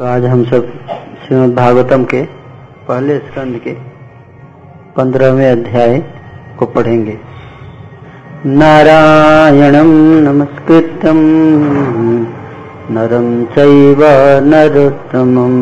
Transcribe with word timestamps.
तो 0.00 0.06
आज 0.06 0.24
हम 0.24 0.44
सब 0.44 0.68
श्रीमद 1.22 1.54
भागवतम 1.54 2.04
के 2.04 2.22
पहले 2.88 3.18
स्कंद 3.18 3.56
के 3.56 3.72
पंद्रहवें 4.96 5.50
अध्याय 5.52 5.98
को 6.58 6.66
पढ़ेंगे। 6.66 7.16
नारायणं 8.46 9.90
नमस्कृत्यं 10.22 11.20
नरं 12.94 13.44
चैव 13.44 14.00
नरोत्तमं, 14.46 15.54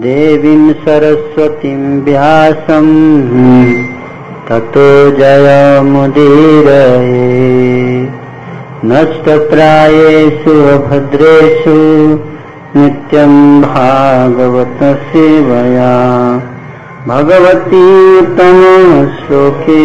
देवीं 0.00 0.72
सरस्वतीं 0.72 2.00
व्यासं, 2.00 2.90
ततो 4.48 4.88
जयमुदीरये 5.10 6.10
नष्टप्रायेषु 8.84 10.54
भद्रेषु 10.88 11.78
नित्यं 12.76 13.62
भागवत 13.62 14.78
सेवया 14.82 15.92
भगवती 17.08 17.82
श्लोके 19.16 19.82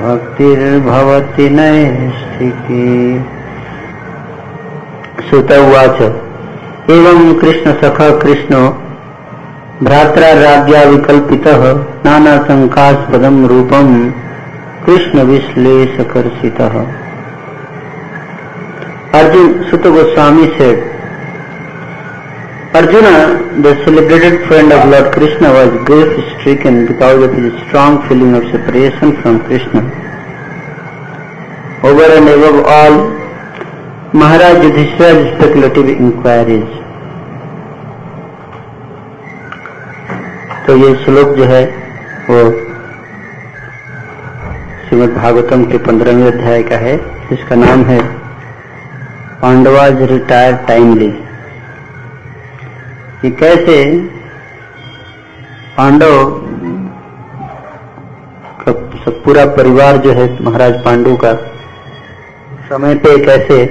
भक्तिर्भवति 0.00 1.50
नैष्ठिकी। 1.50 3.20
सुत 5.30 5.52
उवाच। 5.52 6.02
एवं 6.90 7.34
कृष्ण 7.34 7.72
सख 7.72 8.22
कृष्णो 8.22 8.62
भ्रात्राराज्ञा 9.82 10.82
विकल्पितः 10.82 11.64
नानाशङ्कास्पदं 12.04 13.46
रूपं 13.46 14.10
कृष्णविश्लेषकर्षितः 14.86 16.84
Arjun 19.16 19.64
Sutta 19.70 19.90
Goswami 19.96 20.46
said, 20.58 20.95
Arjuna, 22.76 23.62
the 23.62 23.72
celebrated 23.86 24.46
friend 24.46 24.70
of 24.70 24.90
Lord 24.90 25.10
Krishna, 25.14 25.50
was 25.50 25.70
grief-stricken 25.86 26.86
because 26.86 27.22
of 27.22 27.32
his 27.32 27.54
strong 27.66 28.06
feeling 28.06 28.34
of 28.34 28.42
separation 28.50 29.16
from 29.22 29.38
Krishna. 29.44 29.80
Over 31.88 32.08
and 32.16 32.28
above 32.34 32.58
all, 32.74 32.96
Maharaj 34.12 34.60
Yudhishthira's 34.66 35.32
speculative 35.36 35.88
inquiries. 35.88 36.68
तो 40.66 40.76
ये 40.76 40.94
श्लोक 41.04 41.36
जो 41.36 41.44
है 41.56 41.64
वो 42.30 42.40
श्रीमद 44.88 45.14
भागवतम 45.18 45.64
के 45.70 45.78
पंद्रहवें 45.86 46.26
अध्याय 46.32 46.62
का 46.70 46.76
है 46.88 46.96
जिसका 47.28 47.56
नाम 47.66 47.84
है 47.90 48.00
पांडवाज 49.42 50.02
रिटायर 50.10 50.54
टाइमली 50.68 51.14
कि 53.22 53.30
कैसे 53.30 53.76
पांडव 55.76 56.30
का 58.60 58.72
पूरा 59.24 59.44
परिवार 59.46 59.96
जो 59.96 60.12
है 60.12 60.26
महाराज 60.42 60.74
पांडु 60.84 61.16
का 61.16 61.32
समय 62.68 62.94
पे 62.94 63.18
कैसे 63.24 63.64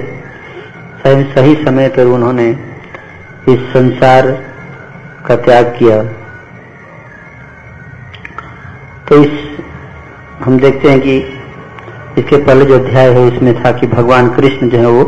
सही, 1.02 1.22
सही 1.24 1.54
समय 1.64 1.88
पर 1.88 2.06
उन्होंने 2.06 2.48
इस 3.48 3.60
संसार 3.72 4.30
का 5.26 5.36
त्याग 5.36 5.64
किया। 5.78 6.02
तो 9.08 9.22
इस 9.24 9.30
हम 10.44 10.58
देखते 10.58 10.90
हैं 10.90 11.00
कि 11.00 11.16
इसके 12.18 12.36
पहले 12.36 12.64
जो 12.64 12.74
अध्याय 12.74 13.10
है 13.10 13.26
इसमें 13.28 13.64
था 13.64 13.72
कि 13.72 13.86
भगवान 13.86 14.28
कृष्ण 14.28 14.68
जो 14.68 14.78
है 14.78 14.86
वो 14.86 15.04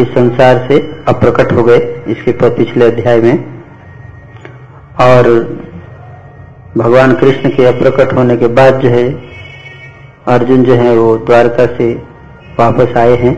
इस 0.00 0.08
संसार 0.08 0.66
से 0.68 0.78
अप्रकट 1.08 1.52
हो 1.52 1.62
गए 1.62 1.78
इसके 2.08 2.32
पिछले 2.50 2.86
अध्याय 2.86 3.20
में। 3.20 3.44
और 5.00 5.28
भगवान 6.78 7.12
कृष्ण 7.14 7.50
के 7.50 7.64
अप्रकट 7.66 8.12
होने 8.12 8.36
के 8.36 8.46
बाद 8.50 8.80
जो 8.80 8.88
है, 8.88 9.04
अर्जुन 10.28 10.62
जो 10.62 10.74
है 10.74 10.96
वो 10.96 11.16
द्वारका 11.18 11.66
से 11.76 11.92
वापस 12.58 12.96
आए 12.96 13.16
हैं 13.16 13.34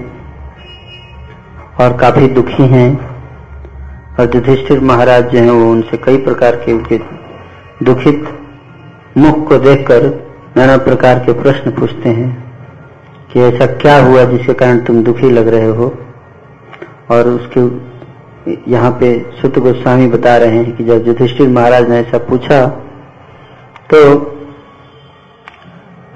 और 1.80 1.96
काफ़ी 1.96 2.28
दुखी 2.28 2.66
हैं। 2.68 2.88
और 4.20 4.34
युधिष्ठिर 4.34 4.80
महाराज 4.80 5.28
जो 5.28 5.38
है 5.38 5.50
वो 5.50 5.70
उनसे 5.70 5.96
कई 5.96 6.16
प्रकार 6.16 6.56
के 6.56 6.72
उनके 6.72 6.98
दुखित 7.82 8.24
मुख 9.16 9.48
को 9.48 9.58
देखकर 9.58 10.04
नाना 10.56 10.76
प्रकार 10.78 11.18
के 11.18 11.32
प्रश्न 11.32 11.70
पूछते 11.70 12.08
हैं 12.08 12.28
कि 13.32 13.40
ऐसा 13.40 13.66
क्या 13.76 13.96
हुआ 13.98 14.24
जिसके 14.24 14.52
कारण 14.54 14.78
तुम 14.80 15.02
दुखी 15.04 15.30
लग 15.30 15.48
रहे 15.48 15.68
हो? 15.68 15.92
और 17.10 17.28
उसके 17.28 17.60
यहाँ 18.70 18.90
पे 19.00 19.08
सुत 19.40 19.58
गोस्वामी 19.58 20.06
बता 20.06 20.36
रहे 20.36 20.56
हैं 20.56 20.76
कि 20.76 20.84
जब 20.84 21.06
युधिष्ठिर 21.06 21.48
महाराज 21.48 21.88
ने 21.90 21.98
ऐसा 21.98 22.18
पूछा 22.28 22.64
तो 23.90 24.00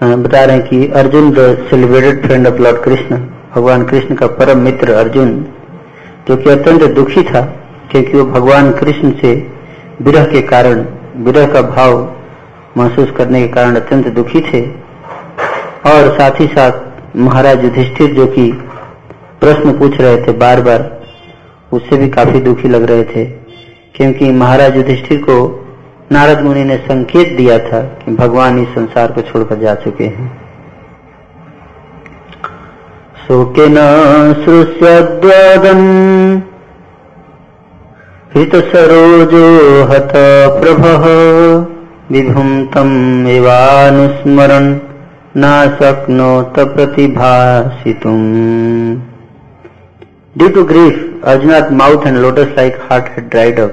बता 0.03 0.45
रहे 0.45 0.57
हैं 0.57 0.67
कि 0.69 0.87
Arjun 0.95 1.31
the 1.31 1.67
celebrated 1.71 2.27
friend 2.27 2.47
of 2.47 2.61
lord 2.63 2.83
Krishna 2.83 3.17
भगवान 3.55 3.85
कृष्ण 3.85 4.15
का 4.15 4.27
परम 4.39 4.59
मित्र 4.59 4.93
अर्जुन 4.95 5.31
जो 6.29 6.37
कि 6.37 6.51
अत्यंत 6.51 6.83
दुखी 6.95 7.23
था, 7.23 7.41
क्योंकि 7.91 8.17
वो 8.19 8.25
भगवान 8.25 8.71
कृष्ण 8.73 9.11
से 9.21 9.33
विरह 10.03 10.25
के 10.25 10.43
कारण, 10.43 10.85
विरह 11.25 11.47
का 11.53 11.63
भाव 11.63 11.93
महसूस 12.77 13.11
करने 13.17 13.41
के 13.43 13.49
कारण 13.49 13.77
अत्यंत 13.77 14.09
दुखी 14.15 14.41
थे। 14.43 14.61
और 15.87 16.09
साथ 16.19 16.41
ही 16.41 16.47
साथ 16.47 17.17
महाराज 17.17 17.65
युधिष्ठिर 17.65 18.15
जो 18.15 18.27
कि 18.27 18.51
प्रश्न 19.41 19.79
पूछ 19.79 20.01
रहे 20.01 20.17
थे 20.23 20.33
बार 20.33 20.61
बार 20.61 20.81
उससे 21.73 21.97
भी 21.97 22.09
काफ़ी 22.09 22.41
दुखी 22.41 22.69
लग 22.69 22.83
रहे 22.83 23.05
थे, 23.05 23.25
क्योंकि 23.95 24.31
महाराज 24.33 24.77
युधिष्ठिर 24.77 25.19
को 25.19 25.37
नारद 26.13 26.41
मुनि 26.41 26.65
ने 26.65 26.77
संकेत 26.77 27.37
दिया 27.37 27.59
था 27.59 27.81
कि 27.81 28.13
भगवान 28.15 28.59
इस 28.59 28.69
संसार 28.69 29.13
को 29.13 29.21
छोड़कर 29.21 29.57
जा 29.57 29.75
चुके 29.75 30.05
हैं। 30.05 30.29
शोकेन 33.27 33.75
श्रुष्यद्वदन् 34.45 35.87
हित 38.35 38.55
सरोजो 38.55 39.47
हत 39.85 40.13
प्रभः। 40.63 41.05
विभुं 42.11 42.67
तम् 42.67 43.27
एवानुस्मरन्। 43.29 44.69
न 45.37 45.77
शक्नोत 45.81 46.59
प्रतिभासितुम्। 46.59 48.27
Due 50.39 50.53
to 50.53 50.63
grief, 50.65 50.97
Arjuna's 51.25 51.73
mouth 51.73 52.05
and 52.07 52.23
lotus-like 52.23 52.77
heart 52.81 53.09
had 53.09 53.29
dried 53.29 53.59
up. 53.59 53.73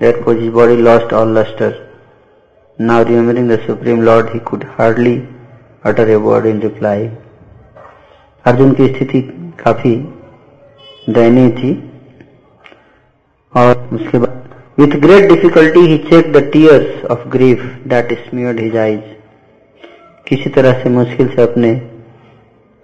Therefore 0.00 0.34
his 0.34 0.52
body 0.52 0.76
lost 0.76 1.12
all 1.12 1.26
luster. 1.26 1.68
Now 2.78 3.04
remembering 3.04 3.46
the 3.46 3.58
Supreme 3.66 4.00
Lord, 4.00 4.30
he 4.30 4.40
could 4.40 4.64
hardly 4.64 5.28
utter 5.84 6.06
a 6.14 6.18
word 6.18 6.46
in 6.46 6.58
reply. 6.60 6.96
Arjun 8.44 8.72
की 8.74 8.86
स्थिति 8.88 9.20
काफ़ी 9.58 9.94
दयनीय 11.08 11.48
थी 11.60 11.72
और 13.52 13.88
उसके 13.94 14.18
बाद 14.18 14.54
with 14.78 14.98
great 15.00 15.28
difficulty 15.28 15.86
he 15.86 15.98
check 16.10 16.32
the 16.32 16.42
tears 16.52 17.04
of 17.12 17.28
grief 17.36 17.64
that 17.92 18.12
smeared 18.26 18.60
his 18.60 18.76
eyes 18.86 19.00
किसी 20.26 20.50
तरह 20.56 20.82
से 20.82 20.90
मुश्किल 20.98 21.28
से 21.36 21.42
अपने 21.42 21.74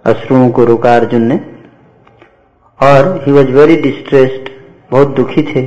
अश्रुओं 0.05 0.49
को 0.49 0.65
रोका 0.65 0.95
अर्जुन 0.95 1.27
ने 1.31 1.39
और 2.79 3.23
ही 3.25 3.31
वॉज़ 3.31 3.47
वेरी 3.47 3.75
डिस्ट्रेस्ड 3.75 4.49
बहुत 4.91 5.15
दुखी 5.15 5.41
थे 5.43 5.61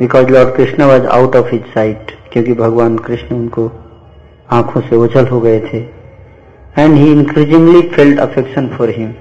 because 0.00 0.28
lord 0.28 0.54
Krishna 0.56 0.84
was 0.84 1.06
out 1.06 1.36
of 1.36 1.46
his 1.46 1.62
sight 1.74 2.10
क्योंकि 2.32 2.52
भगवान 2.52 2.98
कृष्ण 2.98 3.36
उनको 3.36 3.70
आँखों 4.52 4.80
से 4.80 4.96
ओझल 4.96 5.26
हो 5.26 5.40
गए 5.40 5.60
थे 5.60 5.78
and 6.78 6.94
he 6.94 7.10
increasingly 7.12 7.82
felt 7.88 8.20
affection 8.20 8.68
for 8.68 8.90
him 8.90 9.12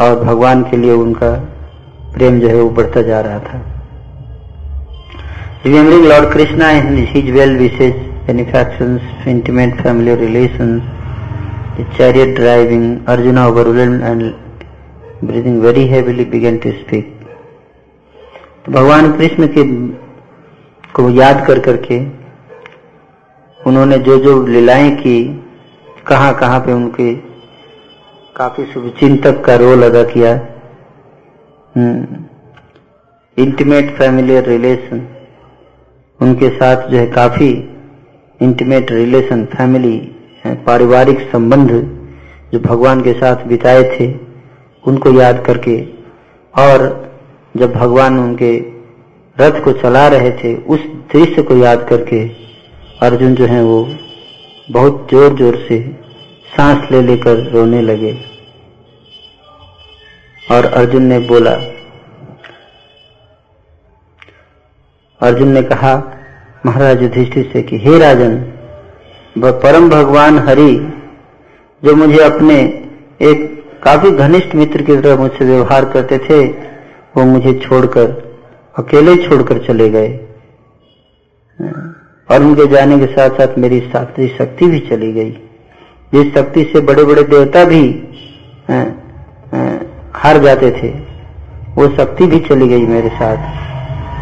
और 0.00 0.24
भगवान 0.24 0.62
के 0.62 0.76
लिए 0.76 0.92
उनका 0.92 1.32
प्रेम 2.14 2.40
जो 2.40 2.48
है 2.48 2.54
वो 2.54 2.68
बढ़ता 2.70 3.02
जा 3.02 3.20
रहा 3.20 3.38
था। 3.38 3.62
Remembering 5.66 6.04
lord 6.04 6.32
Krishna 6.32 6.70
and 6.70 6.98
his 7.08 7.30
well 7.30 7.56
wishes 7.56 7.94
benefactions 8.26 9.26
intimate 9.28 9.82
family 9.82 10.14
relations 10.14 10.82
chariot 11.96 12.34
driving 12.36 13.06
Arjuna 13.08 13.46
overwhelmed 13.46 14.02
and 14.02 14.32
very 15.22 15.86
heavily 15.86 16.24
began 16.24 16.58
to 16.60 16.70
speak. 16.78 17.06
तो 18.64 18.72
भगवान 18.72 19.12
कृष्ण 19.18 19.46
के 19.56 19.62
को 20.94 21.08
याद 21.10 21.46
कर 21.46 21.58
करके 21.58 21.98
उन्होंने 23.60 23.98
जो 23.98 24.16
जो 24.18 24.32
लीलाएँ 24.46 24.90
की, 24.96 25.18
कहाँ 26.06 26.34
कहाँ 26.38 26.58
पे 26.60 26.72
उनके 26.72 27.14
काफ़ी 28.36 28.64
शुभचिंतक 28.72 29.44
का 29.44 29.54
रोल 29.56 29.82
अदा 29.82 30.02
किया। 30.12 30.32
इंटीमेट 33.36 33.94
फैमिलियर 33.98 34.44
रिलेशन 34.44 35.06
उनके 36.20 36.48
साथ 36.50 36.88
जो 36.88 36.96
है 36.98 37.06
काफ़ी 37.12 37.50
इंटीमेट 38.40 38.90
रिलेशन 38.92 39.44
फैमिली 39.54 39.96
पारिवारिक 40.66 41.20
संबंध 41.32 41.70
जो 42.52 42.60
भगवान 42.60 43.02
के 43.02 43.12
साथ 43.12 43.46
बिताए 43.46 43.82
थे। 43.92 44.06
उनको 44.84 45.12
याद 45.12 45.44
करके 45.46 45.80
और 46.54 46.84
जब 47.56 47.72
भगवान 47.72 48.18
उनके 48.18 48.56
रथ 49.36 49.62
को 49.64 49.72
चला 49.72 50.06
रहे 50.08 50.30
थे, 50.32 50.54
उस 50.54 50.80
दृश्य 51.12 51.42
को 51.42 51.56
याद 51.56 51.86
करके 51.88 52.26
अर्जुन 53.02 53.34
जो 53.34 53.46
है 53.46 53.62
वो 53.64 53.88
बहुत 54.70 55.08
ज़ोर 55.10 55.34
ज़ोर 55.34 55.56
से 55.68 55.78
सांस 56.56 56.90
ले 56.90 57.02
लेकर 57.02 57.50
रोने 57.50 57.80
लगे। 57.82 58.12
और 60.50 60.64
अर्जुन 60.64 61.02
ने 61.02 61.18
बोला, 61.18 61.50
अर्जुन 65.20 65.48
ने 65.48 65.62
कहा, 65.62 65.94
महाराज 66.66 67.02
युधिष्ठिर 67.02 67.50
से 67.52 67.62
कि, 67.62 67.78
हे 67.78 67.98
राजन 67.98 68.36
परम 69.36 69.88
भगवान 69.90 70.38
हरि, 70.38 70.74
जो 71.82 71.94
मुझे 71.96 72.18
अपने 72.18 72.60
एक 73.22 73.61
काफ़ी 73.82 74.10
घनिष्ठ 74.12 74.54
मित्र 74.54 74.82
की 74.82 74.96
तरह 74.96 75.16
मुझसे 75.16 75.44
व्यवहार 75.44 75.84
करते 75.84 76.18
थे, 76.18 76.44
वो 77.16 77.24
मुझे 77.24 77.52
छोड़कर, 77.54 78.10
अकेले 78.78 79.16
छोड़कर 79.18 79.58
चले 79.58 79.88
गए। 79.90 80.08
और 82.28 82.42
उनके 82.42 82.66
जाने 82.66 82.98
के 82.98 83.06
साथ 83.06 83.30
साथ 83.30 83.58
मेरी 83.58 83.80
शास्त्रीय 83.82 84.28
शक्ति 84.28 84.66
भी 84.66 84.78
चली 84.80 85.12
गई। 85.12 85.30
जिस 86.12 86.32
शक्ति 86.34 86.64
से 86.64 86.80
बड़े 86.82 87.04
बड़े 87.04 87.22
देवता 87.24 87.64
भी 87.64 87.82
हार 90.14 90.38
जाते 90.38 90.70
थे, 90.72 90.88
वो 91.74 91.88
शक्ति 91.88 92.26
भी 92.26 92.38
चली 92.40 92.68
गई 92.68 92.86
मेरे 92.86 93.08
साथ, 93.10 93.36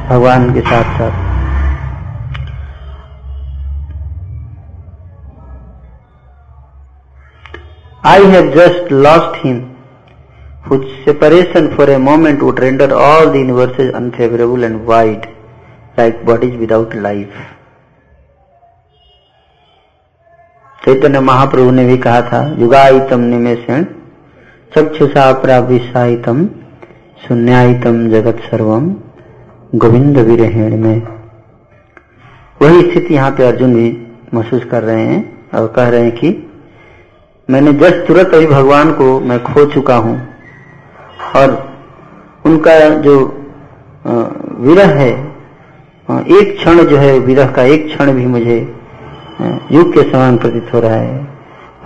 भगवान 0.09 0.53
के 0.55 0.61
साथ 0.61 0.99
साथ 0.99 1.30
I 8.03 8.21
have 8.21 8.55
just 8.55 8.91
lost 8.91 9.37
him, 9.43 9.77
whose 10.65 11.05
separation 11.05 11.77
for 11.77 11.91
a 11.91 11.99
moment 11.99 12.43
would 12.43 12.59
render 12.59 12.95
all 12.95 13.31
the 13.31 13.39
universes 13.39 13.93
unfavorable 13.93 14.65
and 14.65 14.81
void, 14.83 15.29
like 15.99 16.25
bodies 16.25 16.57
without 16.57 16.95
life. 16.97 17.35
Chaitanya 20.79 21.21
Mahaprabhu 21.21 21.71
ने 21.71 21.85
भी 21.87 21.97
कहा 22.05 22.21
था 22.23 22.41
युगाइतम 22.61 23.21
निमेषण 23.31 23.85
चक्षुषा 24.73 25.33
प्राविशाइतम 25.43 26.47
शून्यायतम 27.27 27.99
जगत 28.11 28.41
सर्वम 28.51 28.89
गोविंद 29.75 30.19
विरहेण 30.29 30.77
में 30.85 31.01
वही 32.63 32.91
स्थिति 32.91 33.15
यहाँ 33.15 33.31
पे 33.31 33.47
अर्जुन 33.47 33.75
भी 33.75 33.91
महसूस 34.35 34.65
कर 34.71 34.83
रहे 34.83 35.05
हैं 35.07 35.51
और 35.59 35.67
कह 35.77 35.89
रहे 35.89 36.05
हैं 36.05 36.17
कि 36.17 36.31
मैंने 37.51 37.73
जस्ट 37.75 38.07
तुरंत 38.07 38.35
अभी 38.35 38.47
भगवान 38.47 38.93
को 38.93 39.09
मैं 39.21 39.43
खो 39.45 39.65
चुका 39.67 39.95
हूँ। 39.97 40.17
और 41.37 41.51
उनका 42.45 42.79
जो 43.01 43.17
विरह 44.61 44.95
है 44.95 45.11
एक 46.31 46.57
क्षण 46.59 46.83
जो 46.85 46.97
है 46.97 47.19
विरह 47.21 47.51
का 47.53 47.63
एक 47.65 47.87
क्षण 47.87 48.13
भी 48.13 48.27
मुझे 48.27 48.59
युग 49.73 49.93
के 49.95 50.03
समान 50.11 50.37
प्रतीत 50.39 50.73
हो 50.75 50.81
रहा 50.81 50.95
है। 50.95 51.29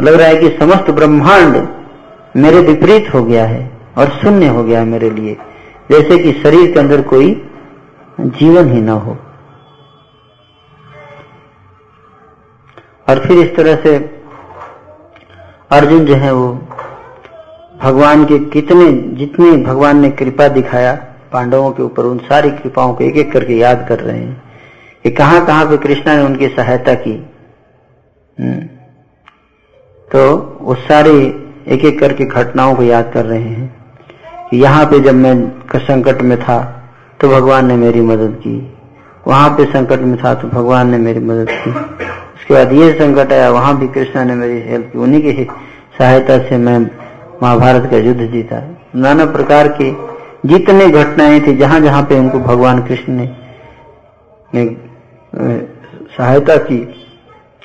लग 0.01 0.15
रहा 0.15 0.29
है 0.29 0.37
कि 0.37 0.49
समस्त 0.59 0.91
ब्रह्मांड 0.91 1.57
मेरे 2.37 2.61
विपरीत 2.63 3.13
हो 3.15 3.23
गया 3.25 3.45
है 3.47 3.71
और 3.99 4.09
शून्य 4.13 4.49
हो 4.49 4.65
गया 4.65 4.79
है 4.79 4.87
मेरे 4.87 5.11
लिए, 5.11 5.37
जैसे 5.91 6.19
कि 6.19 6.33
शरीर 6.35 6.73
के 6.73 6.81
अंदर 6.81 7.03
कोई 7.11 7.31
जीवन 8.19 8.73
ही 8.73 8.81
ना 8.81 8.93
हो। 8.95 9.17
और 13.09 13.19
फिर 13.19 13.39
इस 13.39 13.55
तरह 13.57 13.77
से 13.77 13.99
अर्जुन 15.71 16.05
जो 16.05 16.15
है 16.15 16.33
वो 16.33 16.49
भगवान 17.83 18.25
के 18.25 18.39
कितने, 18.39 18.93
जितने 19.17 19.57
भगवान 19.57 20.01
ने 20.01 20.11
कृपा 20.11 20.49
दिखाया, 20.49 20.95
पांडवों 21.33 21.71
के 21.71 21.83
ऊपर 21.83 22.03
उन 22.03 22.19
सारी 22.19 22.51
कृपाओं 22.51 22.95
को 22.95 23.05
एक 23.05 23.17
एक 23.17 23.33
करके 23.33 23.55
याद 23.55 23.87
कर 23.89 24.01
रहे 24.01 24.19
हैं 24.19 24.43
कि 25.03 25.11
कहाँ 25.11 25.45
कहाँ 25.47 25.67
पे 25.67 25.77
कृष्णा 25.77 26.17
ने 26.17 26.25
उनकी 26.25 26.49
सहायता 26.49 26.95
की। 26.95 27.15
हम्म। 28.39 28.61
तो 30.09 30.59
वो 30.61 30.75
सारी 30.75 31.17
एक 31.69 31.85
एक 31.85 31.99
करके 32.01 32.25
घटनाओं 32.25 32.75
को 32.75 32.83
याद 32.83 33.11
कर 33.15 33.25
रहे 33.25 33.41
हैं 33.41 33.75
कि 34.51 34.57
यहाँ 34.57 34.85
पे 34.87 35.01
जब 35.01 35.15
मैं 35.15 35.35
संकट 35.77 36.23
में 36.23 36.39
था 36.41 36.59
तो 37.21 37.29
भगवान 37.29 37.67
ने 37.67 37.77
मेरी 37.77 38.01
मदद 38.01 38.41
की। 38.41 38.57
वहाँ 39.27 39.51
पे 39.51 39.65
संकट 39.65 40.01
में 40.01 40.17
था 40.25 40.35
तो 40.35 40.49
भगवान 40.49 40.91
ने 40.91 40.99
मेरी 40.99 41.21
मदद 41.21 41.49
की। 41.51 41.71
उसके 42.45 42.55
बाद 42.55 42.73
ये 42.73 42.91
संकट 42.93 43.33
आया 43.33 43.51
वहाँ 43.51 43.77
भी 43.79 43.87
कृष्णा 43.89 44.23
ने 44.25 44.35
मेरी 44.35 44.61
हेल्प 44.63 44.91
की। 44.93 44.99
उन्हीं 44.99 45.21
की 45.23 45.45
सहायता 45.99 46.37
से 46.39 46.57
मैं 46.59 46.79
महाभारत 47.43 47.89
का 47.91 47.97
युद्ध 47.99 48.27
जीता। 48.33 48.59
नाना 48.97 49.25
प्रकार 49.27 49.69
की 49.71 49.91
जितने 50.47 50.89
घटनाएँ 50.89 51.41
थी 51.41 51.57
जहाँ 51.57 51.81
जहाँ 51.81 52.03
पे 52.03 52.19
उनको 52.19 52.39
भगवान 52.41 52.83
कृष्ण 52.83 53.13
ने, 53.13 53.29
ने 54.55 54.65
सहायता 56.19 56.57
की 56.59 56.79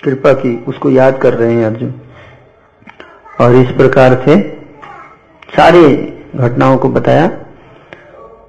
कृपा 0.03 0.33
की 0.35 0.55
उसको 0.67 0.89
याद 0.91 1.17
कर 1.17 1.33
रहे 1.33 1.53
हैं 1.53 1.65
अर्जुन। 1.65 1.93
और 3.41 3.55
इस 3.55 3.71
प्रकार 3.77 4.21
से 4.25 4.41
सारी 5.55 5.85
घटनाओं 6.35 6.77
को 6.77 6.89
बताया। 6.89 7.29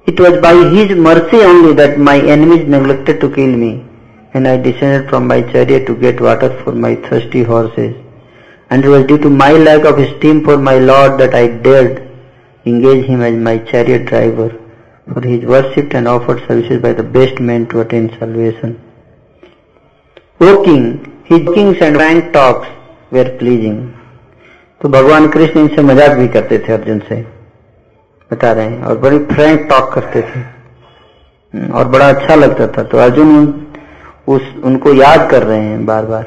It 0.07 0.21
was 0.21 0.39
by 0.39 0.63
his 0.69 0.97
mercy 0.99 1.45
only 1.45 1.73
that 1.75 1.99
my 1.99 2.27
enemies 2.29 2.67
neglected 2.69 3.21
to 3.21 3.29
kill 3.31 3.55
me 3.55 3.81
and 4.34 4.46
I 4.46 4.56
descended 4.56 5.08
from 5.10 5.26
my 5.26 5.42
chariot 5.42 5.86
to 5.86 5.94
get 5.94 6.20
water 6.20 6.50
for 6.62 6.72
my 6.72 6.94
thirsty 6.96 7.42
horses. 7.42 7.94
And 8.70 8.84
it 8.84 8.88
was 8.88 9.06
due 9.06 9.18
to 9.18 9.30
my 9.30 9.52
lack 9.52 9.84
of 9.84 9.98
esteem 9.98 10.44
for 10.44 10.58
my 10.58 10.78
Lord 10.78 11.18
that 11.20 11.34
I 11.34 11.46
dared 11.48 12.06
engage 12.66 13.06
him 13.06 13.22
as 13.22 13.34
my 13.34 13.58
chariot 13.58 14.06
driver, 14.06 14.48
for 15.12 15.20
he 15.26 15.34
is 15.34 15.44
worshipped 15.44 15.94
and 15.94 16.08
offered 16.08 16.40
services 16.48 16.82
by 16.82 16.92
the 16.92 17.02
best 17.02 17.38
men 17.40 17.66
to 17.68 17.80
attain 17.80 18.08
salvation. 18.18 18.80
O 20.40 20.64
king, 20.64 21.22
his 21.24 21.42
kings 21.54 21.78
and 21.80 21.96
rank 21.96 22.32
talks 22.32 22.68
were 23.10 23.30
pleasing. 23.38 23.78
तो 24.80 24.88
भगवान 24.88 25.26
कृष्ण 25.32 25.60
इनसे 25.60 25.82
मजाक 25.82 26.10
भी 26.16 26.26
करते 26.28 26.58
थे 26.66 26.72
अर्जुन 26.72 26.98
से 27.08 27.16
बता 28.30 28.50
रहे 28.52 28.64
हैं 28.70 28.82
और 28.86 28.98
बड़ी 29.04 29.18
फ्रैंक 29.30 29.60
टॉक 29.68 29.92
करते 29.92 30.22
थे 30.22 30.42
और 31.78 31.88
बड़ा 31.94 32.08
अच्छा 32.08 32.34
लगता 32.34 32.66
था 32.76 32.82
तो 32.90 32.98
अर्जुन 33.04 33.30
उस, 34.27 34.41
उनको 34.63 34.93
याद 34.93 35.29
कर 35.31 35.43
रहे 35.43 35.59
हैं 35.59 35.85
बार 35.85 36.05
बार 36.05 36.25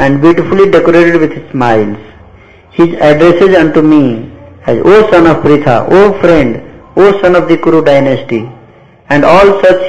and 0.00 0.20
beautifully 0.20 0.64
decorated 0.70 1.16
with 1.22 1.38
smiles 1.50 2.78
his 2.78 2.94
addresses 3.02 3.54
unto 3.70 3.82
me 3.82 4.02
as 4.68 4.80
O 4.80 5.00
son 5.10 5.26
of 5.30 5.42
Pritha 5.42 5.78
O 5.80 6.10
friend 6.20 6.56
O 6.98 7.10
son 7.20 7.36
of 7.36 7.52
the 7.52 7.58
Kuru 7.64 7.80
dynasty 7.90 8.40
and 9.08 9.24
all 9.24 9.52
such 9.64 9.82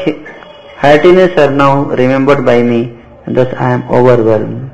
happiness 0.84 1.40
are 1.40 1.50
now 1.62 1.94
remembered 1.96 2.46
by 2.46 2.64
me 2.64 2.82
thus 3.30 3.54
I 3.60 3.74
am 3.74 3.84
overwhelm 4.00 4.70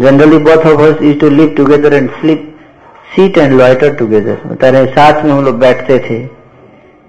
generally 0.00 0.38
both 0.48 0.66
of 0.66 0.80
us 0.82 1.02
is 1.02 1.18
to 1.20 1.28
live 1.30 1.54
together 1.56 1.94
and 1.94 2.10
sleep 2.10 2.50
sit 3.14 3.36
and 3.38 3.52
loiter 3.52 3.92
together 3.94 4.38
बता 4.46 4.68
रहे 4.68 4.86
साथ 4.92 5.22
में 5.24 5.30
हम 5.32 5.44
लोग 5.44 5.58
बैठते 5.58 5.98
थे, 5.98 6.16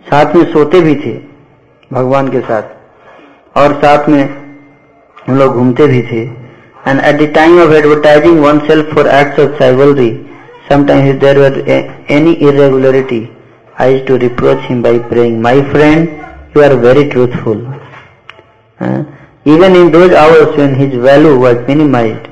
साथ 0.05 0.35
में 0.35 0.43
सोते 0.51 0.81
भी 0.81 0.95
थे, 0.95 1.13
भगवान 1.91 2.27
के 2.29 2.39
साथ। 2.39 2.74
और 3.57 3.73
साथ 3.83 4.09
में 4.09 4.23
हम 5.27 5.37
लोग 5.37 5.53
घूमते 5.53 5.87
भी 5.87 6.01
थे 6.11 6.21
and 6.87 6.99
at 6.99 7.21
the 7.21 7.33
time 7.35 7.59
of 7.61 7.73
advertising 7.73 8.39
oneself 8.67 8.93
for 8.95 9.07
acts 9.19 9.39
of 9.43 9.57
chivalry 9.59 10.11
were 10.69 11.55
any 12.09 12.31
irregularity 12.41 13.29
I 13.77 13.89
used 13.89 14.07
to 14.07 14.17
reproach 14.17 14.63
him 14.65 14.81
by 14.81 14.99
praying, 14.99 15.41
My 15.41 15.61
friend, 15.71 16.09
you 16.55 16.63
are 16.63 16.77
very 16.77 17.09
truthful. 17.09 17.67
Uh, 18.79 19.03
even 19.45 19.75
in 19.75 19.91
those 19.91 20.13
hours 20.13 20.55
when 20.57 20.75
his 20.75 20.95
value 20.95 21.37
was 21.37 21.57
minimized, 21.67 22.27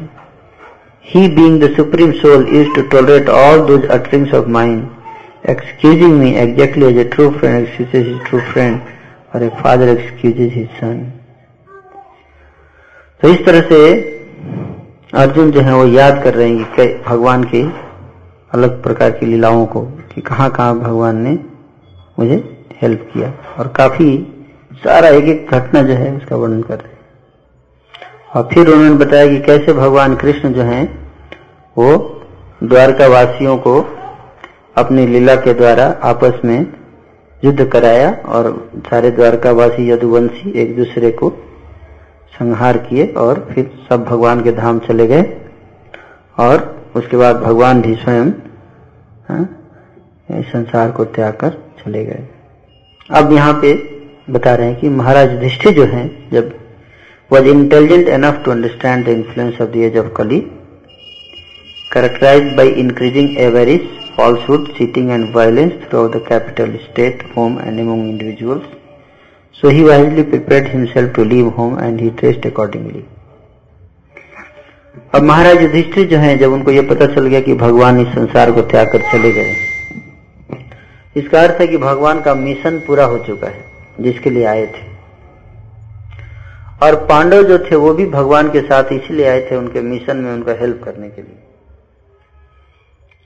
he 1.01 1.27
being 1.27 1.59
the 1.59 1.75
supreme 1.75 2.17
soul 2.21 2.47
used 2.47 2.73
to 2.75 2.87
tolerate 2.89 3.27
all 3.27 3.65
those 3.65 3.83
utterings 3.89 4.31
of 4.33 4.47
mine, 4.47 4.89
excusing 5.43 6.17
me 6.19 6.37
exactly 6.37 6.85
as 6.85 7.05
a 7.05 7.09
true 7.09 7.37
friend 7.37 7.67
excuses 7.67 8.07
his 8.07 8.27
true 8.29 8.41
friend 8.53 8.81
और 9.33 9.47
father 9.61 9.89
excuses 9.89 10.53
his 10.53 10.67
son. 10.69 10.99
तो 13.21 13.29
इस 13.29 13.45
तरह 13.45 13.61
से 13.61 13.79
अर्जुन 15.13 15.51
जो 15.51 15.61
है 15.61 15.73
वो 15.75 15.85
याद 15.87 16.23
कर 16.23 16.33
रहे 16.33 16.49
हैं 16.49 16.65
कि 16.75 16.87
भगवान 17.07 17.43
की 17.43 17.61
अलग 18.51 18.81
प्रकार 18.83 19.11
की 19.11 19.25
लीलाओं 19.25 19.65
को, 19.65 19.81
कि 19.81 20.21
कहाँ 20.21 20.49
कहाँ 20.49 20.79
भगवान 20.79 21.21
ने 21.21 21.37
मुझे 22.19 22.37
हेल्प 22.81 23.09
किया। 23.13 23.33
और 23.59 23.67
काफ़ी 23.77 24.09
सारा 24.83 25.09
एक 25.09 25.25
एक 25.25 25.51
घटना 25.51 25.81
जो 25.81 25.93
है 25.93 26.11
उसका 26.15 26.35
वर्णन 26.35 26.61
कर 26.61 26.79
रहे 26.79 26.91
और 28.35 28.47
फिर 28.53 28.67
उन्होंने 28.67 28.95
बताया 28.95 29.27
कि 29.27 29.39
कैसे 29.39 29.73
भगवान 29.73 30.15
कृष्ण 30.15 30.53
जो 30.53 30.61
है 30.61 30.83
वो 31.77 31.89
द्वारका 32.63 33.07
वासियों 33.07 33.57
को 33.57 33.79
अपनी 34.77 35.05
लीला 35.07 35.35
के 35.35 35.53
द्वारा 35.53 35.85
आपस 36.03 36.41
में 36.45 36.65
युद्ध 37.43 37.65
कराया 37.65 38.11
और 38.25 38.71
सारे 38.87 39.11
द्वारकावासी 39.11 39.89
यदुवंशी 39.91 40.51
एक 40.61 40.75
दूसरे 40.77 41.11
को 41.11 41.29
संहार 42.39 42.77
किए 42.77 43.05
और 43.17 43.47
फिर 43.51 43.71
सब 43.89 44.03
भगवान 44.03 44.43
के 44.43 44.51
धाम 44.51 44.79
चले 44.79 45.07
गए। 45.07 45.23
और 46.39 46.91
उसके 46.95 47.17
बाद 47.17 47.35
भगवान 47.35 47.81
भी 47.81 47.95
स्वयं 47.95 48.31
हाँ, 49.29 49.43
संसार 50.31 50.91
को 50.91 51.05
त्याग 51.05 51.33
कर 51.33 51.49
चले 51.85 52.05
गए। 52.05 52.27
अब 53.11 53.31
यहाँ 53.33 53.53
पे 53.61 53.73
बता 54.29 54.55
रहे 54.55 54.67
हैं 54.67 54.79
कि 54.79 54.89
महाराज 54.89 55.31
युधिष्ठिर 55.31 55.73
जो 55.73 55.85
हैं 55.85 56.29
जब 56.31 56.51
was 57.31 57.47
intelligent 57.47 58.07
enough 58.07 58.35
to 58.45 58.51
understand 58.51 59.05
the 59.05 59.13
influence 59.17 59.59
of 59.59 59.71
the 59.73 59.83
age 59.83 59.95
of 59.95 60.13
Kali, 60.13 60.39
characterized 61.91 62.55
by 62.57 62.65
increasing 62.81 63.29
avarice, 63.37 63.87
falsehood, 64.15 64.75
cheating 64.75 65.11
and 65.11 65.29
violence 65.29 65.73
throughout 65.85 66.11
the 66.11 66.21
capital, 66.21 66.77
state, 66.91 67.21
home 67.33 67.57
and 67.57 67.79
among 67.79 68.09
individuals. 68.09 68.63
So 69.55 69.69
he 69.69 69.83
wisely 69.83 70.23
prepared 70.23 70.67
himself 70.67 71.13
to 71.15 71.25
leave 71.25 71.51
home 71.53 71.77
and 71.77 71.99
he 71.99 72.09
dressed 72.11 72.45
accordingly. 72.45 73.03
अब 75.15 75.23
महाराज 75.23 75.61
युधिष्ठिर 75.61 76.07
जो 76.09 76.17
हैं 76.17 76.37
जब 76.39 76.53
उनको 76.53 76.71
ये 76.71 76.81
पता 76.89 77.05
चल 77.13 77.27
गया 77.27 77.39
कि 77.41 77.53
भगवान 77.55 77.99
इस 78.01 78.07
संसार 78.15 78.51
को 78.51 78.61
त्याग 78.71 78.91
कर 78.91 79.01
चले 79.11 79.31
गए 79.33 79.55
इसका 81.15 81.41
अर्थ 81.41 81.61
है 81.61 81.67
कि 81.67 81.77
भगवान 81.77 82.21
का 82.21 82.33
मिशन 82.35 82.79
पूरा 82.87 83.05
हो 83.13 83.17
चुका 83.27 83.47
है 83.47 83.65
जिसके 84.01 84.29
लिए 84.29 84.45
आए 84.53 84.65
थे 84.75 84.91
और 86.85 86.95
पांडव 87.09 87.43
जो 87.49 87.57
थे 87.65 87.75
वो 87.75 87.93
भी 87.93 88.05
भगवान 88.11 88.49
के 88.51 88.61
साथ 88.61 88.91
इसलिए 88.93 89.27
आए 89.29 89.41
थे 89.51 89.55
उनके 89.55 89.81
मिशन 89.81 90.17
में 90.17 90.31
उनका 90.33 90.53
हेल्प 90.59 90.81
करने 90.85 91.09
के 91.09 91.21
लिए 91.21 91.42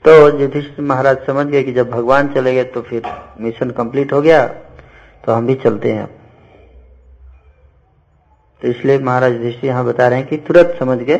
तो 0.04 0.12
युधिष्ठिर 0.40 0.84
महाराज 0.84 1.26
समझ 1.26 1.46
गए 1.46 1.62
कि 1.62 1.72
जब 1.72 1.90
भगवान 1.90 2.28
चले 2.34 2.54
गए 2.54 2.64
तो 2.66 2.82
फिर 2.82 3.02
मिशन 3.40 3.70
कंप्लीट 3.70 4.12
हो 4.12 4.20
गया 4.22 4.46
तो 5.24 5.32
हम 5.32 5.46
भी 5.46 5.54
चलते 5.54 5.92
हैं। 5.92 6.06
तो 8.62 8.68
इसलिए 8.68 8.98
महाराज 8.98 9.32
युधिष्ठिर 9.32 9.70
यहाँ 9.70 9.84
बता 9.84 10.08
रहे 10.08 10.18
हैं 10.18 10.28
कि 10.28 10.36
तुरंत 10.38 10.76
समझ 10.78 10.98
गए, 10.98 11.16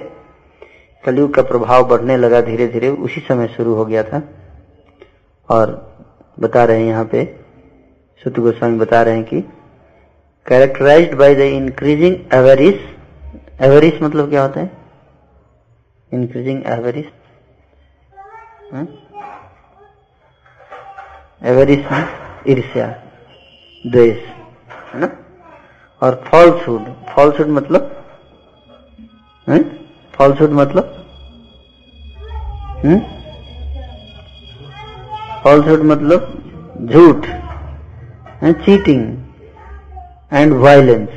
कलयुग 1.05 1.35
का 1.35 1.43
प्रभाव 1.43 1.87
बढ़ने 1.89 2.17
लगा 2.17 2.41
धीरे 2.41 2.67
धीरे 2.69 2.89
उसी 2.89 3.21
समय 3.21 3.49
शुरू 3.49 3.75
हो 3.75 3.85
गया 3.85 4.03
था। 4.03 4.23
और 5.49 5.77
बता 6.37 6.65
रहे 6.65 6.81
हैं 6.81 6.89
यहाँ 6.89 7.05
पे, 7.05 7.25
सुत 8.23 8.39
गोस्वामी 8.39 8.79
बता 8.79 9.03
रहे 9.03 9.15
हैं 9.15 9.25
कि 9.25 9.41
characterized 10.47 11.15
by 11.19 11.35
the 11.35 11.53
increasing 11.53 12.17
avarice 12.35 12.81
avarice 13.63 14.03
मतलब 14.03 14.29
क्या 14.31 14.43
होता 14.43 14.61
है? 14.61 14.71
इंक्रीजिंग 16.13 16.63
एवरिस 16.69 17.07
एवरिस 21.51 21.85
ईर्ष्या 22.53 22.87
द्वेष 23.85 24.19
है 24.93 24.99
ना? 25.01 25.09
और 26.03 26.15
फॉल्सहुड 26.25 26.83
फॉल्सहुड 27.09 27.49
मतलब? 27.59 27.83
फॉल्सहुड 30.15 30.51
मतलब? 30.61 30.85
फॉल्सहुड 35.45 35.83
मतलब 35.93 36.21
झूठ 36.91 37.27
चीटिंग 38.65 39.03
एंड 40.33 40.53
वायलेंस 40.63 41.09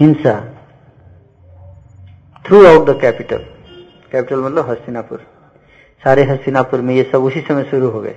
हिंसा 0.00 0.34
through 2.44 2.64
out 2.66 2.86
the 2.86 2.98
capital 3.00 3.44
capital 4.12 4.40
मतलब 4.40 4.70
हस्तिनापुर। 4.70 5.18
सारे 6.04 6.22
हस्तिनापुर 6.24 6.80
में 6.80 6.94
ये 6.94 7.02
सब 7.12 7.22
उसी 7.22 7.40
समय 7.40 7.62
शुरू 7.62 7.88
हो 7.88 8.00
गए। 8.00 8.16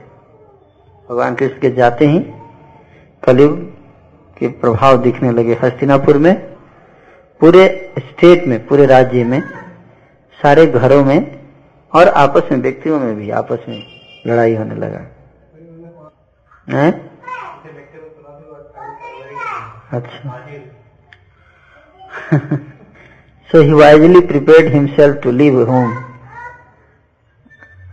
भगवान 1.09 1.35
कृष्ण 1.35 1.59
के 1.59 1.69
जाते 1.69 2.05
ही 2.05 2.19
कलयुग 3.23 3.57
के 4.37 4.47
प्रभाव 4.47 4.97
दिखने 4.97 5.31
लगे 5.31 5.53
हस्तिनापुर 5.53 6.17
में। 6.17 6.35
पूरे 7.39 7.93
स्टेट 7.99 8.45
में, 8.47 8.67
पूरे 8.67 8.85
राज्य 8.85 9.23
में, 9.23 9.41
सारे 10.41 10.65
घरों 10.67 11.05
में 11.05 11.39
और 11.93 12.07
आपस 12.07 12.41
में, 12.51 12.59
व्यक्तियों 12.59 12.99
में 12.99 13.15
भी 13.15 13.29
आपस 13.29 13.59
में 13.69 13.83
लड़ाई 14.27 14.55
होने 14.55 14.75
लगा। 14.75 15.01
है? 16.77 16.91
अच्छा। 19.91 20.47
So 23.51 23.61
he 23.61 23.73
wisely 23.73 24.19
prepared 24.19 24.73
himself 24.73 25.23
to 25.23 25.31
leave 25.31 25.71
home 25.71 26.12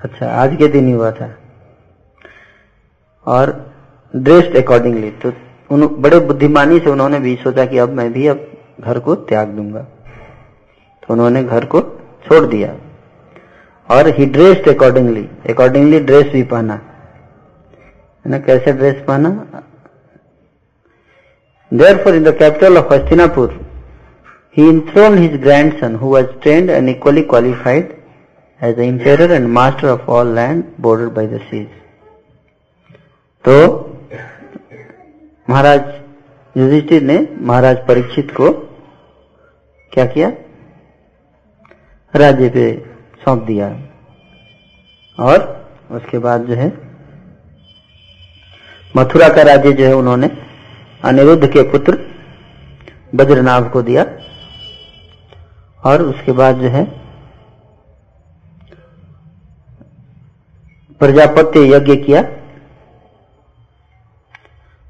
अच्छा 0.04 0.28
आज 0.42 0.56
के 0.56 0.66
दिन 0.68 0.86
ही 0.86 0.92
हुआ 0.92 1.10
था। 1.12 1.30
और 3.26 3.50
ड्रेस्ड 4.16 4.56
अकॉर्डिंगली 4.56 5.10
तो 5.10 5.32
उन 5.70 5.86
बड़े 6.02 6.18
बुद्धिमानी 6.20 6.78
से 6.78 6.90
उन्होंने 6.90 7.18
भी 7.20 7.34
सोचा 7.36 7.64
कि 7.66 7.78
अब 7.78 7.92
मैं 7.92 8.12
भी 8.12 8.26
अब 8.26 8.46
घर 8.80 8.98
को 8.98 9.14
त्याग 9.14 9.48
दूँगा। 9.48 9.80
तो 9.80 11.12
उन्होंने 11.14 11.44
घर 11.44 11.64
को 11.64 11.80
छोड़ 12.24 12.44
दिया। 12.46 12.74
और 13.90 14.08
he 14.18 14.26
dressed 14.26 14.68
accordingly 14.68 15.28
accordingly 15.50 16.00
dress 16.00 16.32
भी 16.32 16.42
पहना। 16.42 16.74
है 16.74 18.30
ना 18.30 18.38
कैसे 18.38 18.72
ड्रेस 18.72 19.04
पहना? 19.08 19.62
Therefore, 21.72 22.14
in 22.14 22.24
the 22.24 22.32
capital 22.32 22.76
of 22.78 22.86
Hastinapur, 22.86 23.50
he 24.50 24.68
enthroned 24.68 25.18
his 25.18 25.36
grandson, 25.40 25.94
who 25.94 26.08
was 26.08 26.26
trained 26.42 26.70
and 26.70 26.88
equally 26.88 27.22
qualified 27.22 27.94
as 28.64 28.74
the 28.74 28.84
emperor 28.92 29.30
and 29.30 29.46
master 29.46 29.88
of 29.90 30.08
all 30.08 30.24
land 30.24 30.62
bordered 30.80 31.14
by 31.14 31.26
the 31.26 31.38
seas. 31.38 31.66
तो 33.44 33.86
महाराज 35.50 35.80
युधिष्ठिर 36.56 37.02
ने 37.02 37.28
महाराज 37.40 37.76
परीक्षित 37.88 38.30
को 38.30 38.52
क्या 39.92 40.06
किया? 40.06 40.32
राज्य 42.16 42.48
पे 42.48 42.86
सौंप 43.24 43.42
दिया। 43.42 43.82
और 45.20 45.68
उसके 45.90 46.18
बाद 46.18 46.40
जो 46.40 46.54
है, 46.54 46.72
मथुरा 48.96 49.28
का 49.28 49.42
राज्य 49.42 49.72
जो 49.72 49.84
है 49.84 49.94
उन्होंने 49.94 50.30
अनिरुद्ध 51.04 51.46
के 51.46 51.62
पुत्र 51.62 51.98
वज्रनाभ 53.14 53.72
को 53.72 53.82
दिया। 53.82 54.06
और 55.84 56.02
उसके 56.02 56.32
बाद 56.32 56.56
जो 56.56 56.68
है 56.68 56.99
प्रजापत्य 61.00 61.60
यज्ञ 61.74 61.96
किया। 61.96 62.22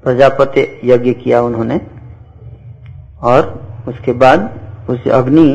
प्रजापत्य 0.03 0.79
यज्ञ 0.83 1.13
किया 1.13 1.41
उन्होंने। 1.41 1.79
और 3.23 3.41
उसके 3.87 4.13
बाद 4.13 4.49
उस 4.89 5.07
अग्नि 5.07 5.49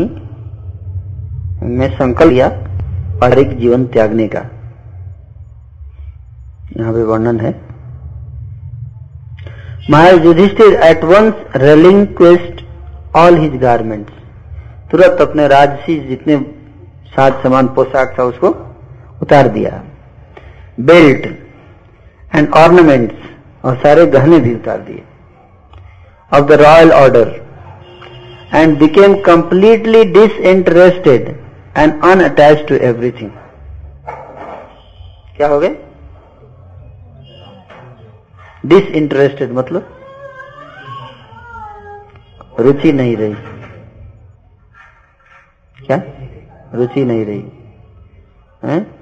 में 1.63 1.89
संकल्प 1.97 2.33
लिया 2.33 2.49
पारिक 3.21 3.57
जीवन 3.59 3.87
त्यागने 3.87 4.29
का। 4.29 4.41
यहाँ 6.79 6.93
पे 6.93 7.03
वर्णन 7.03 7.41
है। 7.41 7.53
Maharaj 9.91 10.25
Yudhishthir 10.25 10.75
at 10.83 11.05
once 11.05 11.35
relinquished 11.57 12.65
all 13.17 13.37
his 13.39 13.57
garments 13.57 14.13
तुरंत 14.91 15.21
अपने 15.21 15.49
राजसी 15.49 15.99
जितने 16.09 16.37
साज 17.07 17.43
समान 17.43 17.67
पोशाक 17.69 18.17
था 18.19 18.23
उसको 18.23 18.49
उतार 19.23 19.49
दिया। 19.49 19.83
बेल्ट 20.81 21.27
एंड 22.35 22.53
ऑर्नामेंट्स 22.53 23.15
और 23.65 23.77
सारे 23.77 24.07
गहने 24.07 24.39
भी 24.39 24.55
उतार 24.55 24.79
दिए। 24.79 25.03
Of 26.33 26.45
the 26.45 26.53
royal 26.53 26.93
order 26.93 27.47
and 28.55 28.79
became 28.79 29.21
completely 29.21 30.05
disinterested 30.05 31.29
and 31.77 32.05
unattached 32.05 32.69
to 32.69 32.75
everything 32.75 33.31
क्या 35.37 35.49
हो 35.49 35.61
गए? 35.61 35.77
डिसइंटरेस्टेड 38.67 39.53
मतलब? 39.53 39.93
रुचि 42.61 42.93
नहीं 42.93 43.17
रही। 43.17 43.35
क्या? 45.87 46.03
रुचि 46.75 47.05
नहीं 47.05 47.27
रही। 47.27 47.53
है? 48.65 48.96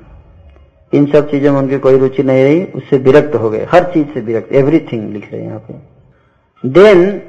इन 0.95 1.07
सब 1.13 1.31
चीज़ों 1.31 1.53
में 1.53 1.59
उनकी 1.61 1.79
कोई 1.79 1.99
रुचि 1.99 2.23
नहीं 2.23 2.45
रही, 2.45 2.65
उससे 2.65 2.99
विरक्त 2.99 3.35
हो 3.35 3.51
गए। 3.51 3.67
हर 3.71 3.85
चीज़ 3.93 4.07
से 4.15 4.21
विरक्त 4.21 4.53
एवरीथिंग 4.53 5.13
लिख 5.13 5.31
रहे 5.33 5.41
हैं 5.41 5.49
यहाँ 5.49 5.61
पे। 5.61 6.69
देन 6.69 7.21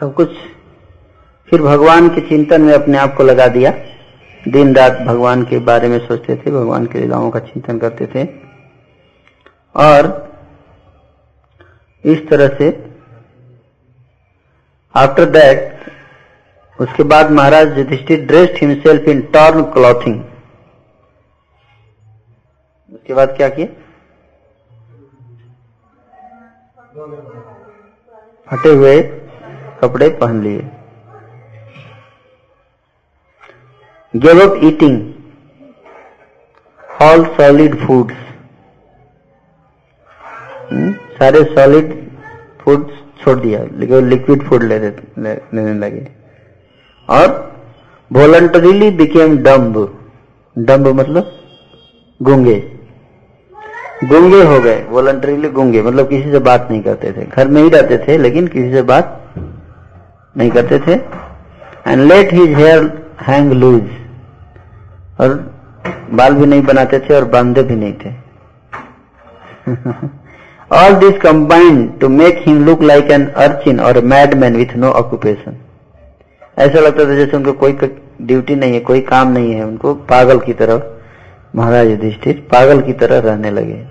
सब 0.00 0.14
कुछ, 0.14 0.30
फिर 1.48 1.62
भगवान 1.62 2.08
के 2.08 2.20
चिंतन 2.20 2.62
में 2.62 2.72
अपने 2.74 2.98
आप 2.98 3.14
को 3.16 3.22
लगा 3.22 3.46
दिया। 3.48 3.72
दिन 4.48 4.74
रात 4.74 4.98
भगवान 4.98 5.42
के 5.42 5.58
बारे 5.58 5.88
में 5.88 5.98
सोचते 5.98 6.36
थे, 6.36 6.50
भगवान 6.50 6.86
के 6.86 6.98
लीलाओं 6.98 7.30
का 7.30 7.40
चिंतन 7.40 7.78
करते 7.78 8.06
थे। 8.06 8.24
और 9.76 10.32
इस 12.04 12.28
तरह 12.28 12.48
से 12.48 12.68
आफ्टर 14.94 15.24
दैट 15.24 15.72
उसके 16.78 17.02
बाद 17.02 17.30
Maharaj 17.30 17.78
Yudhishthir 17.78 18.24
dressed 18.26 18.56
himself 18.56 19.08
in 19.08 19.20
torn 19.32 19.62
clothing 19.72 20.20
उसके 23.04 23.14
बाद 23.14 23.32
क्या 23.36 23.48
किए? 23.48 23.66
फटे 28.48 28.70
हुए 28.70 29.02
कपड़े 29.80 30.08
पहन 30.20 30.40
लिए। 30.42 30.60
Give 34.14 34.40
up 34.42 34.64
eating 34.64 34.96
all 37.02 37.24
solid 37.36 37.76
foods 37.80 38.16
सारे 41.18 41.42
सॉलिड 41.54 41.92
फ़ूड 42.60 42.90
छोड़ 43.18 43.38
दिया, 43.40 43.64
लेकिन 43.72 44.08
लिक्विड 44.10 44.48
फ़ूड 44.48 44.62
लेने 44.64 45.72
लगे। 45.74 46.06
और 47.08 47.26
वॉलंटरीली 48.10 48.90
बिकेम 48.98 49.36
डम्ब 49.44 49.76
डम्ब 50.56 50.88
मतलब 51.00 51.32
गुंगे। 52.20 52.56
गुंगे 54.04 54.42
हो 54.44 54.60
गए 54.60 54.82
वॉलंटरीली 54.90 55.48
गुंगे 55.50 55.82
मतलब 55.82 56.08
किसी 56.08 56.30
से 56.30 56.38
बात 56.40 56.68
नहीं 56.70 56.82
करते 56.82 57.12
थे। 57.12 57.24
घर 57.26 57.48
में 57.48 57.62
ही 57.62 57.68
रहते 57.68 57.98
थे, 57.98 58.16
लेकिन 58.18 58.46
किसी 58.46 58.72
से 58.72 58.82
बात 58.84 59.20
नहीं 60.36 60.50
करते 60.50 60.78
थे। 60.78 60.92
And 61.86 62.00
let 62.02 62.32
his 62.34 62.56
hair 62.56 62.90
hang 63.22 63.52
loose 63.52 63.82
और 65.20 65.34
बाल 66.12 66.34
भी 66.34 66.46
नहीं 66.46 66.62
बनाते 66.62 66.98
थे 67.00 67.14
और 67.14 67.24
बांधे 67.28 67.62
भी 67.62 67.76
नहीं 67.76 67.92
थे। 67.94 68.12
All 70.74 70.94
this 71.00 71.20
combined 71.20 71.98
to 72.00 72.08
make 72.10 72.42
him 72.46 72.64
look 72.66 72.82
like 72.82 73.10
an 73.10 73.26
urchin 73.38 73.80
और 73.80 74.00
mad 74.04 74.34
man 74.34 74.56
with 74.56 74.76
no 74.76 74.90
occupation 74.92 75.56
ऐसा 76.58 76.80
लगता 76.80 77.04
था 77.04 77.14
जैसे 77.14 77.36
उनको 77.36 77.52
कोई 77.54 77.72
ड्यूटी 77.72 78.54
नहीं 78.54 78.72
है, 78.72 78.80
कोई 78.80 79.00
काम 79.02 79.30
नहीं 79.32 79.52
है। 79.52 79.64
उनको 79.64 79.94
पागल 80.10 80.38
की 80.38 80.52
तरह, 80.52 80.82
महाराज 81.56 81.88
युधिष्ठिर, 81.90 82.46
पागल 82.52 82.80
की 82.80 82.92
तरह 82.94 83.18
रहने 83.20 83.50
लगे। 83.50 83.82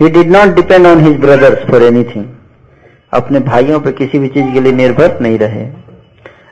He 0.00 0.08
did 0.10 0.30
not 0.30 0.54
depend 0.56 0.86
on 0.86 1.00
his 1.00 1.16
brothers 1.20 1.70
for 1.70 1.82
anything 1.82 2.24
अपने 3.12 3.40
भाइयों 3.40 3.80
पर 3.80 3.92
किसी 3.92 4.18
भी 4.18 4.28
चीज़ 4.28 4.52
के 4.52 4.60
लिए 4.60 4.72
निर्भर 4.72 5.18
नहीं 5.20 5.38
रहे। 5.38 5.64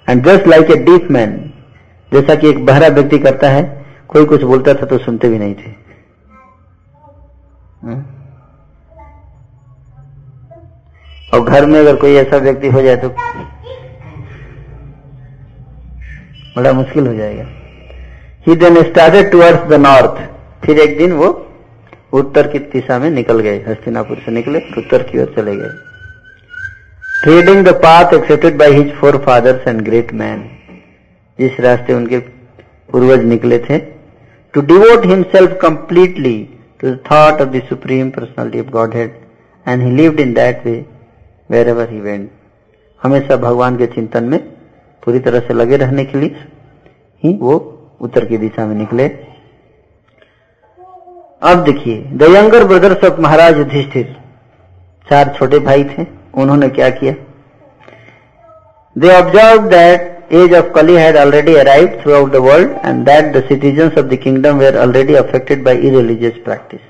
And 0.08 0.24
just 0.26 0.46
like 0.48 0.70
a 0.70 0.76
deep 0.84 1.10
man 1.10 1.38
जैसा 2.12 2.34
कि 2.34 2.48
एक 2.48 2.64
बहरा 2.66 2.88
व्यक्ति 2.88 3.18
करता 3.18 3.48
है, 3.50 3.62
कोई 4.08 4.24
कुछ 4.24 4.42
बोलता 4.44 4.74
था 4.74 4.86
तो 4.86 4.98
सुनते 4.98 5.28
भी 5.28 5.38
नहीं 5.38 5.54
थे। 5.54 5.70
हाँ? 7.84 7.98
और 11.34 11.40
घर 11.40 11.66
में 11.66 11.78
अगर 11.80 11.96
कोई 11.96 12.14
ऐसा 12.16 12.36
व्यक्ति 12.38 12.68
हो 12.70 12.82
जाए 12.82 12.96
तो 12.96 13.08
बड़ा 16.56 16.72
मुश्किल 16.72 17.06
हो 17.06 17.14
जाएगा। 17.14 17.46
He 18.46 18.56
then 18.56 18.82
started 18.82 19.30
towards 19.30 19.68
the 19.68 19.80
north 19.80 20.20
फिर 20.64 20.78
एक 20.80 20.96
दिन 20.98 21.12
वो 21.12 21.30
उत्तर 22.12 22.46
की 22.48 22.58
दिशा 22.58 22.98
में 22.98 23.10
निकल 23.10 23.40
गए, 23.40 23.58
हस्तिनापुर 23.68 24.16
से 24.24 24.32
निकले, 24.32 24.58
उत्तर 24.78 25.02
की 25.02 25.18
ओर 25.18 25.32
चले 25.36 25.56
गए। 25.56 25.70
Treading 27.22 27.64
the 27.64 27.72
path 27.82 28.12
accepted 28.14 28.58
by 28.58 28.72
his 28.72 28.92
forefathers 29.26 29.66
and 29.68 29.80
great 29.80 30.12
man 30.14 30.44
जिस 31.38 31.60
रास्ते 31.60 31.94
उनके 31.94 32.18
पूर्वज 32.88 33.24
निकले 33.24 33.58
थे 33.60 33.78
to 34.54 34.60
devote 34.62 35.06
himself 35.06 35.56
completely 35.62 36.36
to 36.80 36.88
the 36.88 36.98
thought 37.10 37.40
of 37.40 37.48
the 37.48 37.62
supreme 37.68 38.10
personality 38.10 38.60
of 38.60 38.70
godhead 38.94 39.14
and 39.66 39.82
he 39.82 39.90
lived 39.96 40.20
in 40.20 40.32
that 40.34 40.66
way 40.66 40.74
wherever 41.68 41.90
he 41.90 42.00
went 42.00 42.30
हमेशा 43.02 43.36
भगवान 43.36 43.76
के 43.76 43.86
चिंतन 43.94 44.24
में 44.24 44.38
पूरी 45.02 45.18
तरह 45.18 45.40
से 45.46 45.54
लगे 45.54 45.76
रहने 45.76 46.04
के 46.04 46.18
लिए 46.18 46.44
ही 47.22 47.36
वो 47.38 47.54
उत्तर 48.00 48.24
की 48.24 48.36
दिशा 48.38 48.66
में 48.66 48.74
निकले। 48.76 49.08
अब 51.42 51.62
देखिए 51.64 51.96
the 52.18 52.26
younger 52.34 52.64
brothers 52.64 53.04
of 53.04 53.20
Maharaj 53.20 53.58
Yudhishthir 53.58 54.14
चार 55.08 55.34
छोटे 55.38 55.58
भाई 55.68 55.84
थे 55.84 56.06
उन्होंने 56.42 56.68
क्या 56.76 56.88
किया? 57.00 57.14
They 58.96 59.10
observe 59.16 59.66
that 59.68 60.32
age 60.34 60.54
of 60.54 60.72
Kali 60.74 60.94
had 60.96 61.16
already 61.16 61.54
arrive 61.64 61.98
throughout 62.14 62.32
the 62.32 62.36
world 62.46 62.70
and 62.84 63.04
that 63.06 63.32
the 63.36 63.42
citizens 63.48 63.98
of 63.98 64.06
the 64.06 64.18
kingdom 64.22 64.58
were 64.58 64.78
already 64.78 65.14
affected 65.24 65.64
by 65.64 65.76
irreligious 65.90 66.40
practice 66.44 66.80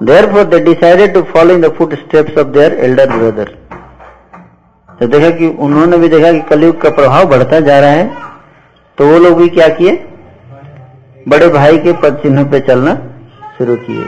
Therefore, 0.00 0.44
they 0.44 0.58
decided 0.64 1.12
to 1.14 1.20
follow 1.30 1.54
in 1.56 1.62
the 1.62 1.70
footsteps 1.76 2.36
of 2.40 2.52
their 2.56 2.74
elder 2.88 3.06
brother. 3.12 3.46
तो 5.00 5.06
देखा 5.06 5.30
कि 5.38 5.46
उन्होंने 5.66 5.96
भी 5.98 6.08
देखा 6.08 6.30
कि 6.32 6.40
कलयुग 6.50 6.80
का 6.82 6.90
प्रभाव 6.90 7.24
बढ़ता 7.28 7.58
जा 7.68 7.78
रहा 7.80 7.90
है 7.90 8.04
तो 8.98 9.06
वो 9.06 9.18
लोग 9.18 9.38
भी 9.38 9.48
क्या 9.56 9.66
किए? 9.78 9.96
बड़े 11.28 11.48
भाई 11.56 11.78
के 11.78 11.92
पद 12.02 12.18
चिन्ह 12.22 12.44
पे 12.50 12.60
चलना 12.68 12.94
शुरू 13.58 13.76
किए 13.86 14.06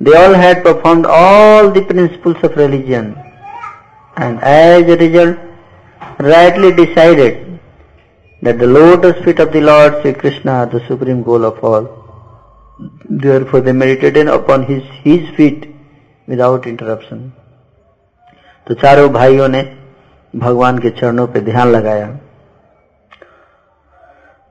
they 0.00 0.16
all 0.18 0.34
had 0.42 0.64
perform 0.64 1.04
all 1.16 1.70
the 1.72 1.86
principles 1.88 2.44
of 2.44 2.58
religion 2.58 3.12
and 4.16 4.40
as 4.54 4.90
a 4.90 4.94
result 5.04 6.20
rightly 6.22 6.70
decided 6.72 7.46
that 8.42 8.58
the 8.58 8.66
lotus 8.66 9.22
feet 9.24 9.40
of 9.40 9.52
the 9.52 9.60
Lord 9.60 10.00
Sri 10.00 10.12
Krishna 10.14 10.52
are 10.52 10.66
the 10.66 10.80
supreme 10.86 11.22
goal 11.22 11.44
of 11.44 11.62
all. 11.64 11.86
Therefore 13.10 13.60
they 13.60 13.72
meditated 13.72 14.28
upon 14.28 14.62
his, 14.62 14.82
his 15.02 15.28
feet 15.36 15.68
without 16.28 16.66
interruption. 16.66 17.32
तो 18.66 18.74
चारों 18.74 19.08
भाइयों 19.12 19.48
ने 19.48 19.62
भगवान 20.34 20.78
के 20.78 20.90
चरणों 20.90 21.26
पे 21.26 21.40
ध्यान 21.40 21.68
लगाया 21.68 22.06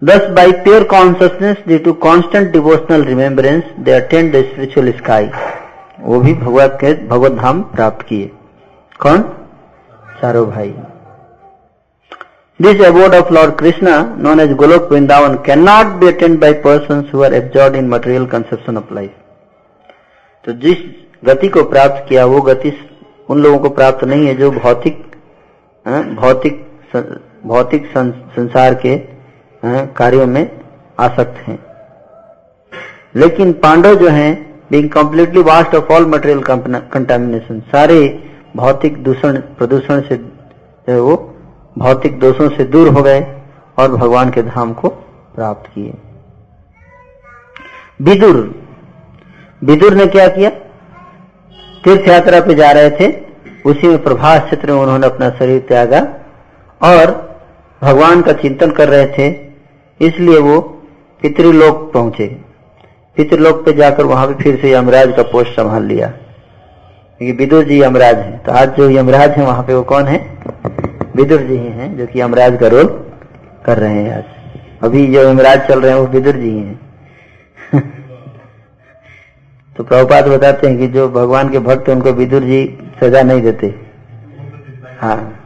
Thus, 0.01 0.31
by 0.35 0.51
pure 0.63 0.85
consciousness 0.85 1.57
due 1.65 1.79
to 1.79 1.95
constant 1.95 2.51
devotional 2.51 3.03
remembrance, 3.03 3.65
they 3.79 3.93
attained 3.93 4.31
the 4.31 4.43
spiritual 4.51 4.93
sky. 4.99 5.23
वो 5.99 6.19
भी 6.19 6.33
भगवत 6.33 6.77
के 6.81 6.93
भगवत 7.07 7.31
धाम 7.39 7.61
प्राप्त 7.71 8.05
किए। 8.07 8.29
कौन? 8.99 9.21
चारो 10.21 10.45
भाई। 10.45 10.69
This 12.59 12.81
abode 12.85 13.15
of 13.15 13.33
lord 13.33 13.55
Krishna 13.55 13.97
known 14.23 14.39
as 14.39 14.53
Golok 14.57 14.91
Vrindavan 14.91 15.35
cannot 15.63 15.99
be 15.99 16.07
attend 16.07 16.39
by 16.39 16.53
person 16.67 17.03
who 17.13 17.27
absorbed 17.37 17.75
in 17.75 17.89
material 17.89 18.25
conception 18.27 18.77
of 18.77 18.93
life 18.93 19.11
तो 20.45 20.53
जिस 20.63 20.77
गति 21.25 21.47
को 21.49 21.63
प्राप्त 21.69 22.07
किया 22.09 22.25
वो 22.25 22.41
गति 22.41 22.73
उन 23.29 23.43
लोगों 23.43 23.59
को 23.59 23.69
प्राप्त 23.75 24.03
नहीं 24.03 24.27
है 24.27 24.35
जो 24.35 24.51
भौतिक 24.51 25.05
हाँ, 25.85 26.03
भौतिक 26.15 26.65
भौतिक 27.45 27.91
संसार 27.95 28.73
के 28.85 28.95
कार्यों 29.65 30.25
में 30.27 30.59
आसक्त 30.99 31.47
हैं। 31.47 31.59
लेकिन 33.15 33.53
पांडव 33.53 33.95
जो 33.95 34.09
हैं 34.09 34.63
being 34.71 34.89
completely 34.89 35.41
washed 35.41 35.75
of 35.75 35.93
all 35.93 36.05
material 36.05 36.41
contamination 36.93 37.59
सारे 37.59 38.23
भौतिक 38.55 39.03
दूषण, 39.03 39.37
प्रदूषण 39.37 40.01
से 40.01 40.15
वो 40.99 41.35
भौतिक 41.77 42.19
दोषों 42.19 42.49
से 42.49 42.63
दूर 42.63 42.87
हो 42.87 43.03
गए 43.03 43.41
और 43.77 43.91
भगवान 43.91 44.29
के 44.29 44.43
धाम 44.43 44.73
को 44.73 44.89
प्राप्त 45.35 45.71
किए। 45.75 45.93
विदुर। 48.01 48.65
विदुर 49.63 49.93
ने 49.93 50.07
क्या 50.07 50.27
किया? 50.27 50.49
तीर्थ 51.83 52.07
यात्रा 52.07 52.39
पे 52.39 52.53
जा 52.53 52.71
रहे 52.71 52.89
थे, 52.89 53.13
उसी 53.65 53.87
में 53.87 54.03
प्रभास 54.03 54.41
क्षेत्र 54.41 54.71
में 54.71 54.79
उन्होंने 54.79 55.07
अपना 55.07 55.29
शरीर 55.29 55.59
त्यागा 55.59 55.99
और 56.81 57.27
भगवान 57.81 58.21
का 58.21 58.33
चिंतन 58.33 58.71
कर 58.71 58.89
रहे 58.89 59.07
थे। 59.07 59.46
इसलिए 60.01 60.39
वो 60.39 60.61
पितृलोक 61.21 61.91
पहुँचे। 61.93 62.41
पितृलोक 63.15 63.65
पे 63.65 63.73
जाकर 63.73 64.03
वहाँ 64.03 64.27
पे 64.27 64.43
फिर 64.43 64.59
से 64.61 64.73
यमराज 64.73 65.13
का 65.17 65.23
पोस्ट 65.23 65.51
संभाल 65.51 65.83
लिया। 65.83 66.07
क्योंकि 67.17 67.31
विदुर 67.31 67.63
जी 67.63 67.83
यमराज 67.83 68.17
हैं। 68.17 68.43
तो 68.43 68.51
आज 68.51 68.75
जो 68.75 68.89
यमराज 68.89 69.31
है, 69.31 69.45
वहाँ 69.45 69.63
पे 69.63 69.73
वो 69.73 69.81
कौन 69.81 70.03
है? 70.03 70.39
विदुर 71.15 71.41
जी 71.41 71.53
ही 71.53 71.67
हैं, 71.67 71.97
जो 71.97 72.07
कि 72.07 72.21
यमराज 72.21 72.57
का 72.59 72.67
रोल 72.67 73.11
कर 73.65 73.77
रहे 73.77 73.93
हैं 73.93 74.17
आज। 74.17 74.23
अभी 74.83 75.07
जो 75.07 75.29
यमराज 75.29 75.67
चल 75.67 75.81
रहे 75.81 75.91
हैं, 75.91 75.99
वो 75.99 76.07
विदुर 76.07 76.35
जी 76.35 76.49
ही 76.49 76.59
हैं। 76.59 76.79
तो 79.77 79.83
प्रभुपात 79.83 80.25
बताते 80.25 80.67
हैं 80.67 80.77
कि 80.77 80.87
जो 80.87 81.09
भगवान 81.09 81.49
के 81.49 81.59
भक्त 81.59 81.89
उनको 81.89 82.11
विदुर 82.11 82.41
जी 82.41 82.77
सजा 83.03 83.21
नहीं 83.21 83.41
देते। 83.41 83.79
हाँ। 84.99 85.45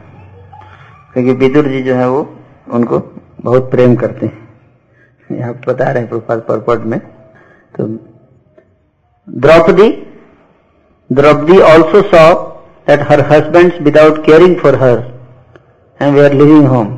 क्योंकि 1.12 1.32
विदुर 1.32 1.64
जी 1.64 1.82
जो 1.82 1.94
है, 1.94 2.08
वो 2.08 2.36
उनको 2.70 3.12
बहुत 3.40 3.70
प्रेम 3.70 3.94
करते 3.94 4.26
हैं। 4.26 4.41
यहाँ 5.32 5.54
बता 5.66 5.84
रहे 5.84 5.98
हैं 5.98 6.08
प्रभुपाद 6.08 6.40
परपट 6.48 6.84
में 6.86 6.98
तो 7.74 7.86
Draupadi 9.28 9.88
Draupadi 11.10 11.58
also 11.62 12.02
saw 12.08 12.32
that 12.88 13.00
her 13.10 13.20
husband 13.32 13.72
without 13.82 14.24
caring 14.26 14.56
for 14.56 14.76
her 14.82 15.02
and 16.00 16.14
we 16.14 16.20
are 16.20 16.32
leaving 16.32 16.66
home 16.66 16.94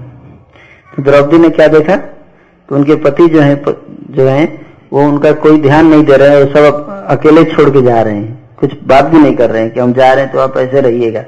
तो 0.92 1.02
द्रौपदी 1.02 1.38
ने 1.38 1.48
क्या 1.50 1.66
देखा? 1.68 1.96
तो 1.96 2.74
उनके 2.76 2.94
पति 2.96 3.28
जो 3.28 3.40
है 3.40 3.54
जो 4.10 4.26
है, 4.26 4.44
वो 4.92 5.02
उनका 5.02 5.32
कोई 5.42 5.60
ध्यान 5.60 5.86
नहीं 5.86 6.04
दे 6.04 6.16
रहे 6.16 6.36
हैं 6.36 6.52
सब 6.52 7.06
अकेले 7.10 7.44
छोड़ 7.44 7.68
के 7.70 7.82
जा 7.82 8.00
रहे 8.02 8.14
हैं। 8.14 8.56
कुछ 8.60 8.74
बात 8.84 9.04
भी 9.04 9.18
नहीं 9.18 9.34
कर 9.36 9.50
रहे 9.50 9.62
हैं 9.62 9.70
कि 9.72 9.80
हम 9.80 9.92
जा 9.92 10.12
रहे 10.12 10.24
हैं 10.24 10.32
तो 10.32 10.38
आप 10.38 10.56
ऐसे 10.58 10.80
रहिएगा। 10.80 11.24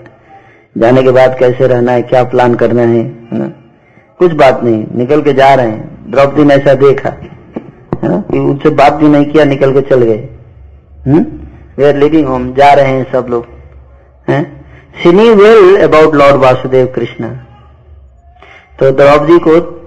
जाने 0.77 1.03
के 1.03 1.11
बाद 1.11 1.37
कैसे 1.39 1.67
रहना 1.67 1.93
है, 1.93 2.03
क्या 2.03 2.23
प्लान 2.25 2.55
करना 2.55 2.83
है 2.83 3.03
ना 3.33 3.53
कुछ 4.19 4.33
बात 4.33 4.65
नहीं, 4.65 4.87
निकल 4.95 5.23
के 5.23 5.33
जा 5.33 5.55
रहे 5.55 5.71
हैं। 5.71 6.11
द्रौपदी 6.11 6.45
ने 6.45 6.55
ऐसा 6.55 6.75
देखा। 6.75 7.09
है 8.03 8.09
ना? 8.09 8.21
कि 8.21 8.39
उनसे 8.39 8.71
बात 8.71 8.93
भी 8.93 9.09
नहीं 9.09 9.25
किया, 9.25 9.45
निकल 9.45 9.73
के 9.73 9.81
चल 9.81 10.03
गए। 10.03 10.29
वे 11.79 11.89
आर 11.89 11.97
लिविंग 11.97 12.27
होम 12.27 12.55
जा 12.55 12.73
रहे 12.73 12.87
हैं 12.87 13.13
सब 13.13 13.27
लोग। 13.31 13.47
हैं? 14.29 14.65
She knew 15.03 15.31
well 15.31 15.77
about 15.89 16.15
lord 16.15 16.37
Vasudev 16.37 16.87
Krishna 16.87 17.29
तो 18.79 18.91
द्रौपदी 18.91 19.39
को 19.39 19.83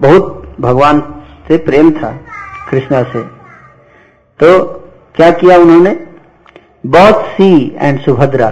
बहुत 0.00 0.56
भगवान 0.60 1.22
से 1.48 1.56
प्रेम 1.56 1.90
था 1.90 2.20
कृष्णा 2.70 3.02
से। 3.02 3.22
तो 4.40 4.64
क्या 5.14 5.30
किया 5.30 5.58
उन्होंने? 5.58 6.06
Both 6.86 7.22
she 7.22 7.76
and 7.78 8.00
Subhadra 8.00 8.50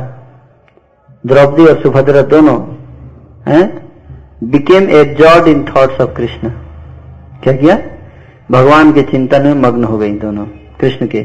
Draupadi 1.26 1.66
और 1.66 1.82
सुभद्रा 1.82 2.22
दोनों, 2.22 2.60
हैं? 3.48 3.81
बिकेम 4.42 4.90
ए 4.90 5.04
जॉड 5.04 5.48
इन 5.48 5.64
थॉट्स 5.64 6.00
ऑफ़ 6.00 6.14
कृष्ण 6.14 6.48
क्या 7.42 7.52
किया? 7.52 7.78
भगवान 8.50 8.92
के 8.92 9.02
चिंतन 9.02 9.46
में 9.46 9.54
मग्न 9.54 9.84
हो 9.84 9.98
गई 9.98 10.10
दोनों। 10.10 10.46
कृष्ण 10.80 11.06
के। 11.06 11.18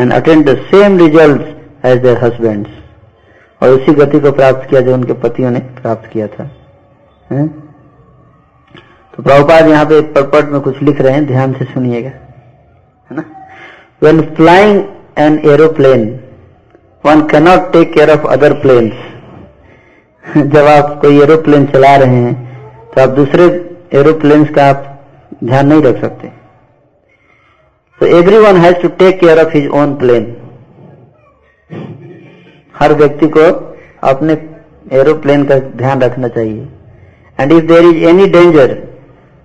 And 0.00 0.12
attend 0.12 0.48
the 0.48 0.56
same 0.56 0.98
result 0.98 1.42
as 1.86 1.98
their 1.98 2.24
husband 2.24 2.66
और 3.62 3.68
उसी 3.68 3.92
गति 3.92 4.20
को 4.20 4.32
प्राप्त 4.32 4.70
किया 4.70 4.80
जो 4.80 4.94
उनके 4.94 5.12
पतियों 5.12 5.50
ने 5.50 5.58
प्राप्त 5.58 6.10
किया 6.12 6.26
था। 6.26 6.50
है? 7.30 7.48
तो 9.16 9.22
प्रभुपाद 9.22 9.68
यहाँ 9.68 9.84
पे 9.84 10.00
परपट 10.00 10.48
में 10.48 10.60
कुछ 10.60 10.82
लिख 10.82 11.00
रहे 11.00 11.12
हैं। 11.12 11.26
ध्यान 11.26 11.52
से 11.52 11.64
सुनिएगा। 11.64 12.10
है 13.10 13.16
ना? 13.16 13.24
When 14.02 14.20
flying 14.20 14.84
an 15.18 15.38
aeroplane 15.44 16.20
one 17.06 17.20
cannot 17.20 17.72
take 17.72 17.92
care 17.92 18.10
of 18.10 18.26
other 18.26 18.52
planes 18.52 19.11
जब 20.36 20.66
आप 20.68 20.98
कोई 21.02 21.20
एरोप्लेन 21.22 21.64
चला 21.66 21.94
रहे 21.96 22.16
हैं 22.16 22.34
तो 22.90 23.00
आप 23.02 23.08
दूसरे 23.14 23.44
एरोप्लेन 23.94 24.44
का 24.54 24.64
आप 24.64 24.84
ध्यान 25.44 25.66
नहीं 25.68 25.82
रख 25.82 26.00
सकते। 26.00 26.28
तो 28.00 28.06
every 28.18 28.38
one 28.38 28.56
has 28.56 28.76
to 28.82 28.88
take 29.00 29.18
care 29.20 29.40
of 29.40 29.56
his 29.56 29.66
own 29.80 29.94
plane 29.94 30.26
हर 32.74 32.92
व्यक्ति 32.94 33.28
को 33.36 33.46
अपने 34.10 34.36
एरोप्लेन 35.00 35.44
का 35.44 35.58
ध्यान 35.82 36.02
रखना 36.02 36.28
चाहिए। 36.28 36.68
And 37.38 37.52
if 37.52 37.64
there 37.66 37.84
is 37.84 38.04
any 38.10 38.26
danger 38.28 38.76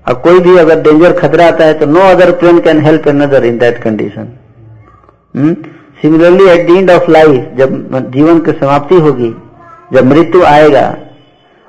अब 0.06 0.22
कोई 0.22 0.40
भी 0.40 0.58
अगर 0.58 0.82
डेंजर 0.82 1.18
खतरा 1.20 1.48
आता 1.48 1.66
है 1.66 1.74
तो 1.80 1.86
no 1.88 2.02
other 2.12 2.32
plane 2.40 2.60
can 2.68 2.82
help 2.82 3.08
another 3.08 3.46
in 3.46 3.58
that 3.58 3.82
condition 3.84 4.32
similarly 6.02 6.50
at 6.50 6.68
the 6.68 6.78
end 6.78 6.92
of 6.92 7.12
life 7.12 7.52
जब 7.58 8.10
जीवन 8.12 8.40
की 8.40 8.52
समाप्ति 8.60 8.96
होगी 9.08 9.34
जब 9.94 10.06
मृत्यु 10.06 10.44
आएगा 10.46 10.88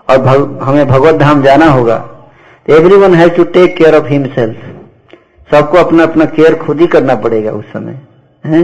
और 0.09 0.19
भग, 0.19 0.59
हमें 0.63 0.87
भगवत 0.89 1.15
धाम 1.15 1.43
जाना 1.43 1.67
होगा 1.67 2.05
every 2.69 2.97
one 2.97 3.15
has 3.15 3.31
to 3.33 3.45
take 3.55 3.77
care 3.77 3.95
of 3.95 4.07
himself 4.07 4.57
सबको 5.51 5.79
अपना 5.79 6.03
अपना 6.03 6.25
केयर 6.37 6.55
खुद 6.57 6.81
ही 6.81 6.87
करना 6.87 7.15
पड़ेगा 7.17 7.53
उस 7.53 7.65
समय 7.73 7.99
है? 8.45 8.63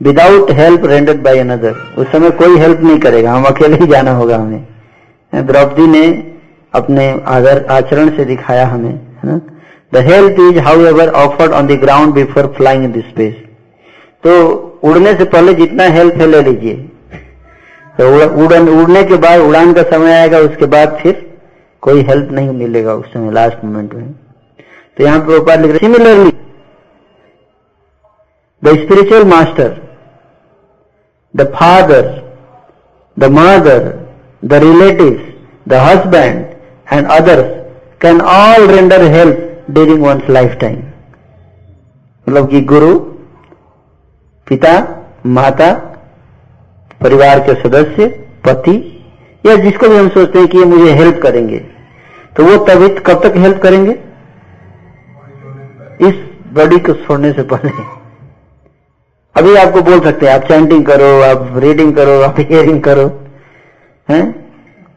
Without 0.00 0.50
help 0.52 0.84
rendered 0.86 1.22
by 1.22 1.38
another 1.38 1.74
उस 1.98 2.10
समय 2.12 2.30
कोई 2.40 2.58
हेल्प 2.58 2.80
नहीं 2.80 2.98
करेगा। 2.98 3.32
हम 3.32 3.44
अकेले 3.44 3.76
ही 3.76 3.86
जाना 3.86 4.12
होगा 4.12 4.36
हमें। 4.36 5.46
द्रौपदी 5.46 5.86
ने 5.86 6.02
अपने 6.74 7.08
आदर 7.28 7.64
आचरण 7.70 8.10
से 8.16 8.24
दिखाया 8.24 8.66
हमें 8.66 8.90
है 8.90 9.24
ना? 9.24 9.40
The 9.92 10.04
help 10.06 10.40
is 10.40 10.58
however 10.86 11.08
offered 11.16 11.52
on 11.52 11.66
the 11.66 11.78
ground 11.80 12.12
before 12.14 12.46
flying 12.56 12.84
in 12.84 13.00
space 13.00 13.34
तो 14.24 14.34
उड़ने 14.84 15.14
से 15.14 15.24
पहले 15.26 15.54
जितना 15.54 15.84
हेल्प 15.94 16.14
है 16.14 16.26
ले 16.26 16.42
लीजिए। 16.42 16.74
तो 17.98 18.08
उड़न, 18.44 18.68
उड़ने 18.68 19.02
के 19.04 19.16
बाद, 19.16 19.40
उड़ान 19.40 19.72
का 19.74 19.82
समय 19.90 20.12
आएगा, 20.12 20.38
उसके 20.38 20.66
बाद 20.66 20.98
फिर 21.02 21.24
कोई 21.82 22.02
हेल्प 22.02 22.30
नहीं 22.32 22.50
मिलेगा 22.50 22.94
उस 22.94 23.12
समय 23.12 23.32
लास्ट 23.32 23.64
मोमेंट 23.64 23.94
में। 23.94 24.12
तो 24.96 25.04
यहाँ 25.04 25.20
पर 25.20 25.36
ऊपर 25.36 25.60
लिख 25.60 25.70
रहे 25.70 25.78
similarly 25.78 26.30
the 28.62 28.76
spiritual 28.78 29.24
master 29.24 29.76
the 31.34 31.46
father 31.54 32.06
the 33.16 33.24
mother 33.32 33.82
the 34.42 34.54
relative 34.64 35.34
the 35.68 35.82
husband 35.86 36.44
and 36.92 37.10
others 37.10 37.54
can 38.02 38.20
all 38.20 38.66
render 38.66 39.02
help 39.12 39.66
during 39.70 40.02
one's 40.04 40.30
lifetime 40.60 40.78
मतलब 42.26 42.50
कि 42.50 42.60
गुरु, 42.60 42.94
पिता, 44.46 44.74
माता 45.26 45.70
परिवार 47.00 47.40
के 47.40 47.54
सदस्य 47.54 48.06
पति 48.44 48.76
या 49.44 49.54
जिसको 49.56 49.88
भी 49.88 49.96
हम 49.96 50.08
सोचते 50.08 50.38
हैं 50.38 50.48
कि 50.48 50.58
ये 50.58 50.64
मुझे 50.64 50.92
हेल्प 50.92 51.20
करेंगे 51.22 51.58
तो 52.36 52.44
वो 52.44 52.56
तभी 52.64 52.88
कब 53.06 53.22
तक 53.22 53.36
हेल्प 53.36 53.62
करेंगे? 53.62 53.92
इस 56.00 56.14
बॉडी 56.54 56.78
को 56.78 56.92
छोड़ने 56.96 57.32
से 57.32 57.42
पहले। 57.42 57.70
अभी 59.36 59.54
आपको 59.56 59.82
बोल 59.82 60.00
सकते 60.00 60.26
हैं 60.26 60.34
आप 60.34 60.42
चैंटिंग 60.42 60.84
करो 60.86 61.10
आप 61.22 61.52
रीडिंग 61.56 61.94
करो 61.96 62.20
आप 62.22 62.38
हियरिंग 62.40 62.80
करो 62.82 63.06
हैं? 64.08 64.24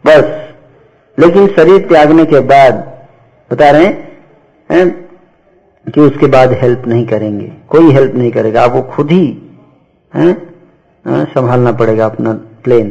बस। 0.06 0.24
लेकिन 1.18 1.48
शरीर 1.48 1.88
त्यागने 1.88 2.26
के 2.26 2.40
बाद 2.48 2.74
बता 3.52 3.70
रहे 3.70 3.86
हैं 4.70 4.90
कि 5.88 6.02
उसके 6.02 6.28
बाद 6.28 6.54
हेल्प 6.54 6.88
नहीं 6.88 7.06
करेंगे। 7.08 7.52
कोई 7.70 7.92
हेल्प 7.92 8.16
नहीं 8.16 8.32
करेगा 8.32 8.64
आप 8.64 8.72
वो 8.72 8.82
खुद 8.94 9.12
हैं 9.12 9.26
हाँ, 10.14 10.34
संभालना 11.06 11.72
पड़ेगा 11.80 12.06
अपना 12.06 12.34
plane 12.64 12.90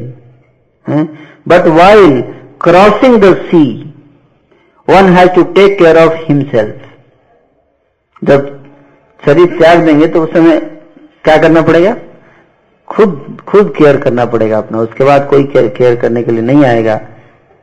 but 1.49 1.67
while 1.79 2.21
crossing 2.63 3.17
the 3.23 3.35
sea 3.47 3.63
one 4.89 5.09
has 5.17 5.31
to 5.35 5.43
take 5.57 5.79
care 5.79 5.99
of 5.99 6.15
himself 6.29 6.77
जब 8.23 8.47
शरीर 9.23 9.59
त्याग 9.59 9.85
देंगे 9.87 10.07
तो 10.07 10.23
उस 10.25 10.33
समय 10.33 10.59
क्या 11.25 11.37
करना 11.37 11.63
पड़ेगा? 11.63 11.95
खुद 12.89 13.11
खुद 13.49 13.73
केयर 13.79 13.97
करना 14.01 14.25
पड़ेगा 14.27 14.59
अपना। 14.59 14.79
उसके 14.79 15.05
बाद 15.05 15.27
कोई 15.31 15.45
केयर 15.57 15.97
करने 15.97 16.23
के 16.23 16.33
लिए 16.33 16.43
नहीं 16.43 16.65
आएगा। 16.65 16.95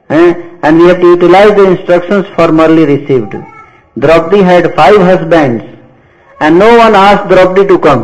And 0.09 0.81
we 0.81 0.87
have 0.87 1.01
to 1.01 1.09
utilize 1.09 1.51
the 1.57 1.67
instructions 1.69 2.25
formerly 2.37 2.85
received 2.85 3.35
Draupadi 4.05 4.41
had 4.43 4.67
five 4.77 5.01
husbands 5.09 5.63
and 6.43 6.63
no 6.63 6.71
one 6.77 6.95
ask 6.95 7.25
Draupadi 7.27 7.65
to 7.67 7.77
come 7.87 7.99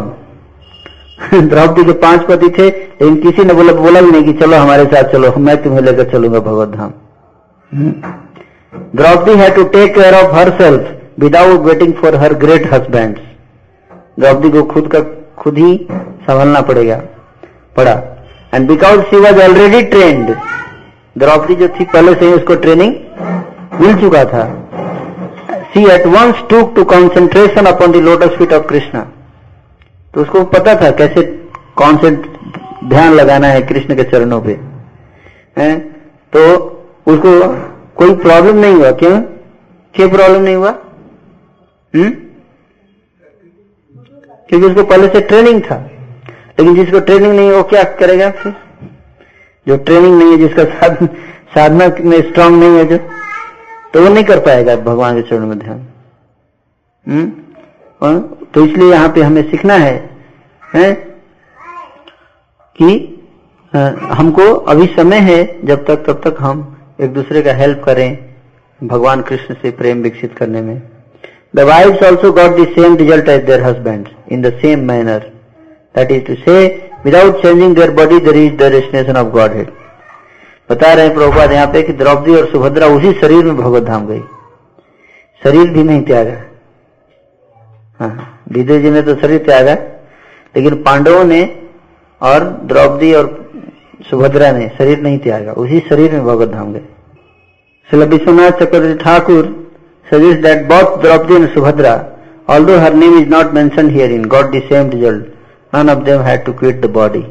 Draupadi 1.49 1.83
के 1.83 1.91
पाँच 1.99 2.21
पति 2.27 2.49
थे, 2.49 2.67
लेकिन 2.67 3.15
किसी 3.21 3.43
ने 3.43 3.53
बोला 3.53 3.73
बोला 3.73 4.01
भी 4.01 4.11
नहीं 4.11 4.23
कि 4.23 4.33
चलो 4.39 4.57
हमारे 4.57 4.85
साथ 4.85 5.11
चलो, 5.11 5.31
मैं 5.37 5.55
तुम्हें 5.63 5.81
लेकर 5.81 6.11
चलूँगा 6.11 6.39
भगवत 6.39 6.69
धाम। 6.69 6.91
द्रौपदी 8.95 9.33
है 9.33 9.49
to 9.55 9.63
take 9.69 9.93
care 9.95 10.13
of 10.15 10.35
herself 10.57 11.19
without 11.19 11.61
waiting 11.61 11.93
for 11.93 12.15
her 12.15 12.33
great 12.43 12.73
husband 12.73 13.17
Draupadi 14.19 14.49
को 14.49 14.63
खुद 14.65 14.87
का 14.87 14.99
खुद 15.39 15.57
ही 15.57 15.75
संभालना 15.89 16.61
पड़ेगा, 16.63 17.01
पड़ा। 17.75 17.93
And 18.53 18.67
because 18.67 19.01
she 19.03 19.19
was 19.19 19.41
already 19.43 19.81
trained 19.87 20.35
Draupadi 21.15 21.55
जो 21.55 21.67
थी 21.69 21.85
पहले 21.85 22.13
से 22.13 22.25
ही 22.25 22.33
उसको 22.33 22.55
ट्रेनिंग 22.57 22.93
मिल 23.81 23.95
चुका 24.01 24.23
था। 24.25 24.43
She 25.73 25.85
at 25.91 26.05
once 26.09 26.43
took 26.49 26.75
to 26.75 26.83
concentration 26.85 27.65
upon 27.67 27.91
the 27.91 28.03
lotus 28.05 28.37
feet 28.37 28.53
of 28.53 28.67
Krishna 28.67 29.05
तो 30.13 30.21
उसको 30.21 30.43
पता 30.43 30.81
था 30.81 30.91
कैसे 30.91 31.21
कौन 31.75 31.97
से 31.97 32.11
ध्यान 32.89 33.13
लगाना 33.13 33.47
है 33.47 33.61
कृष्ण 33.61 33.95
के 33.95 34.03
चरणों 34.03 34.41
पे। 34.41 34.59
है? 35.57 35.79
तो 36.35 36.57
उसको 37.07 37.55
कोई 37.95 38.15
प्रॉब्लम 38.15 38.57
नहीं 38.57 38.75
हुआ। 38.75 38.91
क्यों? 38.91 39.21
क्यों 39.93 40.09
प्रॉब्लम 40.09 40.41
नहीं 40.41 40.55
हुआ? 40.55 40.69
हम्म? 41.95 42.09
क्योंकि 44.49 44.67
उसको 44.67 44.83
पहले 44.83 45.07
से 45.07 45.21
ट्रेनिंग 45.21 45.61
था। 45.61 45.89
लेकिन 46.59 46.75
जिसको 46.75 46.99
ट्रेनिंग 46.99 47.33
नहीं 47.33 47.51
वो 47.51 47.63
क्या 47.63 47.83
करेगा 47.83 48.31
फिर? 48.31 48.53
जो 49.67 49.77
ट्रेनिंग 49.77 50.19
नहीं 50.19 50.31
है 50.31 50.37
जिसका 50.37 50.63
साध, 50.63 51.09
साधना 51.55 51.91
में 51.99 52.21
स्ट्रांग 52.21 52.59
नहीं 52.59 52.77
है 52.77 52.85
जो 52.85 52.97
तो 53.93 54.01
वो 54.01 54.09
नहीं 54.09 54.23
कर 54.23 54.39
पाएगा 54.39 54.75
भगवान 54.75 55.21
के 55.21 55.29
चरणों 55.29 55.47
में 55.47 55.59
ध्यान। 55.59 55.87
हम्म? 57.07 57.42
तो 58.03 58.65
इसलिए 58.65 58.91
यहाँ 58.91 59.09
पे 59.09 59.21
हमें 59.21 59.41
सीखना 59.51 59.73
है, 59.73 59.95
है? 60.75 60.91
कि 62.75 63.09
हमको 63.73 64.53
अभी 64.71 64.85
समय 64.95 65.19
है 65.21 65.65
जब 65.65 65.85
तक 65.85 66.03
तब 66.07 66.21
तक 66.23 66.37
हम 66.39 66.69
एक 67.01 67.13
दूसरे 67.13 67.41
का 67.41 67.53
हेल्प 67.53 67.81
करें 67.85 68.17
भगवान 68.81 69.21
कृष्ण 69.21 69.55
से 69.61 69.71
प्रेम 69.71 70.01
विकसित 70.03 70.33
करने 70.37 70.61
में। 70.61 70.81
The 71.55 71.59
wives 71.69 72.03
also 72.05 72.31
got 72.31 72.59
the 72.59 72.67
same 72.75 72.95
result 72.97 73.29
as 73.29 73.43
their 73.45 73.63
husband 73.63 74.07
in 74.31 74.41
the 74.41 74.53
same 74.61 74.85
manner 74.87 75.31
that 75.95 76.11
is 76.11 76.23
to 76.27 76.35
say 76.43 76.55
without 77.05 77.41
changing 77.41 77.75
their 77.75 77.91
body 78.01 78.19
there 78.19 78.37
is 78.37 78.53
the 78.57 78.71
destination 78.71 79.17
of 79.17 79.27
Godhead 79.55 79.71
बता 80.69 80.93
रहे 80.93 81.09
प्रभुपाद 81.09 81.51
यहाँ 81.51 81.67
पे 81.73 81.81
कि 81.83 81.93
द्रौपदी 81.93 82.35
और 82.35 82.49
सुभद्रा 82.51 82.87
उसी 82.95 83.13
शरीर 83.21 83.45
में 83.45 83.55
भगवत 83.57 83.83
धाम 83.83 84.07
गई। 84.07 84.21
शरीर 85.41 85.69
भी 85.69 85.83
नहीं 85.83 86.01
त्यागा। 86.05 86.41
हाँ 87.99 88.11
विदुर 88.51 88.79
जी 88.81 88.89
ने 88.91 89.01
तो 89.01 89.15
शरीर 89.15 89.43
त्यागा, 89.45 89.73
लेकिन 90.55 90.81
पांडवों 90.83 91.23
ने 91.25 91.41
और 92.21 92.43
द्रौपदी 92.69 93.13
और 93.13 93.25
सुभद्रा 94.09 94.51
ने 94.51 94.67
शरीर 94.77 94.99
नहीं 95.01 95.17
त्यागा। 95.19 95.51
उसी 95.53 95.79
शरीर 95.89 96.11
में 96.11 96.23
भगवत 96.25 96.49
धाम 96.49 96.73
गए। 96.73 96.85
Vishwanath 97.89 98.51
Chakravarti 98.59 99.03
Thakur 99.03 99.45
suggest 100.07 100.41
that 100.41 100.65
both 100.67 101.01
Draupadi 101.01 101.35
and 101.35 101.49
Subhadra 101.53 101.95
name 102.47 103.13
is 103.17 103.27
not 103.27 103.53
mentioned 103.53 103.91
herein 103.91 104.23
got 104.23 104.51
the 104.51 104.61
same 104.69 104.89
result 104.89 105.21
none 105.73 105.89
of 105.89 105.99
them 106.05 106.21
had 106.21 106.41
to 106.45 106.53
quit 106.53 106.81
the 106.81 106.89
body. 106.97 107.21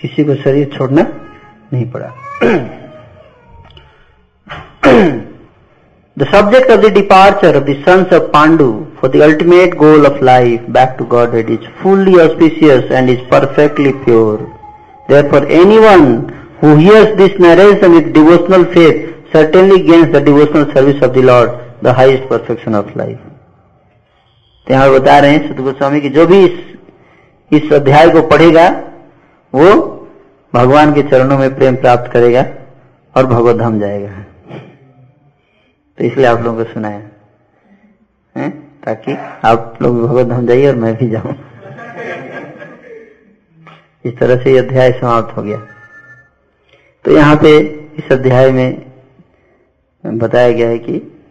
किसी 0.00 0.24
को 0.24 0.34
शरीर 0.42 0.70
छोड़ना 0.76 1.02
नहीं 1.72 1.90
पड़ा। 1.90 2.08
The 6.16 6.30
subject 6.30 6.70
of 6.70 6.80
the 6.80 6.92
departure 6.92 7.56
of 7.58 7.66
the 7.66 7.82
sons 7.82 8.12
of 8.12 8.30
Pandu 8.30 8.86
for 9.00 9.08
the 9.08 9.20
ultimate 9.20 9.76
goal 9.76 10.06
of 10.06 10.22
life 10.22 10.60
back 10.72 10.96
to 10.98 11.04
Godhead 11.04 11.50
is 11.50 11.58
fully 11.82 12.20
auspicious 12.20 12.88
and 12.92 13.10
is 13.10 13.18
perfectly 13.28 13.92
pure. 14.04 14.38
Therefore, 15.08 15.44
anyone 15.48 16.28
who 16.60 16.76
hears 16.76 17.16
this 17.16 17.36
narration 17.40 17.90
with 17.94 18.14
devotional 18.14 18.64
faith 18.66 19.12
certainly 19.32 19.82
gains 19.82 20.12
the 20.12 20.20
devotional 20.20 20.72
service 20.72 21.02
of 21.02 21.14
the 21.14 21.22
Lord, 21.22 21.50
the 21.82 21.92
highest 21.92 22.28
perfection 22.28 22.76
of 22.76 22.94
life. 22.94 23.18
तो 24.66 24.72
यहाँ 24.74 24.90
बता 24.90 25.18
रहे 25.18 25.30
हैं 25.30 25.48
सतगुरु 25.48 25.72
स्वामी 25.78 26.00
की 26.00 26.08
जो 26.10 26.26
भी 26.26 26.38
इस 26.44 27.56
इस 27.58 27.72
अध्याय 27.72 28.10
को 28.10 28.22
पढ़ेगा 28.28 28.68
वो 29.52 29.72
भगवान 30.52 30.94
के 30.94 31.02
चरणों 31.10 31.38
में 31.38 31.54
प्रेम 31.56 31.76
प्राप्त 31.82 32.12
करेगा 32.12 32.46
और 33.14 33.26
भगवत 33.34 33.56
धाम 33.56 33.80
जाएगा 33.80 34.24
तो 35.98 36.04
इसलिए 36.04 36.26
आप 36.26 36.40
लोगों 36.40 36.64
को 36.64 36.72
सुनाया। 36.72 37.02
है? 38.36 38.50
ताकि 38.84 39.16
आप 39.44 39.78
लोग 39.82 40.06
भगवत 40.06 40.26
धाम 40.26 40.46
जाइए 40.46 40.68
और 40.68 40.74
मैं 40.74 40.96
भी 40.96 41.08
जाऊँ। 41.08 41.34
इस 44.04 44.18
तरह 44.18 44.36
से 44.36 44.52
ये 44.52 44.58
अध्याय 44.58 44.92
समाप्त 44.92 45.36
हो 45.36 45.42
गया। 45.42 45.66
तो 47.04 47.12
यहाँ 47.12 47.36
पे 47.36 47.58
इस 47.98 48.12
अध्याय 48.12 48.50
में 48.50 48.92
बताया 50.06 50.52
गया 50.52 50.68
है 50.68 50.78
कि 50.78 51.22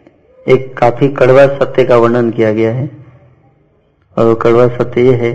एक 0.48 0.76
काफ़ी 0.76 1.08
कड़वा 1.08 1.46
सत्य 1.46 1.84
का 1.84 1.96
वर्णन 1.96 2.30
किया 2.30 2.52
गया 2.52 2.72
है। 2.72 2.90
और 4.18 4.26
वो 4.26 4.34
कड़वा 4.34 4.68
सत्य 4.68 5.02
ये 5.02 5.14
है 5.14 5.32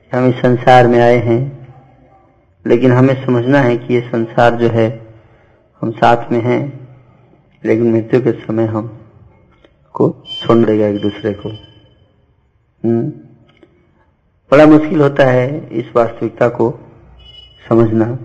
कि 0.00 0.16
हम 0.16 0.28
इस 0.28 0.36
संसार 0.36 0.86
में 0.86 1.00
आए 1.00 1.16
हैं, 1.16 1.68
लेकिन 2.66 2.92
हमें 2.92 3.26
समझना 3.26 3.58
है 3.58 3.76
कि 3.76 3.94
ये 3.94 4.00
संसार 4.00 4.54
जो 4.54 4.68
है, 4.68 5.06
हम 5.82 5.90
साथ 5.90 6.32
में 6.32 6.40
हैं। 6.40 6.83
लेकिन 7.64 7.92
मृत्यु 7.92 8.20
के 8.20 8.32
समय 8.32 8.64
हम 8.64 9.00
को 9.92 10.22
छोड़ 10.42 10.58
देगा 10.58 10.86
एक 10.86 11.00
दूसरे 11.00 11.34
को। 11.34 11.48
हम्म। 12.84 13.12
बड़ा 14.50 14.66
मुश्किल 14.66 15.00
होता 15.00 15.24
है 15.24 15.68
इस 15.72 15.84
वास्तविकता 15.96 16.48
को 16.48 16.80
समझना। 17.68 18.18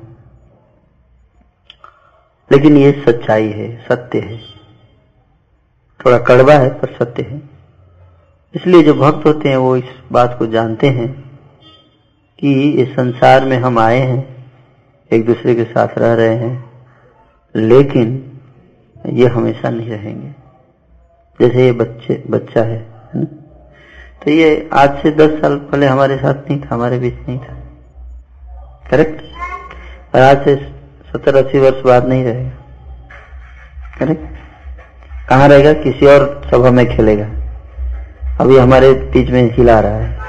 लेकिन 2.52 2.78
ये 2.78 3.04
सच्चाई 3.06 3.48
है, 3.48 3.86
सत्य 3.90 4.20
है। 4.20 4.38
थोड़ा 6.06 6.18
कड़वा 6.18 6.54
है, 6.54 6.70
पर 6.70 6.88
सत्य 7.00 7.24
है। 7.24 7.42
इसलिए 8.56 8.84
जो 8.84 8.94
भक्त 8.94 9.26
होते 9.26 9.50
हैं, 9.50 9.58
वो 9.58 9.78
इस 9.78 9.84
बात 10.12 10.36
को 10.40 10.48
जानते 10.48 10.90
हैं 10.90 11.40
कि 12.40 12.72
इस 12.72 12.90
संसार 12.90 13.46
में 13.46 13.58
हम 13.58 13.80
आए 13.80 14.00
हैं, 14.00 14.52
एक 15.14 15.26
दूसरे 15.26 15.56
के 15.56 15.64
साथ 15.64 15.88
रह 15.98 16.14
रहे 16.14 16.36
हैं। 16.36 16.86
लेकिन 17.56 18.29
ये 19.10 19.28
हमेशा 19.28 19.70
नहीं 19.70 19.90
रहेंगे। 19.90 20.30
जैसे 21.42 21.66
ये 21.66 21.72
बच्चे, 21.72 22.24
बच्चा 22.30 22.62
है 22.62 22.86
ना? 23.16 23.24
तो 24.24 24.32
ये 24.32 24.70
आज 24.74 24.98
से 24.98 25.12
दस 25.12 25.42
साल 25.42 25.56
पहले 25.56 25.86
हमारे 25.86 26.18
साथ 26.18 26.34
नहीं 26.34 26.60
था, 26.60 26.76
हमारे 26.76 27.00
बीच 27.00 27.14
नहीं 27.14 27.40
था। 27.40 27.54
करेक्ट? 28.92 29.22
और 30.16 30.22
आज 30.22 30.44
से 30.44 30.56
सत्तर 31.14 31.36
अस्सी 31.36 31.60
वर्ष 31.60 31.84
बाद 31.86 32.06
नहीं 32.06 32.24
रहेगा। 32.26 32.52
करेक्ट? 34.00 34.26
कहाँ 35.30 35.48
रहेगा? 35.48 35.74
किसी 35.74 36.06
और 36.06 36.42
सभा 36.52 36.72
में 36.72 36.98
खेलेगा। 36.98 37.30
अभी 38.40 38.58
हमारे 38.58 38.94
बीच 38.94 39.30
में 39.30 39.56
हिला 39.56 39.80
रहा 39.80 39.92
है। 39.92 40.20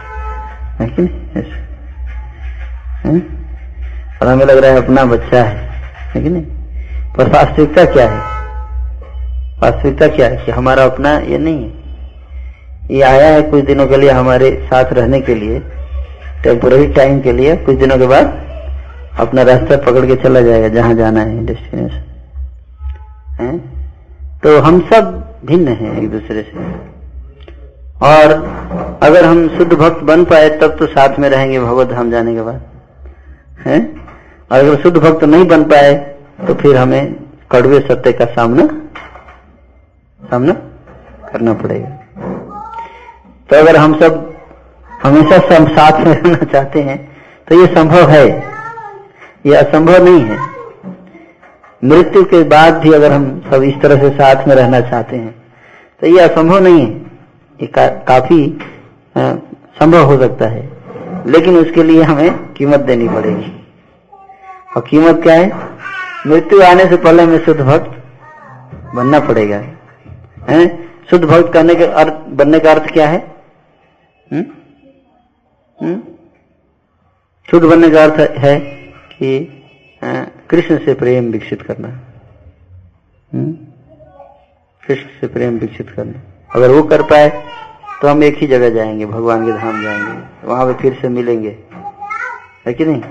नहीं? 3.04 3.20
और 4.22 4.28
हमें 4.28 4.46
लग 4.46 4.58
रहा 4.58 4.70
है 4.70 4.84
अपना 4.84 5.04
बच्चा 5.04 5.44
है। 5.44 5.70
नहीं? 6.28 6.42
पर 7.14 7.28
वास्तविकता 7.28 7.84
क्या 7.84 8.10
है? 8.10 8.39
वास्तविकता 9.62 10.06
क्या 10.08 10.28
है 10.28 10.36
कि 10.36 10.52
हमारा 10.52 10.84
अपना 10.84 11.18
ये 11.18 11.38
नहीं 11.38 11.64
है। 11.64 11.78
ये 12.90 13.02
आया 13.02 13.26
है 13.26 13.42
कुछ 13.42 13.64
दिनों 13.64 13.86
के 13.86 13.96
लिए 13.96 14.10
हमारे 14.10 14.50
साथ 14.66 14.92
रहने 14.92 15.20
के 15.20 15.34
लिए 15.34 15.58
टेम्पोररी 16.44 16.86
टाइम 16.86 17.20
के 17.20 17.32
लिए, 17.32 17.56
कुछ 17.56 17.76
दिनों 17.76 17.98
के 17.98 18.06
बाद 18.06 18.38
अपना 19.20 19.42
रास्ता 19.42 19.76
पकड़ 19.76 20.06
के 20.06 20.16
चला 20.16 20.40
जाएगा, 20.40 20.68
जहाँ 20.68 20.94
जाना 20.94 21.20
है 21.20 21.44
डेस्टिनेशन 21.46 22.04
है? 23.40 23.58
तो 24.40 24.58
हम 24.60 24.80
सब 24.92 25.40
भिन्न 25.44 25.68
हैं 25.68 25.96
एक 25.98 26.10
दूसरे 26.10 26.42
से। 26.42 26.64
और 28.02 28.32
अगर 29.02 29.24
हम 29.24 29.48
शुद्ध 29.48 29.72
भक्त 29.72 30.02
बन 30.02 30.24
पाए, 30.24 30.48
तब 30.50 30.76
तो 30.78 30.86
साथ 30.86 31.18
में 31.18 31.28
रहेंगे 31.30 31.60
भगवत 31.60 31.88
धाम 31.88 32.10
जाने 32.10 32.34
के 32.34 32.42
बाद। 32.42 32.60
है? 33.66 33.80
और 34.52 34.58
अगर 34.58 34.76
शुद्ध 34.76 34.96
भक्त 34.96 35.24
नहीं 35.24 35.46
बन 35.46 35.62
पाए 35.64 35.94
तो 36.46 36.54
फिर 36.54 36.76
हमें 36.76 37.14
कड़वे 37.50 37.80
सत्य 37.80 38.12
का 38.12 38.24
सामना 38.26 38.68
सामना 40.30 40.52
करना 41.32 41.52
पड़ेगा। 41.54 41.88
तो 43.50 43.56
अगर 43.56 43.76
हम 43.76 43.98
सब 43.98 44.26
हमेशा 45.02 45.38
सब 45.38 45.68
साथ 45.68 45.98
में 45.98 46.14
रहना 46.14 46.44
चाहते 46.44 46.82
हैं 46.82 46.98
तो 47.48 47.60
ये 47.60 47.66
संभव 47.66 48.10
है। 48.10 48.26
ये 49.46 49.54
असंभव 49.54 50.04
नहीं 50.04 50.20
है। 50.20 50.38
मृत्यु 51.84 52.24
के 52.24 52.42
बाद 52.44 52.74
भी 52.74 52.92
अगर 52.92 53.12
हम 53.12 53.24
सब 53.50 53.62
इस 53.62 53.80
तरह 53.82 54.00
से 54.00 54.10
साथ 54.10 54.46
में 54.48 54.54
रहना 54.54 54.80
चाहते 54.80 55.16
हैं 55.16 55.34
तो 56.00 56.06
ये 56.06 56.20
असंभव 56.20 56.58
नहीं 56.58 56.80
है। 56.80 56.92
ये 57.60 57.66
का, 57.66 57.86
काफ़ी 57.86 58.58
आ, 59.16 59.32
संभव 59.80 60.04
हो 60.04 60.18
सकता 60.18 60.46
है। 60.46 60.68
लेकिन 61.26 61.56
उसके 61.56 61.82
लिए 61.82 62.02
हमें 62.02 62.52
कीमत 62.52 62.80
देनी 62.80 63.08
पड़ेगी। 63.08 63.56
और 64.76 64.84
कीमत 64.90 65.20
क्या 65.22 65.34
है? 65.34 65.50
मृत्यु 66.26 66.62
आने 66.62 66.86
से 66.86 66.96
पहले 66.96 67.22
हमें 67.22 67.44
शुद्ध 67.44 67.60
भक्त 67.60 67.90
बनना 68.94 69.20
पड़ेगा। 69.20 69.62
है? 70.50 70.88
शुद्ध 71.10 71.24
भक्त 71.24 71.52
करने 71.52 71.74
के 71.74 71.84
अर्थ, 71.84 72.12
बनने 72.12 72.58
का 72.58 72.70
अर्थ 72.70 72.92
क्या 72.92 73.08
है? 73.08 73.34
हुँ? 74.32 74.44
हुँ? 75.82 76.18
शुद्ध 77.50 77.66
बनने 77.66 77.90
का 77.90 78.04
अर्थ 78.04 78.30
है 78.38 78.60
कि 79.12 79.56
कृष्ण 80.50 80.78
से 80.78 80.94
प्रेम 80.94 81.30
विकसित 81.30 81.62
करना। 81.62 81.88
कृष्ण 84.86 85.06
से 85.20 85.26
प्रेम 85.26 85.58
विकसित 85.58 85.90
करना। 85.90 86.20
अगर 86.54 86.68
वो 86.70 86.82
कर 86.82 87.02
पाए 87.02 87.28
तो 88.02 88.08
हम 88.08 88.22
एक 88.24 88.34
ही 88.36 88.46
जगह 88.46 88.70
जाएँगे, 88.70 89.06
भगवान 89.06 89.46
के 89.46 89.52
धाम 89.52 89.82
जाएँगे। 89.82 90.46
वहाँ 90.46 90.66
पे 90.66 90.82
फिर 90.82 90.98
से 91.02 91.08
मिलेंगे। 91.08 91.58
है 92.66 92.74
कि 92.74 92.84
नहीं? 92.84 93.02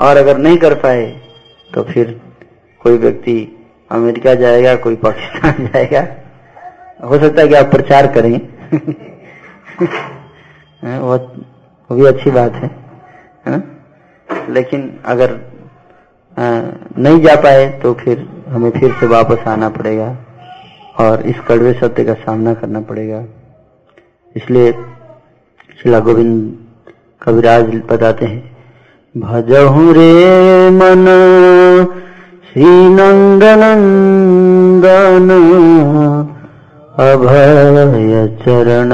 और 0.00 0.16
अगर 0.16 0.38
नहीं 0.38 0.58
कर 0.58 0.74
पाए 0.74 1.20
तो 1.74 1.82
फिर 1.82 2.20
कोई 2.80 2.98
व्यक्ति 2.98 3.66
अमेरिका 3.90 4.34
जाएगा, 4.34 4.76
कोई 4.76 4.96
पाकिस्तान 4.96 5.66
जाएगा। 5.74 6.21
हो 7.02 7.18
सकता 7.18 7.42
है 7.42 7.48
कि 7.48 7.54
आप 7.54 7.66
प्रचार 7.66 8.06
करें। 8.06 8.48
वो 11.00 11.34
वो 11.90 11.96
भी 11.96 12.06
अच्छी 12.06 12.30
बात 12.30 12.52
है 12.52 12.70
है 13.46 13.48
ना? 13.48 13.62
लेकिन 14.48 14.98
अगर 15.04 15.32
आ, 15.32 15.36
नहीं 16.98 17.20
जा 17.20 17.36
पाए 17.36 17.80
तो 17.82 17.94
फिर 17.94 18.28
हमें 18.48 18.70
फिर 18.70 18.92
से 18.92 19.06
वापस 19.06 19.38
आना 19.46 19.68
पड़ेगा 19.68 20.16
और 20.98 21.22
इस 21.22 21.36
कड़वे 21.48 21.72
सत्य 21.72 22.04
का 22.04 22.14
सामना 22.14 22.54
करना 22.54 22.80
पड़ेगा। 22.80 23.24
इसलिए 24.36 24.74
शिला 25.82 26.00
गोविंद 26.00 26.58
कविराज 27.22 27.82
बताते 27.90 28.26
हैं 28.26 28.56
भजहु 29.16 29.92
रे 29.92 30.70
मन 30.70 31.06
श्री 32.52 32.64
नंदनंदन 32.64 34.82
चरणार 34.82 36.31
अभयचरण 36.98 38.92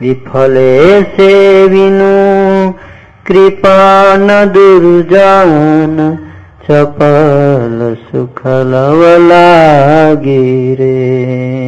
विफले 0.02 1.02
से 1.02 1.64
विनु 1.68 2.72
कृपा 3.26 4.16
न 4.16 4.28
दुर्जान। 4.28 6.18
चपल 6.64 7.96
सुखलवला 8.04 9.54
गिरे 10.14 11.63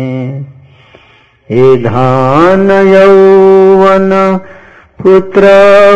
हे 1.50 1.76
धान 1.76 2.70
यौवन, 2.70 4.10
पुत्र 5.02 5.46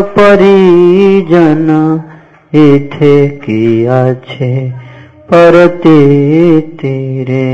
परिजन, 0.01 1.67
इथे 2.55 3.29
किया 3.29 4.15
छे 4.15 4.71
परते 5.33 5.99
तेरे। 6.61 7.45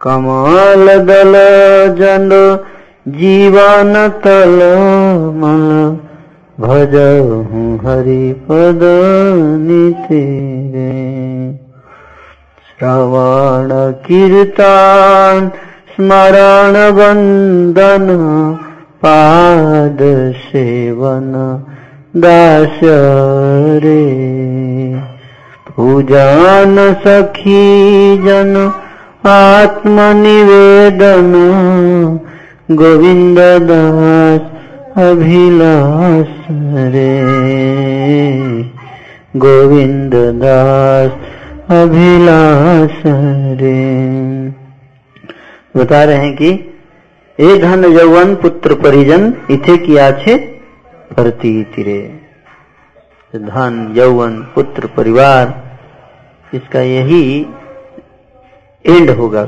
कमल 0.00 0.86
दल 1.04 1.34
जन, 1.98 2.30
जीवन 3.08 3.94
तल 4.24 4.56
मल 5.36 5.96
भज 6.60 6.94
हूँ 7.50 7.78
हरि 7.78 8.32
पद 8.48 8.80
तेरे 10.08 10.90
श्रवण 12.70 13.68
कीर्तन 14.06 15.50
स्मरण 15.96 16.76
वंदन 16.96 18.08
पाद 19.02 20.00
सेवन 20.40 21.30
दास 22.24 22.80
रे 23.84 24.02
पूजन 25.68 26.76
सखी 27.04 27.62
जन 28.26 28.52
आत्मनिवेदन 29.36 31.32
गोविंद 32.82 33.40
दास 33.70 35.00
अभिलाष 35.06 36.36
रे 36.96 37.08
गोविंद 39.46 40.14
दास 40.44 41.72
अभिलाष 41.80 43.02
रे 43.62 43.74
बता 45.76 46.02
रहे 46.04 46.16
हैं 46.16 46.34
कि 46.36 46.50
ए 47.38 47.56
धन 47.58 47.84
यौवन 47.84 48.34
पुत्र 48.34 48.74
परिजन 48.74 49.32
इथे 49.50 49.76
किया 49.76 50.10
छे 50.20 50.36
तिरे 51.72 51.98
धन 53.34 53.92
यौवन 53.96 54.40
पुत्र 54.54 54.86
परिवार, 54.86 55.48
इसका 56.54 56.80
यही 56.80 57.24
एंड 58.84 59.10
होगा 59.10 59.44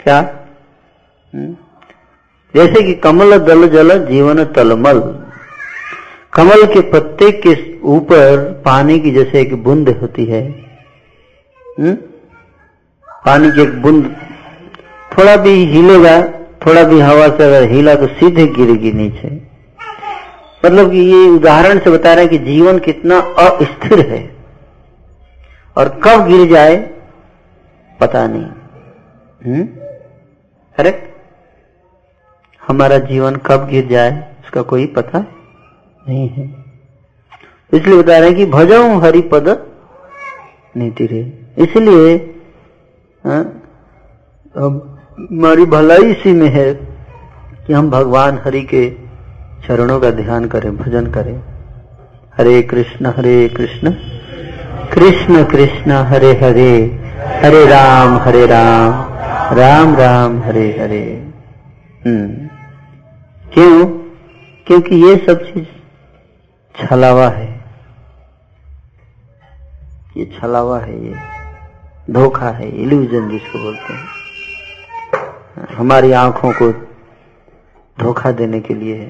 क्या? 0.00 0.18
हम्म? 1.32 1.54
जैसे 2.54 2.82
कि 2.82 2.94
कमल 3.00 3.38
दल 3.38 3.68
जल 3.68 3.96
जीवन 4.06 4.44
तलमल 4.52 5.00
कमल 6.32 6.64
के 6.74 6.80
पत्ते 6.90 7.30
के 7.46 7.54
ऊपर 7.88 8.42
पानी 8.64 8.98
की 9.00 9.10
जैसे 9.10 9.40
एक 9.40 9.54
बूंद 9.64 9.88
होती 10.00 10.24
है 10.24 10.42
हुँ? 10.46 10.54
हम्म? 11.78 11.94
पानी 13.26 13.50
की 13.50 13.62
एक 13.62 13.80
बूंद 13.82 14.14
थोड़ा 15.12 15.36
भी 15.36 15.50
हिलेगा 15.64 16.20
थोड़ा 16.66 16.82
भी 16.82 17.00
हवा 17.00 17.26
से 17.28 17.44
अगर 17.44 17.62
हिला 17.62 17.94
तो 17.94 18.06
सीधे 18.06 18.46
गिरेगी 18.46 18.92
नीचे। 18.92 19.28
मतलब 20.66 20.90
कि 20.90 20.98
ये 20.98 21.28
उदाहरण 21.28 21.78
से 21.78 21.90
बता 21.90 22.14
रहे 22.14 22.24
हैं 22.24 22.30
कि 22.30 22.38
जीवन 22.38 22.78
कितना 22.78 23.18
अस्थिर 23.20 24.00
है। 24.08 24.36
और 25.76 25.88
कब 26.04 26.26
गिर 26.26 26.48
जाए 26.50 26.76
पता 28.00 28.26
नहीं। 28.26 28.44
हम्म? 29.44 29.62
करेक्ट 30.76 31.10
हमारा 32.68 32.98
जीवन 32.98 33.36
कब 33.36 33.68
गिर 33.68 33.86
जाए 33.86 34.34
उसका 34.44 34.62
कोई 34.62 34.86
पता 34.86 35.18
नहीं 36.08 36.28
है। 36.28 36.64
इसलिए 37.74 38.02
बता 38.02 38.18
रहे 38.18 38.28
हैं 38.28 38.36
कि 38.36 38.46
भजो 38.46 38.98
हरिपद 38.98 39.48
नीति 40.76 41.06
रे। 41.06 41.20
इसलिए 41.58 42.34
हाँ, 43.24 43.42
हमारी 45.20 45.64
भलाई 45.64 45.98
इसी 45.98 46.32
में 46.32 46.48
है 46.48 46.74
कि 47.66 47.72
हम 47.72 47.90
भगवान 47.90 48.40
हरि 48.44 48.62
के 48.62 48.90
चरणों 49.66 50.00
का 50.00 50.10
ध्यान 50.10 50.44
करें, 50.44 50.76
भजन 50.76 51.06
करें। 51.06 51.42
हरे 52.36 52.62
कृष्ण 52.62 53.06
हरे 53.06 53.48
कृष्ण। 53.48 53.90
कृष्ण 54.92 55.44
कृष्ण, 55.44 55.92
हरे 55.92 56.32
हरे। 56.32 57.00
हरे 57.44 57.66
राम 57.66 58.16
हरे 58.16 58.46
राम। 58.46 58.90
राम 59.58 59.96
राम, 59.96 60.42
हरे 60.42 60.76
हरे। 60.80 61.30
हम्म। 62.06 62.46
क्यों? 63.52 63.86
क्योंकि 64.66 64.94
ये 64.94 65.16
सब 65.16 65.44
चीज़ 65.44 65.66
छलावा 66.86 67.28
है। 67.28 67.64
ये 70.16 70.24
छलावा 70.24 70.80
है, 70.80 71.06
ये 71.06 71.14
धोखा 72.10 72.48
है 72.48 72.68
इल्यूजन 72.68 73.30
जिसको 73.30 73.58
बोलते 73.58 73.92
हैं। 73.92 74.19
हमारी 75.77 76.11
आंखों 76.11 76.51
को 76.51 76.71
धोखा 77.97 78.31
देने 78.31 78.59
के 78.61 78.73
लिए 78.73 78.95
है 78.95 79.07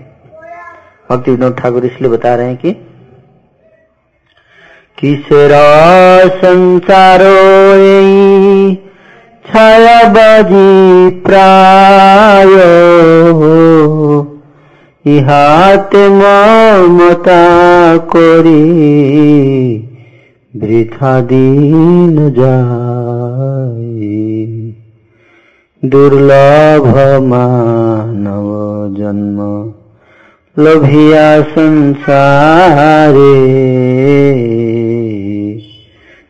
भक्ति 1.11 1.31
विनोद 1.31 1.57
ठाकुर 1.57 1.85
इसलिए 1.85 2.11
बता 2.11 2.35
रहे 2.35 2.47
हैं 2.47 2.57
कि 2.57 2.71
किसरा 4.97 5.65
संसारो 6.37 7.33
छायाबाजी 9.45 11.09
प्राय 11.21 12.53
ইহাতে 15.05 16.03
মমতা 16.11 17.43
করি 18.13 18.63
বৃথা 20.53 21.13
দিন 21.29 22.15
যায় 22.39 23.08
दुर्लभ 25.82 26.86
मानव 27.22 28.48
जन्म। 28.96 29.38
लोभिया 30.56 31.42
संसारे। 31.42 33.30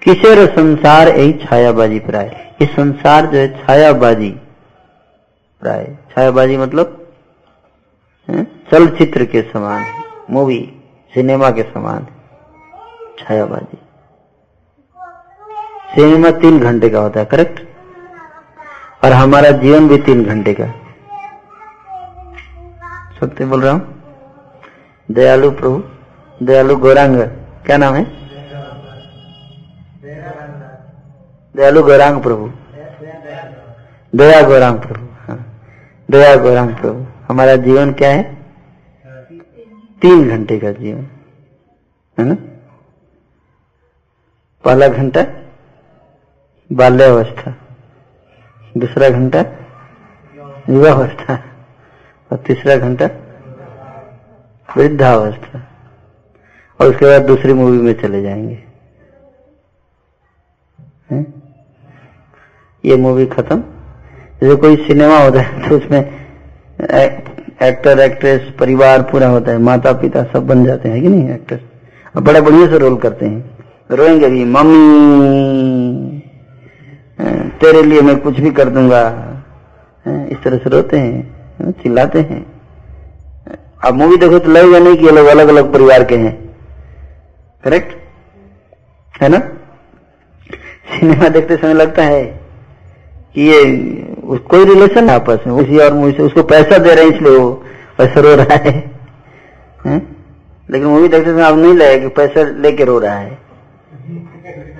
किशोर 0.02 0.46
संसार, 0.46 1.08
यही 1.08 1.32
छायाबाजी 1.32 1.98
प्राय। 1.98 2.26
ये 2.62 2.66
संसार 2.66 3.26
जो 3.26 3.38
है, 3.38 3.48
छायाबाजी 3.58 4.30
प्राय। 5.62 5.96
छायाबाजी 6.10 6.56
मतलब 6.56 7.08
चलचित्र 8.70 9.24
के 9.24 9.42
समान 9.42 9.84
मूवी 10.30 10.60
सिनेमा 11.12 11.50
के 11.50 11.62
समान, 11.62 12.06
छायाबाजी। 13.18 13.78
सिनेमा 15.94 16.30
तीन 16.38 16.60
घंटे 16.60 16.88
का 16.88 17.00
होता 17.00 17.20
है 17.20 17.26
करेक्ट 17.26 17.60
और 19.02 19.12
हमारा 19.12 19.50
जीवन 19.50 19.88
भी 19.88 19.98
तीन 19.98 20.24
घंटे 20.24 20.54
का 20.54 20.66
सत्य 23.20 23.44
बोल 23.44 23.62
रहा 23.62 23.72
हूँ? 23.72 23.82
दयालु 25.08 25.50
प्रभु, 25.50 25.82
दयालु 26.44 26.76
गौरांग, 26.76 27.16
क्या 27.66 27.76
नाम 27.76 27.94
है? 27.94 28.04
दयालु 31.54 31.82
गौरांग 31.82 32.22
प्रभु। 32.22 32.50
दया 34.12 34.42
गौरांग 34.42 34.78
प्रभु 34.78 35.06
हाँ। 35.26 35.38
दया 36.10 36.36
गौरांग 36.36 36.74
प्रभु, 36.74 37.06
हमारा 37.28 37.56
जीवन 37.56 37.92
क्या 37.92 38.10
है? 38.10 38.22
तीन 40.02 40.28
घंटे 40.28 40.58
का 40.58 40.72
जीवन, 40.72 41.08
है 42.18 42.24
ना? 42.24 42.34
पहला 44.64 44.88
घंटा 44.88 45.24
बाल्यावस्था। 46.70 47.54
दूसरा 48.74 49.08
घंटा 49.08 49.40
युवावस्था 50.70 51.34
और 52.30 52.38
तीसरा 52.38 52.76
घंटा 52.76 53.06
वृद्धावस्था, 54.68 55.60
और 56.80 56.86
उसके 56.86 57.06
बाद 57.06 57.22
दूसरी 57.22 57.52
मूवी 57.52 57.78
में 57.78 57.92
चले 58.00 58.22
जाएँगे। 58.22 58.58
है? 61.10 61.24
ये 62.84 62.96
मूवी 62.96 63.26
खत्म। 63.26 63.60
जैसे 64.40 64.54
कोई 64.56 64.76
सिनेमा 64.76 65.18
होता 65.18 65.40
है 65.40 65.68
तो 65.68 65.76
उसमें 65.76 66.00
एक्टर 67.62 67.98
एक्ट्रेस 68.00 68.50
परिवार 68.60 69.02
पूरा 69.02 69.28
होता 69.28 69.52
है 69.52 69.58
माता 69.60 69.92
पिता 69.92 70.22
सब 70.24 70.46
बन 70.46 70.64
जाते 70.64 70.88
हैं 70.88 71.02
कि 71.02 71.08
नहीं 71.08 71.30
एक्टर 71.30 71.60
और 72.16 72.22
बड़ा 72.22 72.40
बढ़िया 72.40 72.68
से 72.68 72.78
रोल 72.78 72.96
करते 72.96 73.26
हैं। 73.26 73.58
रोएँगे 73.90 74.28
भी 74.28 74.44
मम्मी! 74.46 75.59
तेरे 77.60 77.82
लिए 77.82 78.00
मैं 78.00 78.16
कुछ 78.18 78.40
भी 78.40 78.50
कर 78.50 78.68
दूँगा। 78.68 79.02
इस 80.06 80.42
तरह 80.44 80.56
से 80.56 80.70
रोते 80.70 80.98
हैं 80.98 81.72
चिल्लाते 81.82 82.20
हैं। 82.20 82.44
अब 83.84 83.94
मूवी 83.94 84.16
देखो 84.16 84.38
तो 84.38 84.50
लगेगा 84.50 84.78
नहीं 84.78 84.96
कि 84.96 85.06
ये 85.06 85.12
लोग 85.12 85.26
अलग 85.26 85.48
अलग 85.48 85.72
परिवार 85.72 86.04
के 86.04 86.16
हैं। 86.16 86.34
करेक्ट 87.64 87.96
है 89.14 89.28
ना? 89.28 89.38
सिनेमा 90.90 91.28
देखते 91.28 91.56
समय 91.56 91.74
लगता 91.74 92.02
है 92.02 92.24
कि 93.34 93.42
ये 93.42 93.64
कोई 94.48 94.64
रिलेशन 94.64 95.08
है 95.08 95.14
आपस 95.14 95.46
में? 95.46 95.54
उसी 95.54 95.78
और 95.78 95.92
मूवी 95.94 96.12
से 96.12 96.22
उसको 96.22 96.42
पैसा 96.44 96.78
दे 96.78 96.94
रहे 96.94 97.04
हैं 97.04 97.12
इसलिए 97.12 97.36
वो 97.36 97.50
पैसा 97.98 98.20
रो 98.20 98.34
रहा 98.34 98.54
है, 98.54 98.72
है? 99.86 99.96
लेकिन 100.70 100.88
मूवी 100.88 101.08
देखते 101.08 101.30
समय 101.30 101.42
आप 101.42 101.56
नहीं 101.56 101.74
लगे 101.74 101.98
कि 102.00 102.08
पैसा 102.16 102.42
लेके 102.60 102.84
रो 102.84 102.98
रहा 102.98 103.14
है। 103.14 103.38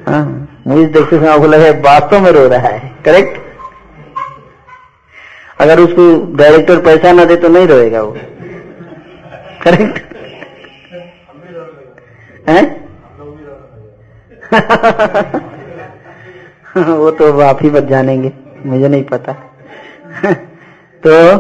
मूवी 0.09 0.50
हाँ, 0.71 0.85
देखते 0.85 1.17
समय 1.17 1.29
आपको 1.29 1.47
लगे 1.47 1.71
वास्तव 1.71 2.21
में 2.21 2.31
रो 2.31 2.49
रहा 2.49 2.61
है 2.61 2.93
करेक्ट 3.05 3.41
अगर 5.61 5.81
उसको 5.81 6.37
डायरेक्टर 6.37 6.81
पैसा 6.81 7.13
ना 7.13 7.25
दे 7.25 7.37
तो 7.37 7.49
नहीं 7.49 7.67
रोएगा 7.67 8.03
वो 8.03 8.17
करेक्ट 9.65 10.03
है? 12.49 12.81
वो 16.77 17.11
तो 17.11 17.41
आप 17.41 17.59
ही 17.63 17.71
बच 17.71 17.83
जानेंगे 17.83 18.33
मुझे 18.67 18.89
नहीं 18.89 19.05
पता। 19.05 19.33
तो 21.07 21.37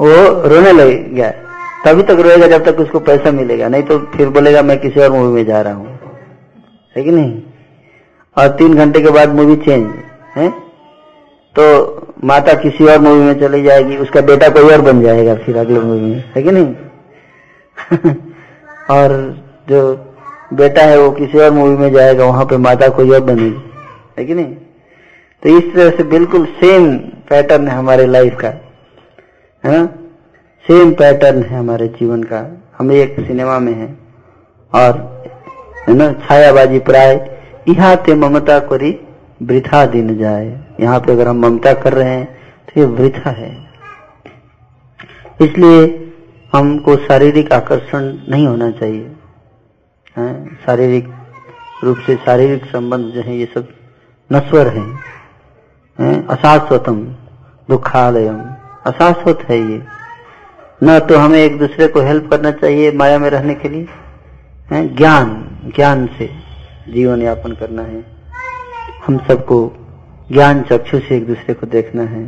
वो 0.00 0.48
रोने 0.48 0.72
लग 0.72 1.14
गया 1.14 1.32
तभी 1.86 2.02
तक 2.02 2.10
रोएगा 2.10 2.46
जब 2.46 2.64
तक 2.64 2.80
उसको 2.80 3.00
पैसा 3.00 3.30
मिलेगा 3.30 3.68
नहीं 3.68 3.82
तो 3.82 3.98
फिर 3.98 4.28
बोलेगा 4.28 4.62
मैं 4.62 4.78
किसी 4.78 5.00
और 5.00 5.10
मूवी 5.10 5.34
में 5.34 5.44
जा 5.44 5.60
रहा 5.60 5.72
हूँ। 5.72 5.98
है 6.96 7.04
कि 7.04 7.10
नहीं? 7.10 7.42
और 8.38 8.48
तीन 8.48 8.74
घंटे 8.74 9.00
के 9.00 9.10
बाद 9.10 9.28
मूवी 9.28 9.56
चेंज 9.56 9.94
है? 10.36 10.50
तो 11.54 11.64
माता 12.24 12.54
किसी 12.54 12.84
और 12.84 12.98
मूवी 12.98 13.20
में 13.20 13.40
चली 13.40 13.62
जाएगी, 13.62 13.96
उसका 13.96 14.20
बेटा 14.20 14.48
कोई 14.48 14.62
और 14.62 14.80
बन 14.80 15.02
जाएगा 15.02 15.34
फिर 15.34 15.56
अगले 15.56 15.80
मूवी 15.80 16.00
में, 16.00 16.32
है 16.36 16.42
कि 16.42 16.50
नहीं? 16.50 16.74
और 18.90 19.38
जो 19.68 19.94
बेटा 20.52 20.82
है 20.82 20.98
वो 20.98 21.10
किसी 21.10 21.38
और 21.38 21.50
मूवी 21.50 21.76
में 21.76 21.92
जाएगा, 21.92 22.24
वहाँ 22.24 22.44
पे 22.44 22.56
माता 22.56 22.88
कोई 22.88 23.10
और 23.10 23.20
बनेगी, 23.20 23.70
है 24.18 24.24
कि 24.24 24.34
नहीं? 24.34 24.54
तो 25.42 25.58
इस 25.58 25.74
तरह 25.74 25.90
से 25.90 26.02
बिल्कुल 26.02 26.46
सेम 26.46 26.96
पैटर्न 27.30 27.68
है 27.68 27.74
हमारे 27.74 28.06
लाइफ 28.06 28.36
का, 28.40 28.48
है 29.64 29.78
ना? 29.78 29.86
सेम 30.64 30.92
पैटर्न 30.92 31.42
है 31.42 31.58
हमारे 31.58 31.88
जीवन 31.88 32.22
का। 32.22 32.62
हम 32.78 32.92
एक 32.92 33.16
सिनेमा 33.20 33.58
में 33.58 33.72
हैं 33.72 33.98
और, 34.72 35.22
है 35.88 35.94
ना? 35.94 36.12
छायाबाजी 36.12 36.78
प्राय 36.78 37.33
यहाँ 37.66 37.96
ते 37.96 38.14
ममता 38.14 38.58
करी 38.60 38.90
वृथा 39.42 39.84
दिन 39.86 40.16
जाए। 40.18 40.46
यहाँ 40.80 40.98
पे 41.00 41.12
अगर 41.12 41.28
हम 41.28 41.40
ममता 41.40 41.72
कर 41.74 41.92
रहे 41.92 42.08
हैं 42.08 42.26
तो 42.66 42.80
ये 42.80 42.86
वृथा 42.86 43.30
है। 43.30 43.52
इसलिए 45.42 46.12
हमको 46.52 46.96
शारीरिक 46.96 47.52
आकर्षण 47.52 48.04
नहीं 48.30 48.46
होना 48.46 48.70
चाहिए। 48.70 49.10
है 50.16 50.56
शारीरिक 50.66 51.08
रूप 51.84 51.98
से 52.06 52.16
शारीरिक 52.16 52.64
संबंध 52.64 53.12
जो 53.12 53.20
है 53.20 53.36
ये 53.36 53.46
सब 53.54 53.68
नश्वर 54.30 54.68
है, 54.68 54.84
है 55.98 56.26
अशाश्वतम 56.26 57.02
दुखालयम। 57.68 58.40
अशाश्वत 58.86 59.44
है 59.48 59.58
ये। 59.60 59.82
न 60.82 60.98
तो 61.00 61.18
हमें 61.18 61.38
एक 61.38 61.58
दूसरे 61.58 61.86
को 61.88 62.00
हेल्प 62.00 62.30
करना 62.30 62.50
चाहिए 62.52 62.92
माया 62.92 63.18
में 63.18 63.28
रहने 63.30 63.54
के 63.54 63.68
लिए। 63.68 63.86
है 64.70 64.86
ज्ञान 64.96 65.28
ज्ञान 65.76 66.06
से। 66.18 66.30
जीवन 66.86 67.22
यापन 67.22 67.52
करना 67.52 67.82
है। 67.82 68.04
हम 69.06 69.18
सबको 69.28 69.56
ज्ञान 70.32 70.62
चक्षु 70.62 70.98
से 70.98 71.16
एक 71.16 71.26
दूसरे 71.26 71.54
को 71.54 71.66
देखना 71.66 72.02
है 72.04 72.24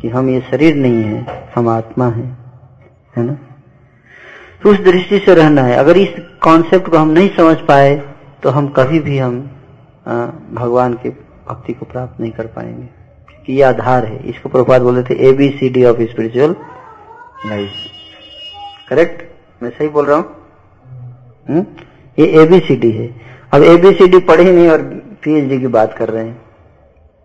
कि 0.00 0.08
हम 0.08 0.28
ये 0.30 0.40
शरीर 0.50 0.74
नहीं 0.76 1.02
है, 1.04 1.50
हम 1.54 1.68
आत्मा 1.68 2.08
है 2.08 2.26
है 3.14 3.24
ना? 3.24 3.32
तो 4.62 4.70
उस 4.70 4.80
दृष्टि 4.80 5.18
से 5.18 5.34
रहना 5.34 5.62
है। 5.62 5.76
अगर 5.76 5.96
इस 5.96 6.14
कॉन्सेप्ट 6.42 6.90
को 6.90 6.96
हम 6.98 7.08
नहीं 7.10 7.28
समझ 7.36 7.56
पाए 7.68 7.94
तो 8.42 8.50
हम 8.50 8.68
कभी 8.68 9.00
भी 9.00 9.18
हम 9.18 9.40
भगवान 10.54 10.94
के 11.02 11.10
भक्ति 11.48 11.72
को 11.72 11.86
प्राप्त 11.86 12.20
नहीं 12.20 12.32
कर 12.32 12.46
पाएँगे। 12.48 12.86
क्योंकि 13.28 13.52
ये 13.52 13.62
आधार 13.62 14.04
है। 14.06 14.16
इसको 14.28 14.48
प्रपात 14.48 14.82
बोले 14.82 15.02
थे 15.02 15.14
A 15.28 15.32
B 15.32 15.48
C 15.50 15.68
D 15.68 15.84
of 15.84 16.02
spiritual 16.02 16.54
life 17.46 17.72
correct 18.88 19.22
मैं 19.62 19.70
सही 19.70 19.88
बोल 19.88 20.06
रहा 20.06 20.16
हूँ? 20.16 21.66
ये 22.18 22.26
एबीसीडी 22.42 22.90
है। 22.92 23.06
अब 23.54 23.62
एबीसीडी 23.62 24.18
पढ़े 24.18 24.44
नहीं 24.44 24.68
और 24.68 24.82
पीएचडी 25.24 25.58
की 25.60 25.66
बात 25.66 25.92
कर 25.94 26.08
रहे 26.08 26.24
हैं 26.24 26.40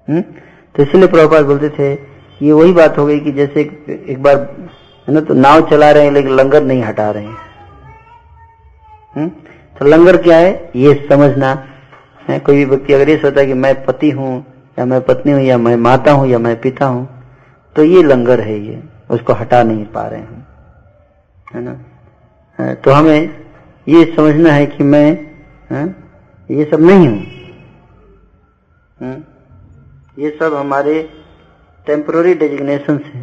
हुँ? 0.08 0.22
तो 0.76 0.84
इसलिए 0.84 1.08
प्रभुपाद 1.08 1.46
बोलते 1.46 1.70
थे 1.70 1.92
ये 2.42 2.52
वही 2.52 2.74
बात 2.74 2.98
हो 2.98 3.06
गई 3.06 3.20
कि 3.20 3.32
जैसे 3.32 3.62
एक, 3.62 4.06
एक 4.10 4.22
बार 4.24 4.36
है 5.08 5.14
ना 5.14 5.22
तो 5.22 5.34
नाव 5.34 5.70
चला 5.70 5.92
रहे 5.92 6.04
हैं 6.04 6.12
लेकिन 6.12 6.32
लंगर 6.32 6.64
नहीं 6.64 6.84
हटा 6.84 7.10
रहे 7.12 7.24
हैं 7.24 7.38
हुँ? 9.16 9.30
तो 9.80 9.86
लंगर 9.86 10.18
क्या 10.18 10.38
है 10.38 10.72
ये 10.76 10.94
समझना 11.10 11.54
है 12.28 12.40
कोई 12.40 12.56
भी 12.56 12.66
व्यक्ति 12.66 12.94
अगर 12.94 13.10
ये 13.10 13.18
सोचता 13.18 13.42
है 13.42 13.48
कि 13.48 13.54
मैं 13.54 13.74
पति 13.86 14.10
हूँ 14.12 14.46
या 14.80 14.86
मैं 14.86 15.02
पत्नी 15.02 15.32
हूँ 15.32 15.42
या 15.42 15.58
मैं 15.58 15.76
माता 15.76 16.12
हूँ 16.12 16.28
या 16.28 16.40
मैं 16.40 16.60
पिता 16.62 16.86
हूँ 16.86 17.08
तो 17.76 17.84
ये 17.84 18.04
लंगर 18.04 18.42
है 18.42 18.60
ये 18.60 18.84
उसको 19.10 19.34
हटा 19.34 19.64
नहीं 19.64 19.86
पा 19.86 20.08
रहे 20.08 20.20
हैं 20.20 20.48
है 21.56 21.62
ना 21.62 22.74
तो 22.74 22.92
हमें 22.92 23.46
ये 23.88 24.14
समझना 24.16 24.52
है 24.52 24.66
कि 24.66 24.84
मैं 24.84 25.08
है? 25.72 26.09
ये 26.50 26.66
सब 26.66 26.82
नहीं 26.82 27.08
हूँ। 27.08 27.20
ये 30.20 30.30
सब 30.40 30.54
हमारे 30.54 31.02
टेम्पररी 31.88 32.34
डेजिग्नेशन 32.34 33.00
है। 33.06 33.22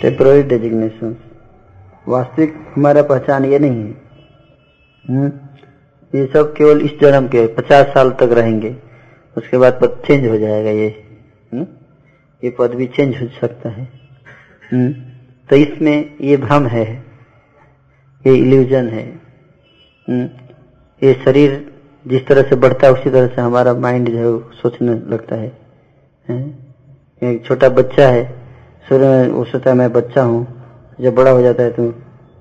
टेम्पररी 0.00 0.42
डेजिग्नेशन 0.42 1.16
वास्तविक 2.08 2.54
हमारा 2.76 3.02
पहचान 3.02 3.44
ये 3.44 3.58
नहीं 3.58 3.84
है। 3.84 3.94
ये 6.12 6.26
सब 6.26 6.52
केवल 6.56 6.80
इस 6.80 6.98
जन्म 7.00 7.28
के 7.28 7.46
पचास 7.54 7.86
साल 7.86 8.10
तक 8.10 8.32
रहेंगे। 8.32 8.76
उसके 9.36 9.58
बाद 9.58 9.78
पद 9.82 10.02
चेंज 10.06 10.26
हो 10.26 10.38
जाएगा 10.38 10.70
ये। 10.70 10.88
हुँ? 11.54 11.66
ये 12.42 12.50
पद 12.50 12.74
भी 12.74 12.86
चेंज 12.86 13.22
हो 13.22 13.28
सकता 13.40 13.68
है? 13.68 13.88
तो 15.50 15.56
इसमें 15.56 16.18
ये 16.20 16.36
भ्रम 16.36 16.66
है। 16.66 16.84
ये 18.24 18.34
इल्यूजन 18.36 18.88
हुँ? 20.08 20.43
ये 21.04 21.12
शरीर 21.24 21.50
जिस 22.06 22.26
तरह 22.26 22.42
से 22.42 22.56
बढ़ता 22.56 22.86
है 22.86 22.92
उसी 22.92 23.10
तरह 23.10 23.26
से 23.26 23.40
हमारा 23.40 23.72
माइंड 23.74 24.08
जो 24.10 24.18
है 24.18 24.38
सोचने 24.52 24.92
लगता 25.10 25.36
है, 25.36 25.52
है? 26.26 26.38
एक 27.22 27.44
छोटा 27.46 27.68
बच्चा 27.68 28.08
है 28.08 28.24
शुरू 28.88 29.06
में 29.06 29.28
वो 29.28 29.44
सोचता 29.44 29.70
है 29.70 29.76
मैं 29.76 29.92
बच्चा 29.92 30.22
हूँ। 30.22 30.46
जब 31.00 31.14
बड़ा 31.14 31.30
हो 31.30 31.42
जाता 31.42 31.62
है 31.62 31.70
तो 31.70 31.82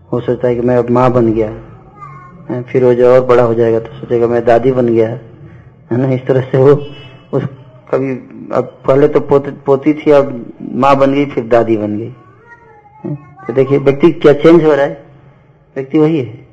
वो 0.10 0.20
सोचता 0.20 0.48
है 0.48 0.56
कि 0.56 0.62
मैं 0.62 0.78
अब 0.78 0.90
माँ 0.90 1.12
बन 1.12 1.32
गया? 1.34 2.62
फिर 2.64 2.84
वो 2.86 2.94
जब 2.94 3.06
और 3.06 3.26
बड़ा 3.26 3.44
हो 3.44 3.54
जाएगा 3.54 3.80
तो 3.80 4.00
सोचेगा 4.00 4.28
मैं 4.28 4.44
दादी 4.46 4.72
बन 4.72 4.88
गया 4.88 5.10
है। 5.10 5.22
ना? 5.92 6.12
इस 6.14 6.26
तरह 6.28 6.42
से 6.42 6.58
वो 6.58 6.74
उस 7.34 7.44
कभी 7.92 8.12
अब 8.54 8.64
पहले 8.88 9.08
तो 9.08 9.20
पोती, 9.20 9.52
पोती 9.66 9.94
थी 9.94 10.12
अब 10.12 10.46
माँ 10.62 10.96
बन 10.98 11.14
गई 11.14 11.26
फिर 11.26 11.48
दादी 11.48 11.78
बन 11.78 11.98
गई। 11.98 12.10
तो 13.48 13.54
देखिए 13.54 13.78
व्यक्ति 13.80 14.12
क्या 14.12 14.34
चेंज 14.34 14.64
हो 14.64 14.74
रहा 14.74 14.86
है? 14.86 15.06
व्यक्ति 15.76 16.00
वही 16.00 16.20
है। 16.20 16.48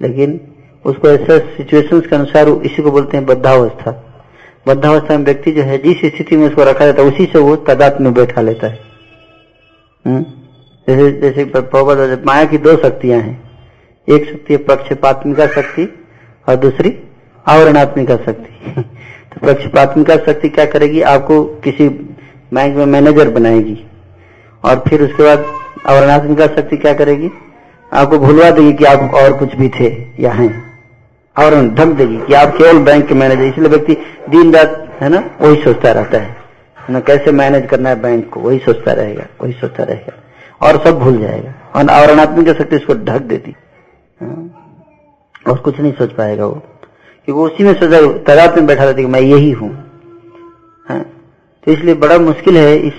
लेकिन 0.00 0.40
उसको 0.84 1.08
ऐसा 1.08 1.38
सिचुएशंस 1.38 2.06
के 2.06 2.16
अनुसार 2.16 2.48
इसी 2.48 2.82
को 2.82 2.90
बोलते 2.90 3.16
हैं 3.16 3.26
बद्धावस्था। 3.26 4.06
बद्धावस्था 4.68 5.18
में 5.18 5.24
व्यक्ति 5.24 5.52
जो 5.52 5.62
है, 5.62 5.78
जिस 5.78 5.98
स्थिति 5.98 6.36
में 6.36 6.48
उसको 6.48 6.64
रखा 6.64 6.84
जाता 6.84 7.02
है, 7.02 7.08
उसी 7.08 7.26
से 7.26 7.38
वो 7.38 7.56
तदात 7.56 8.00
में 8.00 8.14
बैठा 8.14 8.40
लेता 8.40 8.66
है। 8.66 8.80
जैसे 10.88 11.12
जैसे 11.12 11.44
माया 12.26 12.44
की 12.44 12.58
दो 12.58 12.76
शक्तियाँ 12.76 13.20
हैं। 13.20 13.50
एक 14.08 14.24
शक्ति 14.24 14.54
है 14.54 14.58
पक्षपात्मिका 14.58 15.46
शक्ति 15.46 16.06
और 16.48 16.56
दूसरी 16.56 16.98
आवरणात्मिका 17.46 18.16
शक्ति। 18.16 18.70
तो 19.32 19.46
पक्षपात्मिका 19.46 20.16
शक्ति 20.16 20.48
क्या 20.48 20.64
करेगी? 20.64 21.02
आपको 21.02 21.44
किसी 21.44 21.88
बैंक 22.54 22.76
में 22.76 22.86
मैनेजर 22.86 23.28
बनाएगी। 23.28 23.86
और 24.64 24.84
फिर 24.88 25.02
उसके 25.02 25.22
बाद 25.22 25.44
आवरणात्मिका 25.86 26.46
शक्ति 26.46 26.76
क्या 26.76 26.94
करेगी? 26.94 27.30
आपको 27.92 28.18
भूलवा 28.18 28.50
देगी 28.50 28.72
कि 28.72 28.84
आप 28.84 29.14
और 29.14 29.32
कुछ 29.38 29.56
भी 29.56 29.68
थे 29.68 30.06
या 30.20 30.32
हैं। 30.32 30.69
और 31.40 31.68
ढक 31.68 31.86
देगी 31.86 32.16
कि 32.16 32.34
आप 32.34 32.48
केवल 32.48 32.78
बैंक 32.78 33.08
के 33.08 33.14
मैनेजर, 33.14 33.42
इसलिए 33.42 33.68
व्यक्ति 33.68 33.96
दिन 34.30 34.54
रात 34.54 34.96
है 35.00 35.08
ना, 35.08 35.30
वही 35.40 35.62
सोचता 35.62 35.92
रहता 35.92 36.18
है। 36.18 36.36
ना 36.90 37.00
कैसे 37.00 37.32
मैनेज 37.32 37.66
करना 37.66 37.88
है 37.88 38.02
बैंक 38.02 38.30
को, 38.30 38.40
वही 38.40 38.58
सोचता 38.58 38.92
रहेगा, 38.92 39.24
वही 39.42 39.52
सोचता 39.52 39.82
रहेगा। 39.82 40.12
और 40.66 40.84
सब 40.84 40.98
भूल 40.98 41.18
जाएगा। 41.18 41.54
और 41.76 41.88
आवरणात्मिक 41.88 42.48
शक्ति 42.48 42.76
उसको 42.76 42.94
ढक 42.94 43.20
देती। 43.20 43.56
और 45.48 45.58
कुछ 45.58 45.80
नहीं 45.80 45.92
सोच 45.92 46.12
पाएगा 46.12 46.46
वो। 46.46 46.62
कि 47.26 47.32
वो 47.32 47.46
उसी 47.46 47.64
में 47.64 47.74
सोचा, 47.74 48.00
तदाद 48.00 48.56
में 48.56 48.66
बैठा 48.66 48.84
रहती 48.84 49.06
मैं 49.06 49.20
यही 49.20 49.50
हूँ। 49.50 49.90
तो 51.64 51.72
इसलिए 51.72 51.94
बड़ा 51.94 52.18
मुश्किल 52.18 52.56
है 52.56 52.76
इस, 52.76 52.92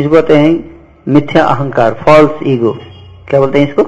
इसको 0.00 0.14
कहते 0.14 0.36
हैं 0.36 0.76
मिथ्या 1.08 1.44
अहंकार 1.44 1.94
फॉल्स 1.94 2.30
ईगो 2.46 2.78
क्या 3.28 3.40
बोलते 3.40 3.60
हैं 3.60 3.68
इसको? 3.68 3.82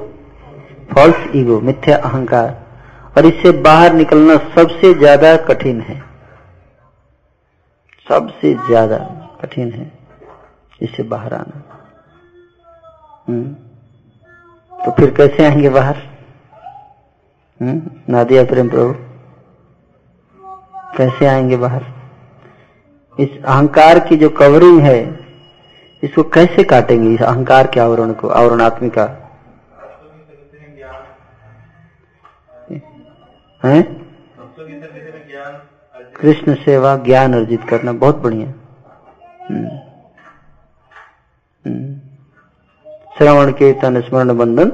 फॉल्स 0.95 1.17
ईगो 1.37 1.61
मिथ्या 1.61 1.97
अहंकार। 1.97 2.68
और 3.19 3.27
इससे 3.27 3.51
बाहर 3.51 3.93
निकलना 3.93 4.37
सबसे 4.37 4.95
ज़्यादा 4.95 5.37
कठिन 5.37 5.81
है। 5.81 6.05
सबसे 8.09 8.55
ज़्यादा 8.55 8.97
कठिन 9.43 9.73
है 9.73 9.93
इससे 10.83 11.03
बाहर 11.03 11.35
आना। 11.35 11.63
हम्म? 13.29 13.45
तो 14.85 14.91
फिर 14.91 15.11
कैसे 15.11 15.45
आएँगे 15.45 15.69
बाहर? 15.69 15.97
हम्म? 17.61 17.83
नादिया 18.13 18.45
प्रेम 18.45 18.69
प्रभु, 18.69 18.95
कैसे 20.97 21.27
आएँगे 21.27 21.57
बाहर? 21.57 21.85
इस 23.21 23.45
अहंकार 23.45 23.99
की 23.99 24.17
जो 24.17 24.29
कवरिंग 24.29 24.81
है, 24.81 25.21
इसको 26.05 26.23
कैसे 26.23 26.65
काटेंगे? 26.65 27.15
इस 27.15 27.23
अहंकार 27.23 27.67
के 27.67 27.81
आवरण 27.81 28.13
को, 28.13 28.29
आवरणात्मिका 28.29 29.28
है? 33.65 33.83
कृष्ण 36.21 36.55
सेवा 36.55 36.97
ज्ञान 36.97 37.35
अर्जित 37.35 37.65
करना 37.65 37.93
बहुत 37.93 38.17
बढ़िया। 38.17 38.49
हम्म। 41.67 41.99
श्रवण 43.19 43.53
कीर्तन 43.53 44.01
स्मरण 44.01 44.39
बंधन 44.39 44.71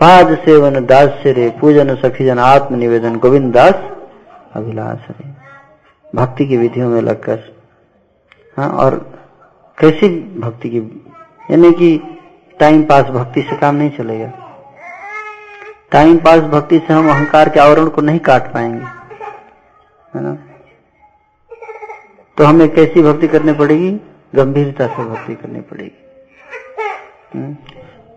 पाद 0.00 0.38
सेवन 0.38 0.86
दास 0.86 1.22
रे 1.26 1.54
पूजन 1.60 1.96
सखीजन 1.96 2.38
आत्म 2.38 2.74
निवेदन 2.74 3.16
गोविंद 3.16 3.54
दास 3.54 3.74
अभिलाष 4.52 5.10
रे। 5.10 5.28
भक्ति 6.14 6.46
की 6.46 6.56
विधियों 6.56 6.88
में 6.88 7.02
लगकर। 7.02 7.38
हाँ 8.56 8.68
और 8.68 9.18
कैसी 9.78 10.38
भक्ति 10.40 10.70
की 10.70 11.12
यानी 11.50 11.72
कि 11.72 12.18
टाइम 12.60 12.82
पास 12.82 13.04
भक्ति 13.04 13.42
से 13.42 13.56
काम 13.56 13.74
नहीं 13.74 13.90
चलेगा। 13.90 14.47
टाइम 15.90 16.16
पास 16.16 16.40
भक्ति 16.40 16.78
से 16.78 16.94
हम 16.94 17.10
अहंकार 17.10 17.48
के 17.48 17.60
आवरण 17.60 17.88
को 17.88 18.02
नहीं 18.02 18.18
काट 18.18 18.54
पाएँगे। 18.54 18.84
है 20.14 20.16
ना? 20.16 20.38
तो 22.38 22.44
हमें 22.44 22.68
कैसी 22.68 23.02
भक्ति 23.02 23.28
करनी 23.28 23.52
पड़ेगी? 23.52 24.00
गंभीरता 24.34 24.86
से 24.86 25.04
भक्ति 25.04 25.34
करनी 25.34 25.60
पड़ेगी। 25.60 26.04
हम्म। 27.34 27.56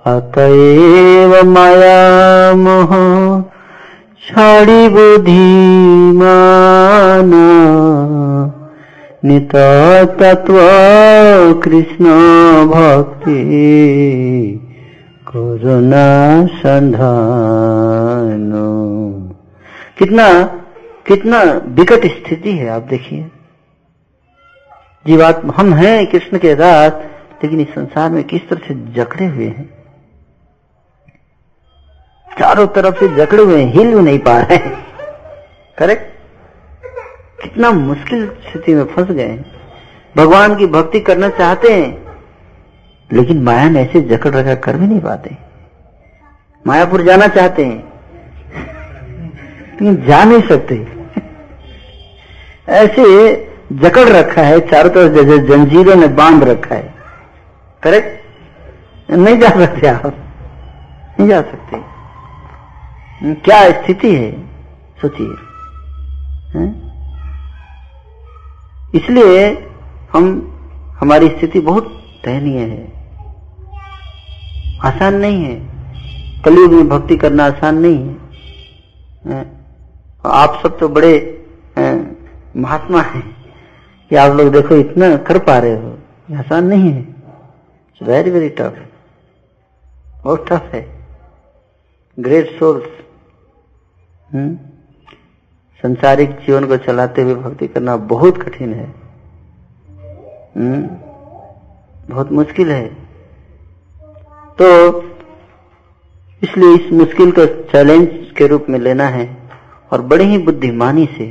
अतएव 0.05 1.43
माया 1.43 2.55
मोह 2.55 3.43
छाड़ी 4.27 4.89
बुद्धिमान 4.89 7.31
नित 9.25 9.51
तत्व 10.19 10.59
कृष्ण 11.63 12.05
भक्ति। 12.65 14.60
करुणा 15.35 16.45
संधान। 16.45 18.51
कितना 19.97 20.43
कितना 21.07 21.61
विकट 21.67 22.05
स्थिति 22.05 22.51
है, 22.51 22.67
आप 22.67 22.81
देखिए। 22.81 23.31
जीवात्मा, 25.07 25.53
हम 25.57 25.73
हैं 25.73 26.07
कृष्ण 26.07 26.37
के 26.37 26.55
साथ, 26.55 26.91
लेकिन 27.43 27.61
इस 27.61 27.67
संसार 27.67 28.09
में 28.09 28.23
किस 28.23 28.49
तरह 28.49 28.67
से 28.67 28.93
जकड़े 28.93 29.25
हुए 29.25 29.45
हैं? 29.45 29.85
चारों 32.39 32.67
तरफ़ 32.67 32.99
से 32.99 33.15
जकड़े 33.15 33.43
हुए 33.43 33.63
हिल 33.63 33.95
भी 33.95 34.01
नहीं 34.01 34.19
पा 34.19 34.39
रहे 34.39 34.57
करेक्ट? 35.77 36.03
कितना 37.43 37.71
मुश्किल 37.71 38.27
स्थिति 38.27 38.75
में 38.75 38.85
फंस 38.85 39.07
गए 39.07 39.43
भगवान 40.17 40.55
की 40.55 40.65
भक्ति 40.65 40.99
करना 40.99 41.29
चाहते 41.29 41.73
हैं 41.73 42.10
लेकिन 43.13 43.43
माया 43.43 43.69
ने 43.69 43.81
ऐसे 43.81 44.01
जकड़ 44.01 44.31
रखा 44.31 44.55
कर 44.55 44.77
भी 44.77 44.87
नहीं 44.87 44.99
पाते। 44.99 45.37
मायापुर 46.67 47.01
जाना 47.01 47.27
चाहते 47.27 47.65
हैं। 47.65 47.91
लेकिन 49.81 50.05
जा 50.07 50.23
नहीं 50.23 50.41
सकते। 50.41 50.87
ऐसे 52.69 53.35
जकड़ 53.71 54.09
रखा 54.09 54.41
है, 54.41 54.67
चारों 54.67 54.89
तरफ़ 54.89 55.13
जैसे 55.13 55.37
जंजीरों 55.37 55.95
ने 55.95 56.07
बाँध 56.07 56.43
रखा 56.43 56.75
है। 56.75 56.93
करेक्ट? 57.83 58.21
नहीं 59.11 59.39
जा 59.39 59.49
सकते 59.49 59.87
आप। 59.87 60.05
नहीं 61.19 61.29
जा 61.29 61.41
सकते। 61.41 61.81
क्या 63.33 63.71
स्थिति 63.71 64.15
है? 64.15 64.47
सोचिए। 65.01 65.27
इसलिए 68.95 69.69
हम, 70.13 70.47
हमारी 70.99 71.29
स्थिति 71.29 71.59
बहुत 71.59 72.03
दयनीय 72.25 72.59
है। 72.59 72.90
आसान 74.83 75.15
नहीं 75.15 75.43
है। 75.43 75.55
कलयुग 76.43 76.73
में 76.73 76.89
भक्ति 76.89 77.17
करना 77.17 77.45
आसान 77.45 77.77
नहीं 77.77 77.97
है। 78.05 79.47
आप 80.25 80.59
सब 80.63 80.77
तो 80.79 80.89
बड़े 80.89 81.45
महात्मा 82.57 83.01
हैं। 83.01 83.41
कि 84.09 84.15
आप 84.15 84.35
लोग 84.37 84.51
देखो, 84.51 84.75
इतना 84.75 85.17
कर 85.17 85.39
पा 85.39 85.57
रहे 85.57 85.75
हो। 85.75 85.97
आसान 86.37 86.65
नहीं 86.65 86.91
है। 86.91 87.15
वेरी 88.03 88.31
वेरी 88.31 88.49
टफ 88.49 88.77
बहुत 90.23 90.45
टफ 90.49 90.69
है। 90.73 91.07
ग्रेट 92.19 92.59
सोल्स 92.59 92.85
संसारिक 95.81 96.29
जीवन 96.31 96.65
को 96.65 96.77
चलाते 96.77 97.21
हुए 97.21 97.35
भक्ति 97.35 97.67
करना 97.67 97.95
बहुत 97.97 98.41
कठिन 98.43 98.73
है? 98.73 98.93
बहुत 102.09 102.31
मुश्किल 102.31 102.71
है। 102.71 103.00
तो 104.61 104.67
इसलिए 106.41 106.73
इस 106.75 106.91
मुश्किल 106.93 107.31
को 107.31 107.45
चैलेंज 107.71 108.07
के 108.37 108.47
रूप 108.47 108.65
में 108.69 108.77
लेना 108.79 109.05
है 109.09 109.25
और 109.91 110.01
बड़े 110.01 110.25
ही 110.25 110.37
बुद्धिमानी 110.37 111.05
से 111.13 111.25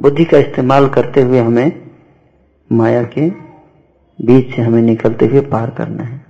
बुद्धि 0.00 0.24
का 0.24 0.38
इस्तेमाल 0.38 0.88
करते 0.88 1.22
हुए 1.22 1.40
हमें 1.40 1.90
माया 2.70 3.02
के 3.08 3.28
बीच 4.18 4.54
से 4.54 4.62
हमें 4.62 4.80
निकलते 4.82 5.26
हुए 5.26 5.40
पार 5.52 5.70
करना 5.70 6.02
है। 6.02 6.22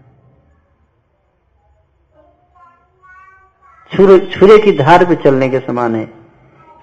छुरे 3.92 4.58
की 4.58 4.72
धार 4.78 5.04
पे 5.04 5.14
चलने 5.24 5.48
के 5.48 5.58
समान 5.60 5.94
है, 5.96 6.04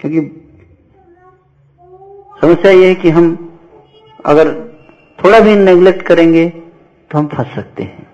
क्योंकि 0.00 0.20
समस्या 2.40 2.72
यह 2.72 2.86
है 2.88 2.94
कि 2.94 3.10
हम 3.10 3.26
अगर 4.24 4.52
थोड़ा 5.18 5.40
भी 5.40 5.56
नेग्लेक्ट 5.56 6.06
करेंगे 6.06 6.48
तो 6.48 7.18
हम 7.18 7.26
फंस 7.28 7.54
सकते 7.54 7.82
हैं। 7.82 8.10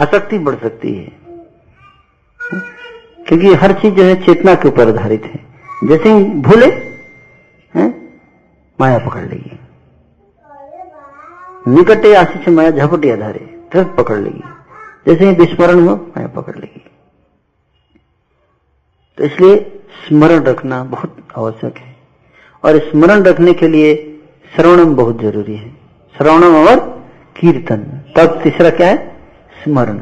आसक्ति 0.00 0.38
बढ़ 0.38 0.54
सकती 0.54 0.94
है। 0.94 1.20
क्योंकि 3.26 3.54
हर 3.54 3.72
चीज़ 3.72 3.94
जो 3.94 4.02
है 4.02 4.26
चेतना 4.26 4.54
के 4.54 4.68
ऊपर 4.68 4.88
आधारित 4.88 5.24
है। 5.24 5.46
जैसे 5.84 6.12
ही 6.12 6.24
भूले, 6.24 6.66
हैं, 7.74 8.20
माया 8.80 8.98
पकड़ 8.98 9.22
लेगी। 9.22 9.58
निकटे 11.68 12.14
आशीष 12.14 12.48
माया 12.48 12.70
झपटी 12.70 13.10
आधारे 13.10 13.60
फिर 13.72 13.84
पकड़ 13.84 14.18
लेगी। 14.18 14.42
जैसे 15.06 15.30
ही 15.30 15.34
विस्मरण 15.34 15.88
हो, 15.88 15.96
माया 15.96 16.28
पकड़ 16.28 16.56
लेगी। 16.56 16.90
तो 19.18 19.24
इसलिए 19.24 19.80
स्मरण 20.08 20.42
रखना 20.44 20.84
बहुत 20.84 21.28
आवश्यक 21.38 21.76
है। 21.76 21.96
और 22.64 22.78
स्मरण 22.78 23.22
रखने 23.22 23.52
के 23.52 23.68
लिए 23.68 24.20
श्रवणम 24.56 24.94
बहुत 24.96 25.20
ज़रूरी 25.20 25.56
है। 25.56 25.70
श्रवणम 26.16 26.68
और 26.68 27.08
कीर्तन। 27.40 27.82
तब 28.16 28.40
तीसरा 28.42 28.70
क्या 28.70 28.88
है? 28.88 29.09
स्मरण। 29.64 29.98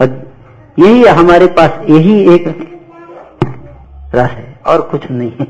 और 0.00 0.32
यही 0.78 1.04
हमारे 1.04 1.46
पास 1.46 1.70
यही 1.90 2.34
एक 2.34 2.48
रस 4.14 4.30
है 4.30 4.60
और 4.66 4.82
कुछ 4.82 5.10
नहीं 5.10 5.30
है। 5.30 5.44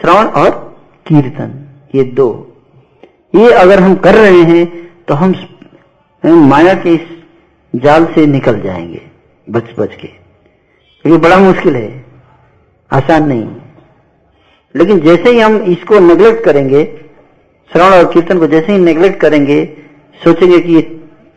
श्रवण 0.00 0.26
और 0.26 0.50
कीर्तन, 1.06 1.64
ये 1.94 2.04
दो। 2.04 2.56
ये 3.34 3.50
अगर 3.52 3.80
हम 3.80 3.94
कर 3.94 4.14
रहे 4.14 4.42
हैं 4.42 4.90
तो 5.08 5.14
हम 5.14 5.34
माया 6.24 6.74
के 6.74 6.94
इस 6.94 7.00
जाल 7.74 8.06
से 8.06 8.26
निकल 8.26 8.60
जाएँगे 8.60 9.02
बच 9.50 9.64
बच 9.78 9.94
के। 9.94 10.08
ये 11.06 11.16
बड़ा 11.16 11.38
मुश्किल 11.38 11.76
है, 11.76 12.04
आसान 12.92 13.26
नहीं। 13.28 13.48
लेकिन 14.76 15.00
जैसे 15.00 15.30
ही 15.30 15.40
हम 15.40 15.56
इसको 15.56 15.98
नेग्लेक्ट 15.98 16.44
करेंगे, 16.44 16.84
श्रवण 17.72 17.90
और 17.90 18.12
कीर्तन 18.12 18.38
को 18.38 18.46
जैसे 18.46 18.72
ही 18.72 18.78
नेग्लेक्ट 18.78 19.20
करेंगे, 19.20 19.64
सोचेंगे 20.24 20.60
कि 20.60 20.93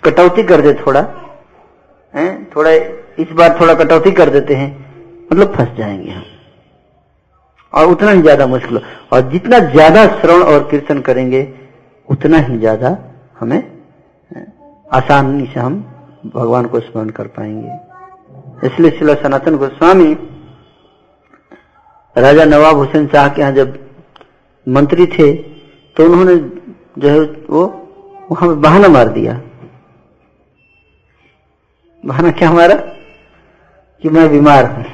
कटौती 0.07 0.43
कर 0.45 0.61
दे 0.61 0.73
थोड़ा, 0.75 1.01
है? 2.13 2.27
थोड़ा 2.45 2.71
इस 3.19 3.31
बार 3.33 3.57
थोड़ा 3.59 3.73
कटौती 3.75 4.11
कर 4.13 4.29
देते 4.29 4.55
हैं 4.55 4.71
मतलब 5.31 5.53
फंस 5.55 5.77
जाएँगे 5.77 6.11
हम। 6.11 6.23
और 7.73 7.87
उतना 7.87 8.11
ही 8.11 8.21
ज़्यादा 8.21 8.45
मुश्किल 8.47 8.81
और 9.13 9.21
जितना 9.29 9.59
ज़्यादा 9.71 10.05
श्रवण 10.11 10.43
और 10.43 10.67
कीर्तन 10.69 10.99
करेंगे, 11.01 11.41
उतना 12.07 12.37
ही 12.39 12.57
ज़्यादा 12.59 12.97
हमें 13.39 13.61
आसानी 14.93 15.45
से 15.45 15.59
हम 15.59 15.73
भगवान 16.35 16.65
को 16.65 16.79
स्मरण 16.79 17.09
कर 17.11 17.27
पाएँगे। 17.29 18.67
इसलिए 18.67 18.91
शिला 18.91 19.13
सनातन 19.15 19.57
गोस्वामी, 19.57 20.13
राजा 22.15 22.45
नवाब 22.45 22.77
हुसैन 22.77 23.07
शाह 23.07 23.27
के 23.29 23.41
यहाँ 23.41 23.53
जब 23.53 23.77
मंत्री 24.67 25.05
थे 25.07 25.31
तो 25.95 26.05
उन्होंने 26.05 26.35
जो 26.97 27.09
है 27.09 27.19
वो 27.49 27.65
वहाँ 28.31 28.47
पर 28.47 28.55
बहाना 28.55 28.87
मार 28.89 29.09
दिया। 29.09 29.33
बहाना 32.07 32.31
क्या 32.31 32.49
हमारा 32.49 32.75
कि 34.01 34.09
मैं 34.09 34.29
बीमार 34.29 34.65
हूँ। 34.65 34.85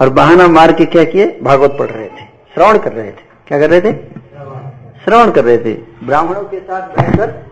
और 0.00 0.08
बहाना 0.08 0.48
मार 0.48 0.72
के 0.72 0.84
क्या 0.84 1.04
किए? 1.04 1.40
भागवत 1.42 1.76
पढ़ 1.78 1.86
रहे 1.86 2.08
थे। 2.08 2.24
श्रवण 2.54 2.78
कर 2.78 2.92
रहे 2.92 3.06
थे। 3.06 3.30
क्या 3.46 3.58
कर 3.58 3.70
रहे 3.70 3.80
थे? 3.80 3.92
श्रवण 5.04 5.30
कर 5.30 5.44
रहे 5.44 5.58
थे। 5.58 5.74
ब्राह्मणों 6.06 6.42
के 6.42 6.60
साथ 6.60 6.88
बैठकर 6.88 7.46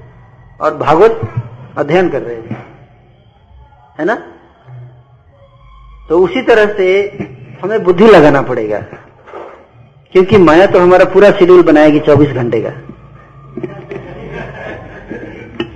और 0.61 0.77
भागवत 0.77 1.21
अध्ययन 1.79 2.09
कर 2.09 2.23
रहे 2.23 2.37
थे। 2.37 2.55
है 3.99 4.05
ना? 4.05 4.15
तो 6.09 6.19
उसी 6.19 6.43
तरह 6.43 6.73
से 6.73 7.03
हमें 7.63 7.85
बुद्धि 7.85 8.07
लगाना 8.07 8.43
पड़ेगा। 8.43 8.79
क्योंकि 10.13 10.37
माया 10.37 10.67
तो 10.67 10.81
हमारा 10.81 11.05
पूरा 11.05 11.31
शेड्यूल 11.31 11.63
बनाएगी 11.63 12.01
24 12.01 12.29
घंटे 12.29 12.61
का। 12.61 12.88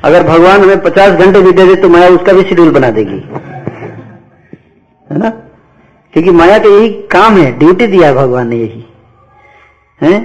अगर 0.04 0.22
भगवान 0.22 0.60
हमें 0.60 0.82
50 0.82 1.10
घंटे 1.10 1.40
भी 1.40 1.52
दे 1.52 1.66
दे 1.66 1.76
तो 1.76 1.88
माया 1.88 2.08
उसका 2.08 2.32
भी 2.32 2.42
शेड्यूल 2.42 2.70
बना 2.70 2.90
देगी। 2.90 3.18
है 5.10 5.18
ना? 5.18 5.30
क्योंकि 6.12 6.30
माया 6.30 6.58
का 6.58 6.68
यही 6.68 6.88
काम 6.88 7.36
है 7.36 7.58
ड्यूटी 7.58 7.86
दिया 7.86 8.08
है 8.08 8.14
भगवान 8.14 8.48
ने 8.48 8.56
यही। 8.56 8.84
है? 10.02 10.20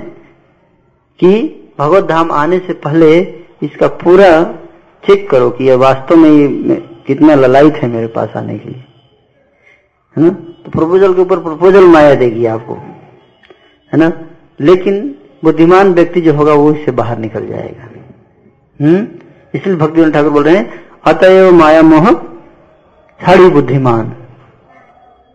कि 1.19 1.53
भगवत 1.79 2.03
धाम 2.03 2.31
आने 2.31 2.59
से 2.59 2.73
पहले 2.73 3.19
इसका 3.63 3.87
पूरा 3.87 4.43
चेक 5.07 5.29
करो 5.29 5.49
कि 5.49 5.63
यह 5.63 5.75
वास्तव 5.75 6.15
में 6.15 6.29
ये 6.29 6.75
कितना 7.07 7.35
ललायत 7.35 7.73
है 7.73 7.89
मेरे 7.89 8.07
पास 8.07 8.29
आने 8.35 8.59
के 8.59 8.69
लिए। 8.69 8.83
है 10.17 10.23
ना? 10.23 10.29
तो 10.29 10.71
प्रपोजल 10.71 11.13
के 11.13 11.21
ऊपर 11.21 11.39
प्रपोजल 11.39 11.83
माया 11.83 12.15
देगी 12.15 12.45
आपको। 12.45 12.73
है 13.93 13.97
ना? 13.97 14.11
लेकिन 14.59 15.15
बुद्धिमान 15.43 15.93
व्यक्ति 15.93 16.21
जो 16.21 16.33
होगा 16.33 16.53
वो 16.53 16.73
इससे 16.73 16.91
बाहर 16.91 17.17
निकल 17.17 17.47
जाएगा। 17.47 17.89
हम्म? 18.85 19.07
इसलिए 19.55 19.75
भक्ति 19.75 20.11
ठाकुर 20.11 20.31
बोल 20.31 20.43
रहे 20.43 20.55
हैं, 20.57 20.85
अतएव 21.07 21.51
माया 21.51 21.81
मोह 21.81 22.13
छाड़ी 23.21 23.49
बुद्धिमान। 23.49 24.15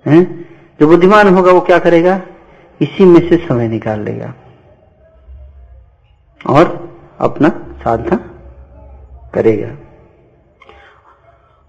है? 0.07 0.25
जो 0.81 0.87
बुद्धिमान 0.87 1.29
होगा 1.29 1.53
वो 1.53 1.61
क्या 1.61 1.79
करेगा? 1.79 2.21
इसी 2.81 3.05
में 3.05 3.29
से 3.29 3.37
समय 3.37 3.69
निकाल 3.69 4.01
लेगा। 4.01 4.35
और 6.47 6.93
अपना 7.19 7.49
साधना 7.85 8.17
करेगा। 9.35 9.69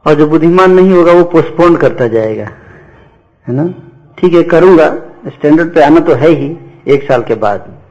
और 0.07 0.15
जो 0.15 0.27
बुद्धिमान 0.27 0.71
नहीं 0.71 0.91
होगा 0.91 1.11
वो 1.11 1.23
पोस्टपोन 1.23 1.75
करता 1.75 2.07
जाएगा। 2.07 2.45
है 3.47 3.53
ना? 3.53 3.73
ठीक 4.17 4.33
है, 4.33 4.43
करूँगा 4.43 4.95
स्टैंडर्ड 5.27 5.73
पे 5.73 5.83
आना 5.83 5.99
तो 5.99 6.13
है 6.13 6.27
ही, 6.27 6.57
एक 6.87 7.07
साल 7.07 7.23
के 7.23 7.35
बाद। 7.35 7.82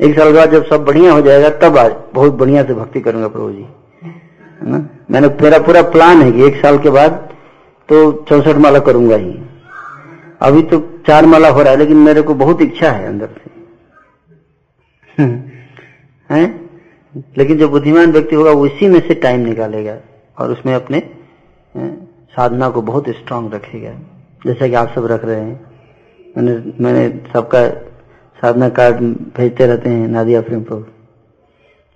एक 0.00 0.18
साल 0.18 0.32
बाद 0.32 0.50
जब 0.50 0.66
सब 0.66 0.84
बढ़िया 0.84 1.12
हो 1.12 1.20
जाएगा, 1.20 1.50
तब 1.50 1.78
आज 1.78 1.96
बहुत 2.14 2.32
बढ़िया 2.32 2.64
से 2.64 2.74
भक्ति 2.74 3.00
करूँगा 3.00 3.28
प्रभु 3.28 3.52
जी। 3.52 3.66
है 4.02 4.70
ना? 4.70 4.88
मैंने 5.10 5.28
मेरा 5.28 5.58
पूरा 5.58 5.82
प्लान 5.82 6.22
है 6.22 6.32
कि 6.32 6.44
एक 6.44 6.56
साल 6.56 6.78
के 6.78 6.90
बाद 6.90 7.32
तो 7.88 8.24
चौसठ 8.28 8.56
माला 8.56 8.78
करूँगा 8.78 9.16
ही। 9.16 9.38
अभी 10.40 10.62
तो 10.62 10.80
चार 11.06 11.26
माला 11.26 11.48
हो 11.48 11.62
रहा 11.62 11.70
है, 11.70 11.76
लेकिन 11.76 11.96
मेरे 11.96 12.22
को 12.22 12.34
बहुत 12.34 12.62
इच्छा 12.62 12.90
है 12.90 13.06
अंदर 13.06 13.28
से। 13.28 13.50
है? 16.34 16.60
लेकिन 17.38 17.58
जो 17.58 17.68
बुद्धिमान 17.68 18.12
व्यक्ति 18.12 18.36
होगा, 18.36 18.50
वो 18.50 18.66
इसी 18.66 18.88
में 18.88 19.08
से 19.08 19.14
टाइम 19.14 19.40
निकालेगा 19.40 19.96
और 20.38 20.50
उसमें 20.50 20.74
अपने 20.74 21.10
साधना 22.36 22.68
को 22.68 22.82
बहुत 22.82 23.08
स्ट्रांग 23.08 23.54
रखेगा। 23.54 23.92
जैसा 24.46 24.68
कि 24.68 24.74
आप 24.74 24.92
सब 24.94 25.06
रख 25.06 25.24
रहे 25.24 25.40
हैं। 25.40 25.66
मैंने 26.36 26.72
मैंने 26.80 27.20
सबका 27.32 27.93
साधना 28.44 28.68
कार्ड 28.68 28.96
भेजते 29.36 29.66
रहते 29.66 29.90
हैं 29.90 30.08
नादिया 30.08 30.40
प्रेम 30.40 30.62
प्रभु 30.62 30.84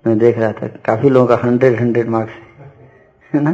मैं 0.06 0.18
देख 0.18 0.38
रहा 0.38 0.52
था, 0.52 0.66
काफ़ी 0.66 1.10
लोगों 1.10 1.26
का 1.26 1.40
हंड्रेड 1.44 1.80
हंड्रेड 1.80 2.08
मार्क्स 2.08 2.32
है। 3.34 3.42
ना? 3.42 3.52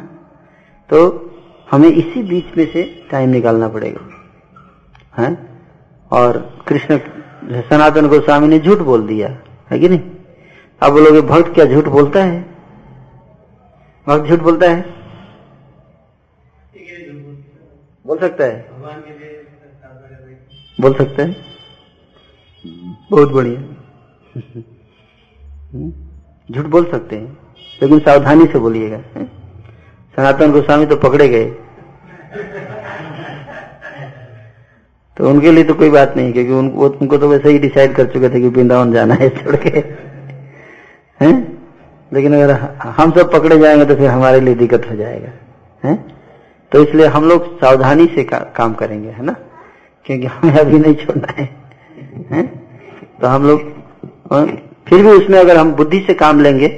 तो 0.90 1.30
हमें 1.70 1.88
इसी 1.88 2.22
बीच 2.22 2.56
में 2.56 2.72
से 2.72 3.08
टाइम 3.10 3.28
निकालना 3.28 3.68
पड़ेगा। 3.68 4.00
है? 5.22 5.38
और 6.10 6.62
कृष्ण, 6.68 6.98
सनातन 7.44 8.08
गोस्वामी 8.08 8.48
ने 8.48 8.58
झूठ 8.58 8.78
बोल 8.78 9.06
दिया, 9.06 9.42
है 9.70 9.78
कि 9.78 9.88
नहीं? 9.88 10.10
अब 10.82 10.92
बोलोगे 10.92 11.20
भक्त 11.20 11.54
क्या 11.54 11.64
झूठ 11.64 11.84
बोलता 11.84 12.24
है? 12.24 12.42
भक्त 14.08 14.24
झूठ 14.24 14.40
बोलता 14.40 14.70
है? 14.70 14.82
बोल 18.06 18.18
सकता 18.18 18.44
है। 18.44 18.68
बोल 20.80 20.94
सकता 20.94 21.22
है। 21.22 21.53
बहुत 23.10 23.32
बढ़िया। 23.32 23.60
झूठ 26.50 26.66
बोल 26.66 26.84
सकते 26.90 27.16
हैं 27.16 27.36
लेकिन 27.82 27.98
सावधानी 27.98 28.46
से 28.46 28.58
बोलिएगा 28.58 28.98
सनातन 30.14 30.52
गोस्वामी 30.52 30.86
तो 30.86 30.96
पकड़े 30.96 31.28
गए। 31.28 31.44
तो 35.16 35.28
उनके 35.30 35.52
लिए 35.52 35.64
तो 35.64 35.74
कोई 35.74 35.90
बात 35.90 36.16
नहीं 36.16 36.32
क्योंकि 36.32 36.52
उनको 36.52 36.88
उनको 36.88 37.18
तो 37.18 37.28
वैसे 37.28 37.50
ही 37.50 37.58
डिसाइड 37.58 37.94
कर 37.94 38.06
चुके 38.06 38.28
थे 38.28 38.40
कि 38.40 38.48
वृंदावन 38.48 38.92
जाना 38.92 39.14
है 39.14 39.28
छोड़ 39.28 39.56
के। 39.56 39.78
हैं? 41.20 41.62
लेकिन 42.12 42.34
अगर 42.34 42.50
हम 42.96 43.12
सब 43.12 43.32
पकड़े 43.32 43.58
जाएँगे 43.58 43.84
तो 43.84 43.94
फिर 43.94 44.10
हमारे 44.10 44.40
लिए 44.40 44.54
दिक्कत 44.54 44.90
हो 44.90 44.96
जाएगा। 44.96 45.30
हैं? 45.84 45.96
तो 46.72 46.82
इसलिए 46.82 47.06
हम 47.06 47.28
लोग 47.28 47.56
सावधानी 47.60 48.06
से 48.06 48.24
का, 48.24 48.38
काम 48.38 48.74
करेंगे 48.74 49.08
है 49.08 49.24
ना? 49.24 49.36
क्योंकि 50.06 50.26
हमें 50.26 50.52
अभी 50.52 50.78
नहीं 50.78 50.94
छोड़ना 50.94 51.32
है। 51.32 51.48
हैं? 52.30 52.63
तो 53.18 53.26
हम 53.26 53.46
लोग 53.46 53.72
फिर 54.88 55.02
भी 55.02 55.10
उसमें 55.10 55.38
अगर 55.38 55.56
हम 55.56 55.72
बुद्धि 55.72 56.00
से 56.00 56.14
काम 56.14 56.40
लेंगे 56.40 56.68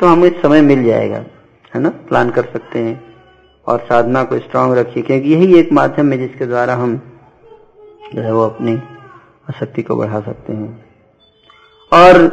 तो 0.00 0.06
हमें 0.06 0.30
समय 0.42 0.60
मिल 0.62 0.84
जाएगा 0.84 1.24
है 1.72 1.80
ना? 1.80 1.88
प्लान 2.08 2.30
कर 2.30 2.44
सकते 2.44 2.78
हैं। 2.78 3.00
और 3.66 3.78
साधना 3.80 4.22
को 4.24 4.38
स्ट्रांग 4.38 4.74
रखिए 4.74 5.02
क्योंकि 5.02 5.32
यही 5.34 5.58
एक 5.58 5.72
माध्यम 5.72 6.12
है 6.12 6.18
जिसके 6.18 6.46
द्वारा 6.46 6.74
हम 6.74 6.96
जो 8.14 8.22
है 8.22 8.32
वो 8.32 8.42
अपनी 8.42 8.76
शक्ति 9.60 9.82
को 9.82 9.96
बढ़ा 9.96 10.20
सकते 10.20 10.52
हैं। 10.52 10.84
और 11.92 12.28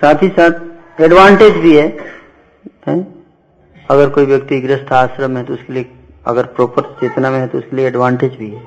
साथ 0.00 0.22
ही 0.22 0.28
साथ 0.30 1.00
एडवांटेज 1.00 1.56
भी 1.56 1.76
है, 1.76 1.86
है? 2.86 2.96
अगर 3.90 4.08
कोई 4.10 4.26
व्यक्ति 4.26 4.60
गृहस्थ 4.60 4.92
आश्रम 4.92 5.36
है 5.36 5.44
तो 5.44 5.54
उसके 5.54 5.72
लिए 5.72 5.90
अगर 6.26 6.46
प्रॉपर 6.46 6.82
चेतना 7.00 7.30
में 7.30 7.38
है 7.38 7.46
तो 7.46 7.58
उसके 7.58 7.76
लिए 7.76 7.86
एडवांटेज 7.86 8.36
भी 8.36 8.50
है। 8.50 8.66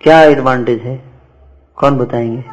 क्या 0.00 0.20
एडवांटेज 0.22 0.80
है? 0.80 0.96
कौन 1.76 1.98
बताएँगे? 1.98 2.44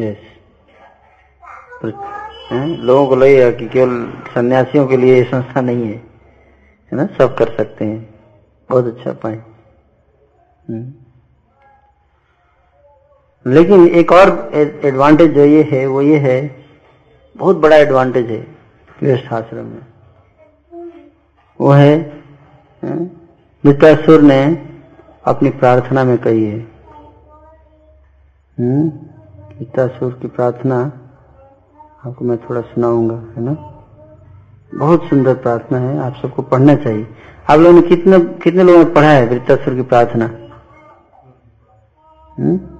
यस 0.00 0.16
लोगों 2.80 3.08
को 3.08 3.16
लगेगा 3.16 3.50
कि 3.50 3.68
केवल 3.68 4.12
सन्यासियों 4.34 4.86
के 4.86 4.96
लिए 4.96 5.24
संस्था 5.24 5.60
नहीं 5.60 5.82
है। 5.82 5.96
है 6.92 6.94
ना? 6.94 7.06
सब 7.06 7.36
कर 7.38 7.56
सकते 7.56 7.84
हैं। 7.84 8.20
बहुत 8.70 8.84
अच्छा 8.84 9.12
पाए 9.12 9.36
हम्म। 10.68 10.99
लेकिन 13.46 13.86
एक 13.88 14.12
और 14.12 14.50
एडवांटेज 14.54 15.34
जो 15.34 15.44
ये 15.44 15.68
है, 15.72 15.86
वो 15.86 16.02
ये 16.02 16.18
है, 16.18 16.64
बहुत 17.36 17.56
बड़ा 17.56 17.76
एडवांटेज 17.76 18.30
है 18.30 18.40
गृहस्थ 19.00 19.32
आश्रम 19.32 19.64
में। 19.64 19.86
वो 21.60 21.70
है 21.70 22.22
मित्रासुर 23.66 24.20
ने 24.22 24.42
अपनी 25.24 25.50
प्रार्थना 25.50 26.04
में 26.04 26.18
कही 26.18 26.44
है। 26.44 26.58
हम्म 28.58 28.88
गीतासुर 29.58 30.12
की 30.22 30.28
प्रार्थना 30.28 30.80
आपको 32.06 32.24
मैं 32.24 32.38
थोड़ा 32.38 32.60
सुनाऊँगा, 32.60 33.14
है 33.14 33.42
ना? 33.44 33.52
बहुत 34.74 35.04
सुंदर 35.04 35.34
प्रार्थना 35.34 35.78
है, 35.78 35.98
आप 35.98 36.14
सबको 36.22 36.42
पढ़ना 36.42 36.74
चाहिए। 36.74 37.06
आप 37.50 37.58
लोगों 37.58 37.80
ने 37.80 37.88
कितने 37.88 38.18
कितने 38.42 38.62
लोगों 38.62 38.78
ने 38.78 38.90
पढ़ा 38.90 39.10
है 39.10 39.26
वृत्तासुर 39.26 39.74
की 39.74 39.82
प्रार्थना? 39.82 40.26
हम्म? 42.38 42.79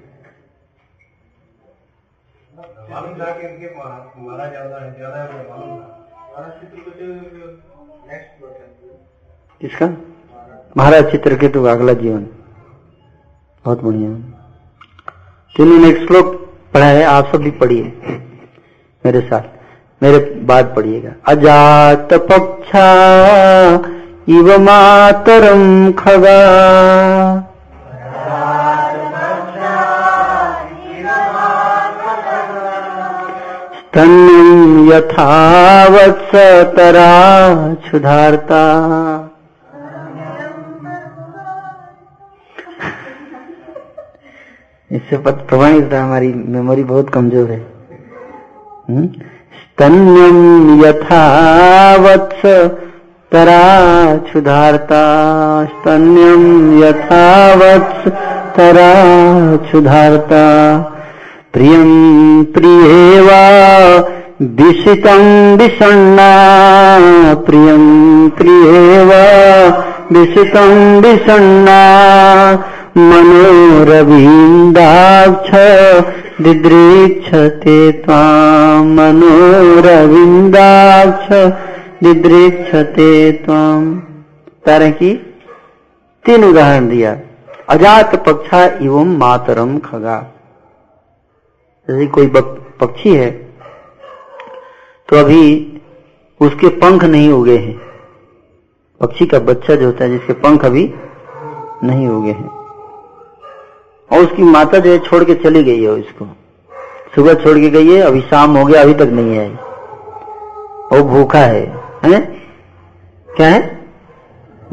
हाँ 2.93 3.01
करेक्ट 3.03 3.59
किसका? 9.61 9.87
महाराज। 10.77 11.11
चित्रकेतु 11.11 11.63
का 11.63 11.71
अगला 11.71 11.93
जीवन। 11.93 12.27
बहुत 13.65 13.81
बढ़िया। 13.81 14.09
तो 15.57 15.63
इन्होंने 15.63 15.89
एक 15.89 16.07
श्लोक 16.07 16.35
पढ़ा 16.73 16.85
है 16.85 17.03
आप 17.03 17.25
सब 17.25 17.37
भी 17.37 17.51
पढ़िए 17.51 17.83
मेरे 19.05 19.21
साथ। 19.21 19.41
मेरे 20.03 20.19
बाद 20.19 20.73
पढ़िएगा। 20.75 21.11
अजात 21.27 22.13
पक्षा 22.13 22.93
इव 24.29 24.59
मातरम 24.59 25.91
खगा। 25.91 26.39
तन्नं 33.93 34.89
यथावत्सतरा 34.93 35.73
क्षुधारता। 37.73 38.61
इससे 44.91 45.17
प्रमाणित 45.17 45.93
था, 45.93 46.03
हमारी 46.03 46.33
मेमोरी 46.33 46.83
बहुत 46.83 47.09
कमज़ोर 47.09 47.49
है। 47.49 47.67
हम्म? 48.89 49.07
स्तन्यम 49.07 50.85
यथावत्स 50.85 52.41
तरा 53.31 54.15
क्षुधार्ता। 54.17 55.03
स्तन्यम 55.65 56.83
यथावत्स 56.83 58.11
तरा 58.55 58.93
क्षुधार्ता। 59.57 60.41
प्रियं 61.53 62.43
प्रियेवा 62.43 63.41
विषितं 64.41 65.57
विषण्णा 65.57 66.29
प्रियं 67.33 68.29
प्रियेवा 68.29 69.23
विषितं 70.11 71.01
विषण्णा 71.01 71.79
मनोरविन्दाक्ष 72.97 75.51
दिदृक्षते 76.43 77.91
त्वां, 77.91 78.85
मनोरविन्दाक्ष 78.85 81.53
दिदृक्षते 82.03 83.31
त्वां। 83.31 83.99
तरह 84.65 84.89
की 84.89 85.33
तीन 86.25 86.43
उदाहरण 86.43 86.89
दिया, 86.89 87.17
अजात 87.69 88.15
पक्षा 88.15 88.63
एवं 88.63 89.17
मातरम 89.17 89.77
खगा। 89.77 90.30
जैसे 91.87 92.07
कोई 92.07 92.27
पक्षी 92.81 93.15
है 93.15 93.29
तो 95.09 95.17
अभी 95.17 95.41
उसके 96.41 96.67
पंख 96.77 97.03
नहीं 97.03 97.31
उगे 97.31 97.57
हैं। 97.57 97.79
पक्षी 99.01 99.25
का 99.25 99.39
बच्चा 99.39 99.75
जो 99.75 99.85
होता 99.85 100.03
है, 100.03 100.09
जिसके 100.09 100.33
पंख 100.33 100.65
अभी 100.65 100.83
नहीं 101.83 102.07
उगे 102.07 102.31
हैं। 102.31 102.49
और 104.11 104.23
उसकी 104.25 104.43
माता 104.43 104.79
जो 104.79 104.91
है, 104.91 104.99
छोड़ 104.99 105.23
के 105.23 105.35
चली 105.35 105.63
गई 105.63 105.81
है 105.83 105.89
उसको। 105.89 106.25
सुबह 107.15 107.33
छोड़ 107.33 107.57
के 107.59 107.69
गई 107.69 107.93
है, 107.95 108.01
अभी 108.01 108.21
शाम 108.21 108.57
हो 108.57 108.65
गया, 108.65 108.81
अभी 108.81 108.93
तक 108.93 109.11
नहीं 109.11 109.37
आई। 109.39 109.49
वो 110.91 111.03
भूखा 111.03 111.39
है, 111.39 111.65
हैं? 112.05 112.21
क्या 113.29 113.47
है? 113.47 113.61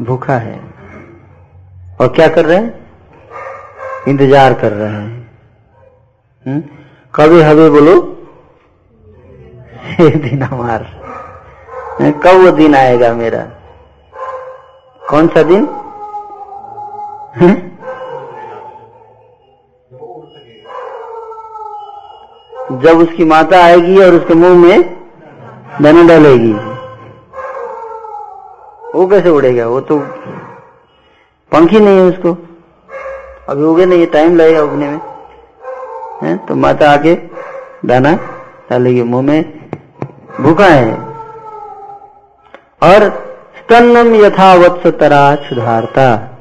भूखा 0.01 0.37
है। 0.37 0.59
और 2.01 2.07
क्या 2.07 2.27
कर 2.27 2.45
रहे 2.45 2.57
हैं? 2.57 2.87
इंतज़ार 4.07 4.53
कर 4.53 4.71
रहे 4.71 4.89
हैं। 4.89 6.78
कभी 7.15 7.41
हवे 7.41 7.69
बोलो? 7.69 8.01
दिन 10.19 10.43
हमार। 10.43 10.83
कब 12.01 12.45
वो 12.45 12.51
दिन 12.51 12.75
आएगा 12.75 13.13
मेरा? 13.13 13.47
कौन 15.09 15.27
सा 15.27 15.43
दिन? 15.43 15.65
जब 22.71 22.97
उसकी 22.97 23.25
माता 23.25 23.63
आएगी 23.63 24.03
और 24.03 24.13
उसके 24.13 24.33
मुँह 24.33 24.67
में 24.67 25.07
दाना 25.81 26.07
डालेगी। 26.07 26.53
वो 28.95 29.07
कैसे 29.07 29.29
उड़ेगा? 29.29 29.67
वो 29.67 29.81
तो 29.81 29.99
पंखी 31.51 31.79
नहीं 31.79 31.97
है 31.97 32.03
उसको। 32.03 32.37
अभी 33.49 33.63
उगे 33.63 33.85
नहीं 33.85 34.07
टाइम 34.07 34.35
लगेगा 34.35 34.63
उगने 34.63 34.89
में। 34.89 35.18
है? 36.23 36.37
तो 36.37 36.55
माता 36.55 36.91
आके 36.91 37.15
दाना 37.85 38.15
डालेगी 38.69 39.03
मुँह 39.03 39.21
में 39.21 39.69
भूखा 40.41 40.65
है। 40.65 40.93
और 42.83 43.09
स्तन्नम 43.57 44.15
यथावत्स 44.15 44.87
तरा 44.87 45.35
सुधारता 45.35 46.35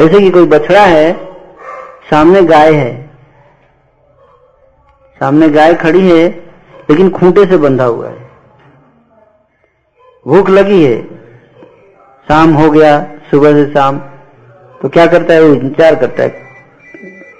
जैसे 0.00 0.20
कि 0.20 0.30
कोई 0.30 0.46
बछड़ा 0.46 0.80
है, 0.80 1.12
सामने 2.10 2.42
गाय 2.42 2.72
है। 2.72 3.10
सामने 5.20 5.48
गाय 5.48 5.74
खड़ी 5.74 6.10
है, 6.10 6.28
लेकिन 6.90 7.10
खूंटे 7.10 7.44
से 7.46 7.56
बंधा 7.56 7.84
हुआ 7.84 8.08
है। 8.08 8.30
भूख 10.26 10.50
लगी 10.50 10.84
है। 10.84 11.02
शाम 12.28 12.52
हो 12.52 12.70
गया, 12.70 12.98
सुबह 13.30 13.52
से 13.52 13.72
शाम। 13.72 13.98
तो 14.82 14.88
क्या 14.88 15.06
करता 15.06 15.34
है? 15.34 15.42
वो 15.42 15.54
इंतज़ार 15.54 15.94
करता 15.94 16.22
है। 16.22 16.43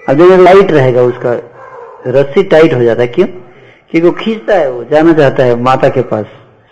अब 0.09 0.15
जब 0.15 0.25
लाइट 0.25 0.71
रहेगा, 0.71 1.01
उसका 1.01 1.33
रस्सी 2.07 2.43
टाइट 2.43 2.73
हो 2.73 2.83
जाता 2.83 3.01
है, 3.01 3.07
क्यों? 3.07 3.27
क्योंकि 3.27 4.01
वो 4.01 4.11
खींचता 4.11 4.55
है, 4.55 4.71
वो 4.71 4.83
जाना 4.83 5.13
चाहता 5.13 5.43
है 5.43 5.55
माता 5.55 5.89
के 5.89 6.01
पास। 6.01 6.25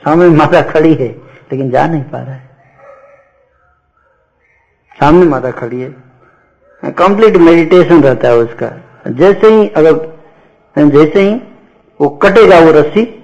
सामने 0.06 0.30
माता 0.30 0.62
खड़ी 0.62 0.94
है, 0.94 1.08
लेकिन 1.52 1.70
जा 1.70 1.88
नहीं 1.88 2.04
पा 2.04 2.18
रहा 2.18 2.34
है। 2.34 2.50
सामने 5.00 5.26
माता 5.26 5.52
खड़ी 5.52 5.82
है। 5.82 5.96
कंप्लीट 6.86 7.38
मेडिटेशन 7.38 8.04
रहता 8.04 8.28
है 8.28 8.36
उसका। 8.36 8.82
जैसे 9.08 9.48
ही, 9.48 9.70
अगर, 9.70 9.94
जैसे 10.80 11.22
ही 11.22 11.42
वो 12.02 12.10
कटेगा 12.10 12.60
वो 12.60 12.72
रस्सी, 12.72 13.24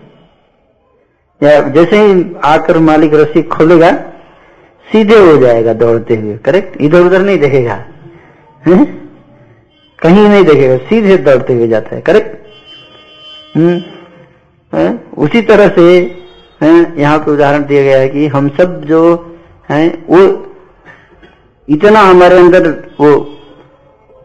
या 1.44 1.62
जैसे 1.62 1.98
ही 1.98 2.36
आकर 2.44 2.78
मालिक 2.78 3.14
रस्सी 3.14 3.44
खोलेगा, 3.44 3.92
सीधे 4.92 5.20
हो 5.20 5.38
जाएगा 5.38 5.74
दौड़ते 5.74 6.16
हुए 6.16 6.38
करेक्ट 6.38 6.82
इधर 6.82 7.02
उधर 7.02 7.22
नहीं 7.22 7.40
देखेगा। 7.40 7.86
है? 8.68 8.99
कहीं 10.02 10.28
नहीं 10.28 10.44
देखेगा, 10.46 10.78
सीधे 10.80 11.18
दौड़ते 11.20 11.54
हुए 11.54 11.68
जाता 11.68 11.96
है 11.96 12.02
करेक्ट 12.02 13.58
हम्म 13.58 14.98
उसी 15.18 15.42
तरह 15.42 15.68
से 15.78 15.86
यहाँ 16.62 17.18
पे 17.20 17.32
उदाहरण 17.32 17.64
दिया 17.66 17.84
गया 17.84 17.98
है 18.00 18.10
कि 18.10 18.28
हम 18.28 18.48
सब 18.58 18.82
जो 18.86 19.02
है, 19.70 19.88
वो 20.10 20.20
इतना 21.68 22.00
हमारे 22.02 22.38
अंदर 22.38 22.68
वो 23.00 23.10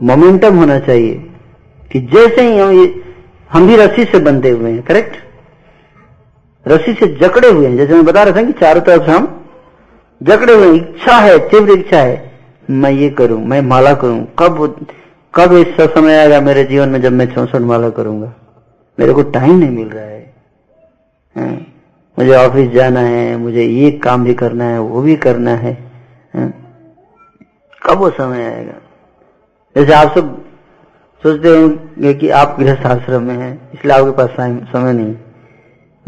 मोमेंटम 0.00 0.58
होना 0.58 0.78
चाहिए 0.80 1.14
कि 1.90 2.00
जैसे 2.12 2.42
ही 2.42 2.58
हम 2.58 3.02
हम 3.50 3.66
भी 3.66 3.76
रस्सी 3.76 4.04
से 4.04 4.18
बंधे 4.20 4.50
हुए 4.50 4.70
हैं 4.70 4.82
करेक्ट 4.82 5.16
रस्सी 6.66 6.92
से 6.94 7.06
जकड़े 7.20 7.48
हुए 7.48 7.66
हैं, 7.66 7.76
जैसे 7.76 7.94
मैं 7.94 8.04
बता 8.04 8.22
रहा 8.22 8.36
था 8.36 8.42
कि 8.42 8.52
चारों 8.60 8.80
तरफ़ 8.82 9.04
से 9.06 9.12
हम 9.12 9.26
जकड़े 10.20 10.54
हुए 10.54 10.76
इच्छा 10.76 11.16
है, 11.18 11.38
तीव्र 11.48 11.72
इच्छा 11.72 11.98
है, 11.98 12.32
मैं 12.70 12.90
ये 12.92 13.08
करूँ, 13.12 13.44
मैं 13.44 13.60
माला 13.62 13.92
करूँ, 13.94 14.24
कब 14.38 14.86
कब 15.34 15.52
ऐसा 15.52 15.86
समय 15.86 16.16
आएगा 16.16 16.40
मेरे 16.40 16.64
जीवन 16.64 16.88
में 16.88 17.02
जब 17.02 17.12
मैं 17.12 17.34
चौसठ 17.34 17.60
माला 17.60 17.90
करूँगा? 17.90 18.34
मेरे 19.00 19.12
को 19.12 19.22
टाइम 19.22 19.58
नहीं 19.58 19.70
मिल 19.70 19.88
रहा 19.88 20.04
है? 20.04 20.34
मुझे 22.18 22.34
ऑफ़िस 22.36 22.70
जाना 22.70 23.00
है 23.00 23.36
मुझे 23.36 23.64
ये 23.64 23.90
काम 23.90 24.24
भी 24.24 24.34
करना 24.34 24.64
है 24.64 24.80
वो 24.80 25.02
भी 25.02 25.16
करना 25.16 25.50
है, 25.50 25.92
है? 26.34 26.54
कब 27.82 27.98
वो 27.98 28.10
समय 28.10 28.44
आएगा? 28.44 28.72
जैसे 29.76 29.92
आप 29.92 30.18
सब 30.18 30.44
सोचते 31.22 31.48
होंगे 31.48 32.14
कि 32.14 32.28
आप 32.30 32.56
गृहस्थ 32.60 32.86
आश्रम 32.86 33.22
में 33.22 33.34
हैं 33.34 33.70
इसलिए 33.74 33.96
आपके 33.96 34.10
पास 34.10 34.30
समय 34.72 34.92
नहीं। 34.92 35.14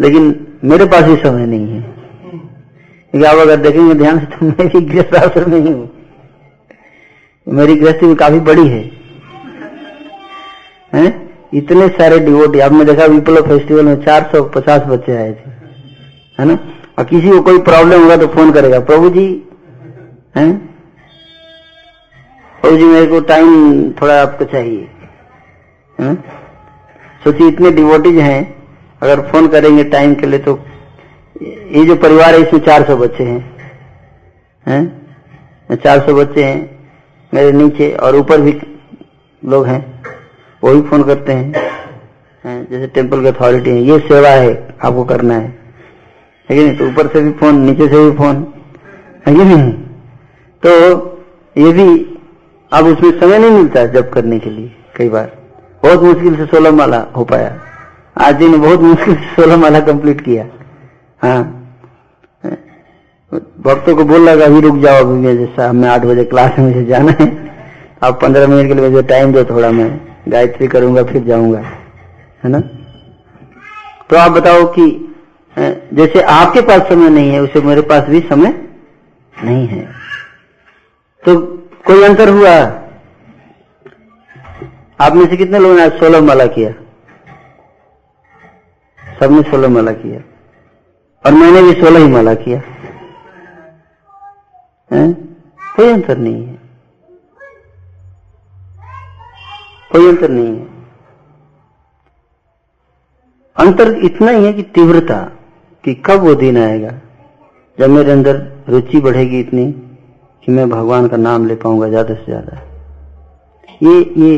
लेकिन 0.00 0.46
मेरे 0.64 0.84
पास 0.84 1.04
भी 1.04 1.16
समय 1.16 1.46
नहीं 1.46 1.68
है। 1.68 1.80
क्योंकि 1.80 3.24
आप 3.24 3.36
अगर 3.36 3.56
देखेंगे 3.56 3.94
ध्यान 3.94 4.18
से 4.18 4.26
तो 4.26 4.46
मैं 4.46 4.68
भी 4.68 4.80
गृहस्थ 4.80 5.14
आश्रम 5.14 5.50
में 5.50 5.60
ही 5.60 5.72
हूँ। 5.72 5.90
मेरी 7.48 7.76
गृहस्थी 7.76 8.06
भी 8.06 8.14
काफ़ी 8.14 8.40
बड़ी 8.40 8.68
है। 8.68 8.95
हैं? 10.96 11.08
इतने 11.54 11.88
सारे 11.90 12.18
डिवोटी 12.20 12.60
आपने 12.60 12.84
देखा 12.84 13.04
विप्लव 13.06 13.46
फेस्टिवल 13.48 13.84
में 13.84 13.96
450 14.04 14.86
बच्चे 14.86 15.16
आए 15.16 15.32
थे, 15.32 15.50
है 16.38 16.44
ना? 16.46 16.58
और 16.98 17.04
किसी 17.04 17.30
को 17.30 17.40
कोई 17.42 17.58
प्रॉब्लम 17.62 18.02
होगा 18.02 18.16
तो 18.16 18.26
फ़ोन 18.28 18.52
करेगा, 18.52 18.80
प्रभु 18.82 19.10
जी, 19.10 19.26
हैं? 20.36 20.56
प्रभु 22.58 22.76
जी, 22.76 22.84
मेरे 22.84 23.06
को 23.06 23.20
टाइम 23.22 23.90
थोड़ा 23.92 24.20
आपको 24.22 24.44
चाहिए। 24.44 24.88
सोचिए, 27.24 27.48
इतने 27.48 27.70
डिवोटीज 27.72 28.18
हैं, 28.18 28.54
अगर 29.02 29.20
फ़ोन 29.22 29.48
करेंगे 29.48 29.84
टाइम 29.86 30.14
के 30.14 30.26
लिए 30.26 30.38
तो 30.38 30.58
ये 31.72 31.84
जो 31.84 31.94
परिवार 31.96 32.34
है, 32.34 32.40
इसमें 32.42 32.60
400 32.60 32.96
बच्चे 32.96 33.24
हैं। 33.24 33.40
हैं? 34.66 35.76
400 35.76 36.14
बच्चे 36.14 36.44
हैं, 36.44 36.58
मेरे 37.32 37.52
नीचे 37.52 37.90
और 37.92 38.16
ऊपर 38.16 38.40
भी 38.40 38.56
लोग 39.42 39.66
हैं। 39.66 39.80
वो 40.66 40.74
भी 40.74 40.88
फ़ोन 40.88 41.02
करते 41.02 41.32
हैं। 41.32 41.52
जैसे 42.70 42.86
टेंपल 42.86 43.20
की 43.20 43.26
अथॉरिटी 43.26 43.70
है, 43.70 43.82
ये 43.82 43.98
सेवा 43.98 44.28
है, 44.28 44.74
आपको 44.84 45.04
करना 45.04 45.34
है। 45.34 45.58
है 46.50 46.56
नहीं? 46.56 46.76
तो 46.76 46.86
ऊपर 46.86 47.06
से 47.06 47.20
भी 47.20 47.32
फ़ोन, 47.32 47.60
नीचे 47.60 47.88
से 47.88 48.10
भी 48.10 48.16
फ़ोन। 48.16 48.46
है 49.26 49.34
नहीं? 49.34 49.72
तो 50.66 50.90
ये 51.58 51.72
भी 51.72 52.18
अब 52.72 52.86
उसमें 52.86 53.20
समय 53.20 53.38
नहीं 53.38 53.50
मिलता 53.50 53.86
जब 53.86 54.10
करने 54.10 54.38
के 54.38 54.50
लिए, 54.50 54.72
कई 54.96 55.08
बार। 55.08 55.32
बहुत 55.82 56.02
मुश्किल 56.02 56.36
से 56.36 56.46
सोलह 56.46 56.70
माला 56.70 57.06
हो 57.16 57.24
पाया। 57.24 57.60
आज 58.18 58.38
जी 58.38 58.48
ने 58.48 58.56
बहुत 58.56 58.80
मुश्किल 58.80 59.14
से 59.14 59.42
सोलह 59.42 59.56
माला 59.56 59.80
कंप्लीट 59.80 60.20
किया। 60.20 60.46
हाँ। 61.22 61.52
भक्तों 63.60 63.96
को 63.96 64.04
बोल 64.04 64.20
लगा, 64.20 64.44
अभी 64.44 64.60
रुक 64.60 64.76
जाओ, 64.76 65.00
अभी 65.00 65.14
मैं 65.14 65.38
जैसा 65.38 65.68
हमें 65.68 65.88
आठ 65.88 66.00
बजे 66.00 66.24
क्लास 66.24 66.58
में 66.58 66.86
जाना 66.86 67.12
है। 67.20 67.52
आप 68.02 68.22
पंद्रह 68.22 68.46
मिनट 68.46 68.68
के 68.68 68.74
लिए 68.74 68.90
मुझे 68.90 69.08
टाइम 69.08 69.32
दो 69.32 69.44
थोड़ा 69.44 69.70
मैं। 69.70 70.15
गायत्री 70.28 70.66
करूँगा, 70.68 71.02
फिर 71.02 71.22
जाऊँगा, 71.24 71.58
है 72.44 72.50
ना? 72.50 72.60
तो 74.10 74.16
आप 74.16 74.32
बताओ 74.32 74.64
कि 74.64 74.86
जैसे 75.92 76.20
आपके 76.22 76.60
पास 76.60 76.82
समय 76.82 77.08
नहीं 77.10 77.30
है, 77.30 77.40
उसे 77.40 77.60
मेरे 77.60 77.80
पास 77.82 78.04
भी 78.04 78.20
समय 78.20 78.68
नहीं 79.34 79.66
है। 79.66 79.84
तो 81.24 81.40
कोई 81.86 82.02
अंतर 82.02 82.28
हुआ? 82.28 82.54
आप 85.00 85.12
में 85.12 85.26
से 85.26 85.36
कितने 85.36 85.58
लोगों 85.58 85.76
ने 85.76 85.82
आज 85.82 85.92
सोलह 85.92 86.20
माला 86.20 86.46
किया? 86.46 86.70
सबने 89.20 89.42
सोलह 89.42 89.68
माला 89.68 89.92
किया। 89.92 90.20
और 91.26 91.32
मैंने 91.32 91.62
भी 91.62 91.80
सोलह 91.80 91.98
ही 91.98 92.08
माला 92.08 92.34
किया। 92.34 92.58
है? 94.92 95.12
कोई 95.76 95.92
अंतर 95.92 96.18
नहीं 96.18 96.46
है। 96.46 96.65
कोई 99.96 100.08
अंतर 100.08 100.30
नहीं 100.30 100.56
है। 100.56 100.74
अंतर 103.56 103.92
इतना 104.04 104.30
ही 104.30 104.44
है 104.44 104.52
कि 104.52 104.62
तीव्रता, 104.62 105.18
कि 105.84 105.94
कब 105.94 106.20
वो 106.20 106.34
दिन 106.34 106.58
आएगा? 106.58 106.90
जब 107.78 107.90
मेरे 107.90 108.12
अंदर 108.12 108.36
रुचि 108.68 109.00
बढ़ेगी 109.00 109.40
इतनी 109.40 109.64
कि 110.42 110.52
मैं 110.52 110.68
भगवान 110.70 111.08
का 111.08 111.16
नाम 111.16 111.46
ले 111.46 111.54
पाऊँगा 111.54 111.88
ज़्यादा 111.88 112.14
से 112.14 112.24
ज़्यादा। 112.24 112.62
ये 113.82 113.94
ये, 114.18 114.36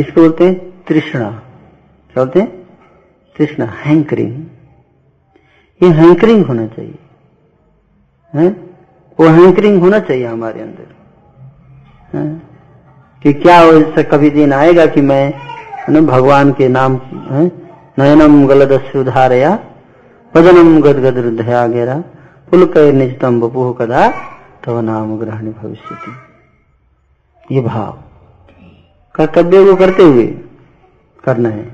इसको 0.00 0.20
बोलते 0.20 0.44
हैं 0.44 0.84
तृष्णा। 0.84 1.30
क्या 1.30 2.24
बोलते 2.24 2.40
हैं? 2.40 2.48
तृष्णा 3.36 3.66
हैंकरिंग 3.66 4.46
ये 5.80 5.88
हैंकरिंग 5.88 6.44
होना 6.46 6.66
चाहिए। 6.66 6.98
है? 8.34 8.48
वो 9.18 9.26
हैंकरिंग 9.28 9.80
होना 9.80 9.98
चाहिए 9.98 10.26
हमारे 10.26 10.60
अंदर। 10.60 10.94
है? 12.14 12.49
कि 13.22 13.32
क्या 13.32 13.56
ऐसा 13.62 14.02
कभी 14.02 14.30
दिन 14.30 14.52
आएगा 14.52 14.86
कि 14.86 15.00
मैं 15.00 16.06
भगवान 16.06 16.52
के 16.52 16.68
नाम 16.68 17.00
नयनम 17.98 18.46
गलद 18.46 18.80
सुधारया 18.82 19.58
भजनम 20.34 20.80
गदगद 20.80 21.18
हृदया 21.18 21.66
गेरा, 21.66 21.94
पुलक 22.50 22.76
निजतम 22.94 23.40
बपू 23.40 23.72
कदा, 23.72 24.08
तव 24.64 24.80
नाम 24.80 25.16
ग्रहण 25.18 25.46
भविष्य 25.52 25.96
ये 27.52 27.60
भाव। 27.60 27.98
कर्तव्य 29.14 29.64
को 29.64 29.76
करते 29.76 30.02
हुए 30.02 30.26
करना 31.24 31.48
है। 31.48 31.64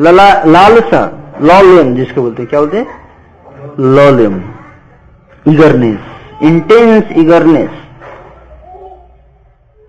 लला, 0.00 0.28
लालसा, 0.44 1.02
लॉलियम, 1.40 1.94
जिसको 1.94 2.22
बोलते 2.22 2.42
हैं, 2.42 2.48
क्या 2.50 2.60
बोलते 2.60 2.78
हैं? 2.78 2.86
लॉलियम। 3.94 4.36
इगरनेस 5.48 5.98
इंटेंस 6.42 7.04
इगरनेस 7.12 7.70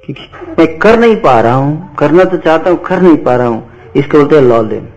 मैं 0.10 0.80
कर 0.80 0.99
नहीं 0.99 1.16
पा 1.16 1.41
रहा 1.41 1.53
हूँ, 1.53 1.95
करना 1.95 2.24
तो 2.24 2.38
चाहता 2.38 2.70
हूँ, 2.70 2.84
कर 2.84 3.01
नहीं 3.01 3.18
पा 3.18 3.36
रहा 3.36 3.47
हूँ। 3.47 3.91
इसको 3.95 4.18
बोलते 4.18 4.36
हैं 4.36 4.43
लॉलियम 4.43 4.88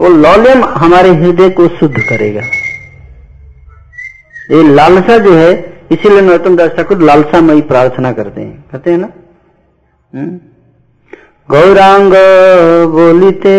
वो 0.00 0.08
लॉलियम 0.08 0.64
हमारे 0.64 1.08
हृदय 1.08 1.48
को 1.50 1.68
शुद्ध 1.68 1.94
करेगा। 1.98 2.40
ये 4.50 4.74
लालसा 4.74 5.18
जो 5.18 5.32
है, 5.32 5.82
इसीलिए 5.92 6.20
नरोत्तम 6.20 6.56
दास 6.56 6.70
ठाकुर 6.70 6.98
लालसामयी 6.98 7.60
प्रार्थना 7.60 8.12
करते 8.12 8.40
हैं। 8.40 8.64
कहते 8.72 8.90
हैं 8.90 8.98
ना? 8.98 9.08
हम्म? 10.12 10.38
गौरांग 11.50 12.12
बोलते 12.92 13.54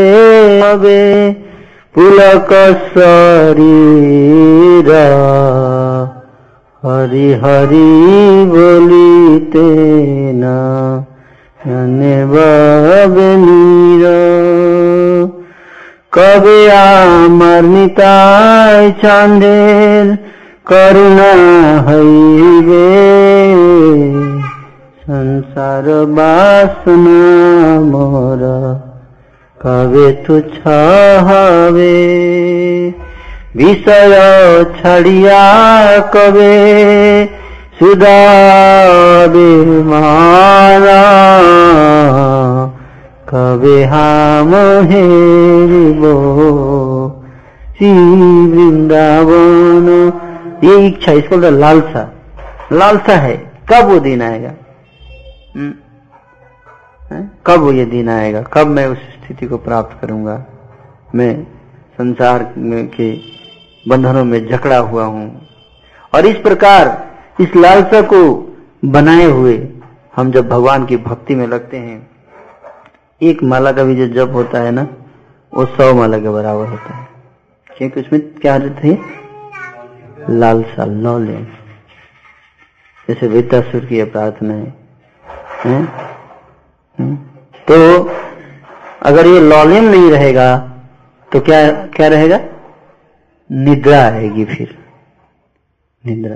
अबे, 0.62 1.32
पुलक 1.96 2.54
शरीर 2.96 4.92
হরি 6.88 7.34
হরি 7.34 7.90
বলিতে 8.50 9.70
না 10.34 10.60
হেনে 11.66 12.26
বাবে 12.26 13.30
নির। 13.38 14.04
কবে 16.12 16.72
আমার 16.72 17.64
নিতাই 17.64 18.94
চান্দের 19.02 20.18
করুণা 20.66 21.34
হইবে? 21.88 22.90
সংসার 25.06 26.06
বাসনা 26.06 27.24
মোরা, 27.82 28.60
কবে 29.60 30.08
তু 30.28 30.42
ছ 30.42 30.68
হবে? 31.28 31.98
विषय 33.56 34.14
छड़िया 34.78 35.42
कवे 36.14 37.38
मारा 39.84 41.04
कवे 43.30 43.84
हम 43.84 44.54
हेरिबो 44.90 46.14
श्री 47.78 47.92
वृंदावन। 48.52 49.88
ये 50.64 50.88
इच्छा 50.88 51.12
इसको 51.12 51.38
लालसा। 51.38 52.04
लालसा 52.72 53.16
है, 53.16 53.36
कब 53.70 53.86
वो 53.86 54.00
दिन 54.00 54.22
आएगा? 54.22 54.54
कब 57.46 57.60
वो 57.60 57.72
ये 57.72 57.86
दिन 57.86 58.10
आएगा? 58.10 58.42
कब 58.54 58.68
मैं 58.68 58.88
उस 58.88 58.98
स्थिति 58.98 59.46
को 59.46 59.58
प्राप्त 59.58 59.98
करूँगा? 60.02 60.44
मैं 61.16 61.44
संसार 61.98 62.54
में 62.58 62.88
के 62.88 63.37
बंधनों 63.88 64.26
में 64.26 64.48
जकड़ा 64.48 64.78
हुआ 64.78 65.04
हूँ। 65.04 65.48
और 66.16 66.26
इस 66.26 66.38
प्रकार 66.38 67.08
इस 67.42 67.56
लालसा 67.56 68.02
को 68.02 68.20
बनाए 68.86 69.26
हुए 69.26 69.68
हम 70.16 70.32
जब 70.32 70.50
भगवान 70.50 70.86
की 70.86 70.98
भक्ति 70.98 71.36
में 71.36 71.48
लगते 71.48 71.78
हैं, 71.78 72.10
एक 73.22 73.44
माला 73.44 73.72
का 73.72 73.84
भी 73.84 73.96
जो 73.96 74.08
जप 74.08 74.34
होता 74.34 74.60
है 74.60 74.72
ना, 74.72 74.88
वो 75.54 75.66
सौ 75.66 75.94
माला 75.94 76.18
के 76.18 76.30
बराबर 76.30 76.66
होता 76.66 76.94
है। 76.94 77.08
क्योंकि 77.78 78.02
उसमें 78.02 78.22
क्या 78.34 78.60
थे 78.60 78.98
लालसा, 80.30 80.86
लॉले। 80.86 81.38
जैसे 83.08 83.28
विद्यासुर 83.28 83.86
की 83.86 84.04
प्रार्थना 84.04 84.54
है 84.54 84.74
है? 85.66 85.86
तो 87.70 88.10
अगर 89.04 89.28
ये 89.28 89.40
लॉलियम 89.40 89.84
नहीं 89.84 90.12
रहेगा 90.12 90.58
तो 91.32 91.40
क्या 91.40 91.72
क्या 91.72 92.08
रहेगा? 92.08 92.40
निद्रा 93.50 94.02
आएगी 94.04 94.46
फिर। 94.46 94.78
निद्रा। 96.04 96.36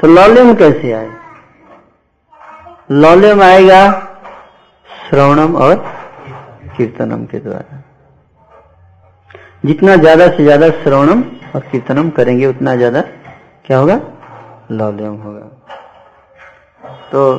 तो 0.00 0.06
लॉलियम 0.06 0.54
कैसे 0.54 0.92
आए? 0.92 1.10
लॉलियम 2.90 3.42
आएगा 3.42 3.80
श्रवणम 4.88 5.56
और 5.56 5.74
कीर्तनम 6.76 7.24
के 7.24 7.38
द्वारा। 7.38 7.82
जितना 9.64 9.96
ज़्यादा 9.96 10.28
से 10.28 10.44
ज़्यादा 10.44 10.68
श्रवणम 10.82 11.22
और 11.54 11.60
कीर्तनम 11.62 12.10
करेंगे, 12.10 12.46
उतना 12.46 12.76
ज़्यादा 12.76 13.00
क्या 13.64 13.78
होगा? 13.78 14.00
लॉलियम 14.70 15.14
होगा। 15.16 15.46
तो 17.12 17.36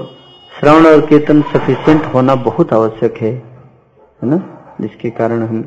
श्रवण 0.52 0.86
और 0.86 1.06
कीर्तन 1.06 1.42
सफिशियंट 1.42 2.06
होना 2.06 2.36
बहुत 2.44 2.74
आवश्यक 2.74 3.18
है 3.18 3.32
है 3.32 4.30
ना? 4.30 4.38
जिसके 4.82 5.10
कारण 5.10 5.42
हम 5.44 5.60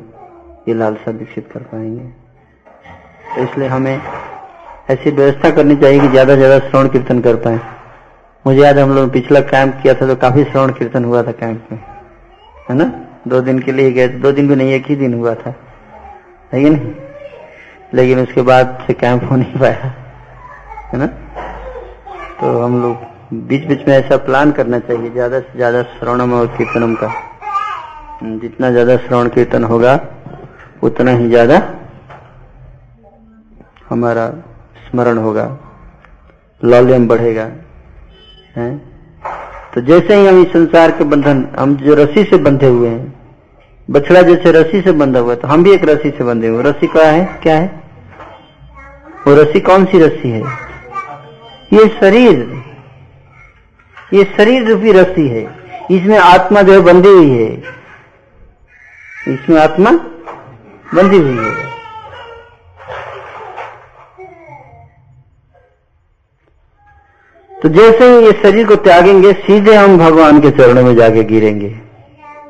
ये 0.67 0.73
लालसा 0.73 1.11
विकसित 1.11 1.49
कर 1.51 1.59
पाएँगे। 1.63 2.20
इसलिए 3.39 3.67
हमें 3.67 4.01
ऐसी 4.89 5.11
व्यवस्था 5.11 5.49
करनी 5.49 5.75
चाहिए 5.75 5.99
कि 5.99 6.07
ज़्यादा 6.07 6.33
से 6.33 6.39
ज़्यादा 6.39 6.59
श्रवण 6.59 6.87
कीर्तन 6.87 7.19
कर 7.21 7.35
पाए। 7.35 7.59
मुझे 8.45 8.61
याद 8.61 8.79
हम 8.79 8.93
लोग 8.95 9.11
पिछला 9.13 9.39
कैंप 9.41 9.79
किया 9.83 9.93
था 9.93 10.07
तो 10.07 10.15
काफ़ी 10.15 10.43
श्रवण 10.43 10.71
कीर्तन 10.71 11.05
हुआ 11.05 11.21
था 11.23 11.31
कैंप 11.31 11.67
में। 11.71 11.79
है 12.69 12.75
ना? 12.75 12.91
दो 13.27 13.41
दिन 13.41 13.59
के 13.59 13.71
लिए 13.71 13.91
गए 13.91 14.07
दो 14.07 14.31
दिन 14.31 14.47
भी 14.47 14.55
नहीं, 14.55 14.71
एक 14.73 14.85
ही 14.87 14.95
दिन 14.95 15.13
हुआ 15.13 15.33
था। 15.35 15.53
है 16.53 16.69
नहीं? 16.69 16.93
लेकिन 17.93 18.19
उसके 18.19 18.41
बाद 18.41 18.77
से 18.87 18.93
कैंप 18.93 19.29
हो 19.31 19.35
नहीं 19.35 19.59
पाया। 19.59 19.93
है 20.93 20.99
ना? 20.99 21.05
तो 22.41 22.57
हम 22.59 22.81
लोग 22.81 23.09
बीच 23.47 23.65
बीच 23.67 23.87
में 23.87 23.97
ऐसा 23.97 24.17
प्लान 24.17 24.51
करना 24.51 24.79
चाहिए, 24.79 25.09
ज़्यादा 25.11 25.39
से 25.39 25.55
ज़्यादा 25.55 25.83
श्रवणम 25.83 26.33
और 26.33 26.47
कीर्तनम 26.57 26.95
का। 26.95 27.13
जितना 28.23 28.71
ज़्यादा 28.71 28.97
श्रवण 28.97 29.27
कीर्तन 29.29 29.63
होगा, 29.63 29.99
उतना 30.83 31.11
ही 31.11 31.29
ज़्यादा 31.29 31.59
हमारा 33.91 34.29
स्मरण 34.87 35.17
होगा, 35.17 35.57
लॉलियम 36.63 37.07
बढ़ेगा, 37.07 37.49
है? 38.55 38.77
तो 39.73 39.81
जैसे 39.81 40.15
ही 40.15 40.27
हम 40.27 40.41
इस 40.41 40.53
संसार 40.53 40.91
के 40.91 41.03
बंधन, 41.03 41.47
हम 41.59 41.75
जो 41.75 41.95
रस्सी 41.95 42.23
से 42.23 42.37
बंधे 42.37 42.67
हुए 42.67 42.89
हैं, 42.89 43.21
बछड़ा 43.91 44.21
जैसे 44.21 44.51
रस्सी 44.51 44.81
से 44.81 44.91
बंधा 44.91 45.19
हुआ 45.19 45.33
है 45.33 45.39
तो 45.39 45.47
हम 45.47 45.63
भी 45.63 45.71
एक 45.71 45.83
रस्सी 45.83 46.11
से 46.11 46.23
बंधे 46.23 46.47
हुए 46.47 46.63
रस्सी 46.63 46.87
क्या 46.87 47.07
है? 47.07 47.39
क्या 47.43 47.55
है? 47.57 47.83
वो 49.27 49.35
रस्सी 49.35 49.59
कौन 49.59 49.85
सी 49.85 49.99
रस्सी 49.99 50.29
है? 50.29 50.43
ये 51.73 51.87
शरीर। 51.99 52.63
ये 54.13 54.23
शरीर 54.37 54.71
रूपी 54.71 54.91
रस्सी 54.91 55.27
है। 55.27 55.43
इसमें 55.91 56.17
आत्मा 56.17 56.61
जो 56.61 56.73
है 56.73 56.79
बंधी 56.79 57.09
हुई 57.09 57.29
है। 57.29 57.63
इसमें 59.27 59.61
आत्मा 59.61 59.91
बंधी 60.95 61.17
हुई 61.17 61.37
है। 61.37 61.80
तो 67.61 67.69
जैसे 67.69 68.05
ही 68.09 68.25
ये 68.25 68.31
शरीर 68.43 68.67
को 68.67 68.75
त्यागेंगे, 68.75 69.31
सीधे 69.33 69.73
हम 69.75 69.97
भगवान 69.97 70.39
के 70.41 70.51
चरणों 70.51 70.83
में 70.83 70.95
जाके 70.95 71.23
गिरेंगे। 71.23 71.69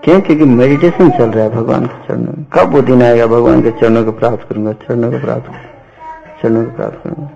क्यों? 0.04 0.20
क्योंकि 0.22 0.46
मेडिटेशन 0.46 1.10
चल 1.10 1.30
रहा 1.30 1.44
है 1.44 1.50
भगवान 1.50 1.86
के 1.86 2.08
चरणों 2.08 2.34
में। 2.38 2.46
कब 2.54 2.74
वो 2.74 2.82
दिन 2.82 3.02
आएगा? 3.04 3.26
भगवान 3.28 3.62
के 3.62 3.72
चरणों 3.72 4.04
को 4.06 4.12
प्राप्त 4.12 4.48
करूँगा, 4.50 4.72
चरणों 4.84 5.12
को 5.12 5.20
प्राप्त 5.20 5.52
चरणों 6.42 6.64
को 6.66 6.76
प्राप्त 6.76 7.04
करूँगा। 7.04 7.30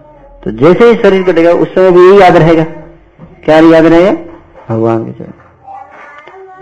तो 0.44 0.52
जैसे 0.52 0.90
ही 0.90 0.96
शरीर 1.02 1.24
कटेगा 1.24 1.52
उस 1.54 1.74
समय 1.76 1.92
भी 1.92 2.08
यही 2.08 2.22
याद 2.22 2.38
रहेगा। 2.38 2.64
क्या 3.46 3.58
याद 3.60 3.86
रहेगा? 3.86 4.12
भगवान 4.70 5.04
के 5.06 5.12
चरण 5.12 5.44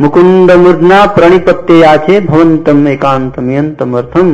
मुकुंद 0.02 0.52
मुद्ना 0.58 1.06
प्रणिपत्ते 1.06 1.82
आचे 1.84 2.20
भवंतम 2.22 2.88
एकांतम 2.88 3.52
यंतम 3.52 3.98
अर्थम 3.98 4.32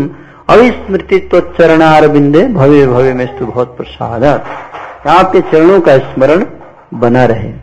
अविस्मृति 0.50 1.18
तो 1.32 1.40
चरणार 1.58 2.08
बिंदे 2.08 2.44
भव्य 2.54 2.86
भव्य 2.88 3.14
में 3.14 3.26
स्तु 3.26 3.46
बहुत 3.46 3.76
प्रसाद 3.78 4.24
आपके 4.24 5.42
चरणों 5.42 5.80
का 5.82 5.98
स्मरण 5.98 6.46
बना 6.94 7.26
रहे। 7.26 7.54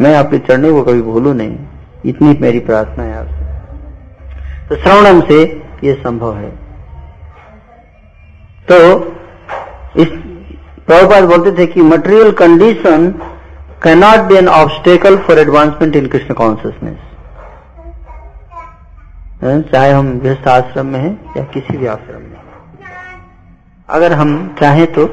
मैं 0.00 0.16
आपके 0.16 0.38
चरणों 0.38 0.72
को 0.72 0.82
कभी 0.82 1.02
भूलू 1.02 1.32
नहीं। 1.32 1.58
इतनी 2.06 2.38
मेरी 2.40 2.58
प्रार्थना 2.58 3.04
है 3.04 3.18
आपसे। 3.18 3.42
तो 4.68 4.76
श्रवणम 4.76 5.20
से 5.20 5.62
ये 5.84 5.94
संभव 5.94 6.36
है। 6.36 6.50
तो 8.70 8.98
इस 9.96 10.08
प्रभुपाद 10.86 11.24
बोलते 11.24 11.58
थे 11.58 11.66
कि 11.66 11.82
material 11.82 12.32
condition 12.32 13.10
cannot 13.82 14.20
be 14.20 14.34
an 14.34 14.48
obstacle 14.48 15.16
for 15.16 15.38
advancement 15.38 15.96
in 15.96 16.06
Krishna 16.06 16.34
consciousness 16.34 16.98
चाहे 19.72 19.92
हम 19.92 20.20
गृहस्थ 20.20 20.48
आश्रम 20.48 20.86
में 20.86 21.00
हैं 21.00 21.34
या 21.36 21.44
किसी 21.44 21.76
भी 21.76 21.86
आश्रम 21.86 22.20
में। 22.20 22.36
अगर 23.88 24.12
हम 24.12 24.56
चाहें 24.60 24.92
तो, 24.92 25.06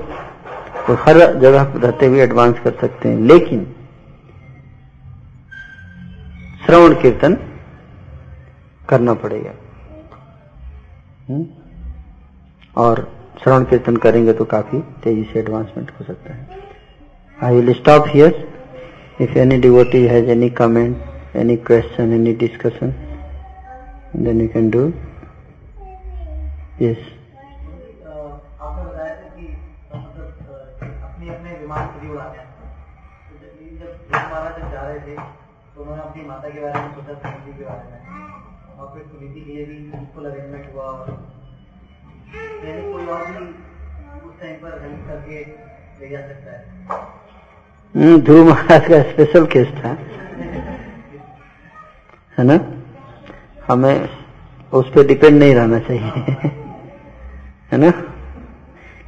तो 0.89 0.93
हर 0.95 1.17
जगह 1.39 1.73
रहते 1.75 2.05
हुए 2.05 2.21
एडवांस 2.21 2.59
कर 2.59 2.71
सकते 2.71 3.09
हैं। 3.09 3.17
लेकिन 3.21 3.63
श्रवण 6.65 6.93
कीर्तन 7.01 7.33
करना 8.89 9.13
पड़ेगा। 9.13 9.51
हुँ? 11.29 11.45
और 12.77 13.01
श्रवण 13.43 13.63
कीर्तन 13.63 13.97
करेंगे 13.97 14.33
तो 14.33 14.45
काफ़ी 14.45 14.79
तेज़ी 15.03 15.23
से 15.23 15.39
एडवांसमेंट 15.39 15.91
हो 15.91 16.05
सकता 16.05 16.33
है। 16.33 16.59
I 17.43 17.55
will 17.55 17.73
stop 17.73 18.07
here 18.07 18.47
if 19.21 19.37
any 19.37 19.57
devotee 19.57 20.05
has 20.07 20.29
any 20.29 20.49
comment 20.49 21.35
any 21.35 21.55
question 21.69 22.13
any 22.13 22.33
discussion 22.33 22.93
then 24.15 24.41
you 24.41 24.47
can 24.47 24.69
do 24.69 24.87
yes 26.81 27.18
लिए 39.49 39.65
भी 39.65 40.05
फुल 40.15 40.25
अरेंजमेंट 40.25 40.73
हुआ। 40.73 41.07
यानी 42.65 42.93
कोई 42.93 43.05
और 43.05 43.25
भी 43.25 43.45
उस 44.29 44.41
टाइम 44.41 44.55
पर 44.55 44.81
हेल्प 44.81 45.07
करके 45.07 45.39
ले 46.01 46.09
जा 46.09 46.21
सकता 46.21 46.51
है। 46.51 48.21
ध्रुव 48.21 48.49
महाराज 48.49 48.87
का 48.87 49.01
स्पेशल 49.01 49.45
केस 49.45 49.67
था। 49.67 49.97
है 52.37 52.43
ना? 52.43 52.59
हमें 53.67 54.09
उस 54.73 54.89
पर 54.89 55.07
डिपेंड 55.07 55.39
नहीं 55.39 55.55
रहना 55.55 55.79
चाहिए। 55.79 56.35
है 57.71 57.77
ना? 57.77 57.91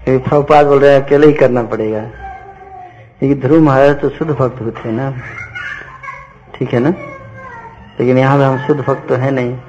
क्योंकि 0.04 0.30
प्रभुपाद 0.30 0.66
बोल 0.66 0.80
रहे 0.80 0.94
हैं, 0.94 1.06
अकेले 1.06 1.28
ही 1.28 1.34
करना 1.34 1.64
पड़ेगा। 1.64 2.02
क्योंकि 3.20 3.36
ध्रुव 3.36 3.62
महाराज 3.62 4.02
तो 4.02 4.10
शुद्ध 4.10 4.32
भक्त 4.32 4.62
होते 4.62 4.90
हैं 4.90 4.96
ना। 4.96 5.12
ठीक 6.56 6.74
है 6.74 6.80
ना? 6.80 6.90
लेकिन 8.00 8.18
यहाँ 8.18 8.38
पे 8.38 8.44
हम 8.44 8.68
शुद्ध 8.68 8.82
भक्त 8.82 9.10
तो 9.10 9.16
है 9.16 9.32
नहीं। 9.32 9.60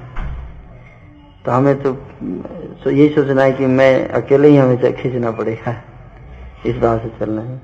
तो 1.45 1.51
हमें 1.51 1.83
तो 1.83 1.97
सो 2.83 2.91
यही 2.91 3.09
सोचना 3.09 3.43
है 3.43 3.53
कि 3.53 3.67
मैं 3.69 4.09
अकेले 4.11 4.49
ही 4.49 4.57
हमें 4.57 4.95
खींचना 4.95 5.31
पड़ेगा, 5.31 5.75
इस 6.67 6.77
भाव 6.77 6.99
से 6.99 7.09
चलना 7.21 7.43
है। 7.43 7.61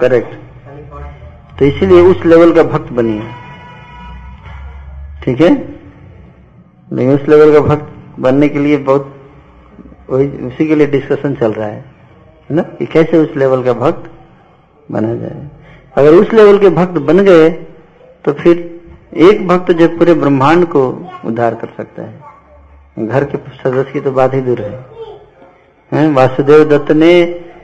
करेक्ट 0.00 0.34
तो 1.58 1.64
इसीलिए 1.64 2.00
उस 2.02 2.24
लेवल 2.26 2.52
का 2.52 2.62
भक्त 2.62 2.92
बनिए। 2.92 3.22
ठीक 5.24 5.40
है? 5.40 5.50
लेकिन 6.92 7.14
उस 7.14 7.28
लेवल 7.28 7.52
का 7.52 7.60
भक्त 7.60 7.92
बनने 8.20 8.48
के 8.48 8.58
लिए 8.58 8.76
बहुत, 8.78 9.14
वही, 10.10 10.28
उसी 10.46 10.66
के 10.68 10.74
लिए 10.74 10.86
डिस्कशन 10.86 11.34
चल 11.34 11.52
रहा 11.52 11.68
है 11.68 11.84
ना? 12.50 12.62
कि 12.62 12.86
कैसे 12.86 13.18
उस 13.18 13.36
लेवल 13.36 13.62
का 13.62 13.72
भक्त 13.72 14.10
बना 14.88 15.14
जाए। 15.14 15.48
अगर 15.96 16.14
उस 16.14 16.32
लेवल 16.32 16.58
के 16.58 16.68
भक्त 16.70 17.00
बन 17.02 17.24
गए 17.24 17.50
तो 18.24 18.32
फिर 18.32 18.73
एक 19.16 19.46
भक्त 19.48 19.72
जब 19.72 19.98
पूरे 19.98 20.14
ब्रह्मांड 20.14 20.64
को 20.66 20.80
उद्धार 21.24 21.54
कर 21.54 21.68
सकता 21.76 22.02
है 22.02 23.06
घर 23.08 23.24
के 23.24 23.38
सदस्य 23.38 23.92
की 23.92 24.00
तो 24.00 24.12
बात 24.12 24.34
ही 24.34 24.40
दूर 24.40 24.60
है? 24.60 26.08
वासुदेव 26.08 26.64
दत्त 26.64 26.92
ने 26.92 27.12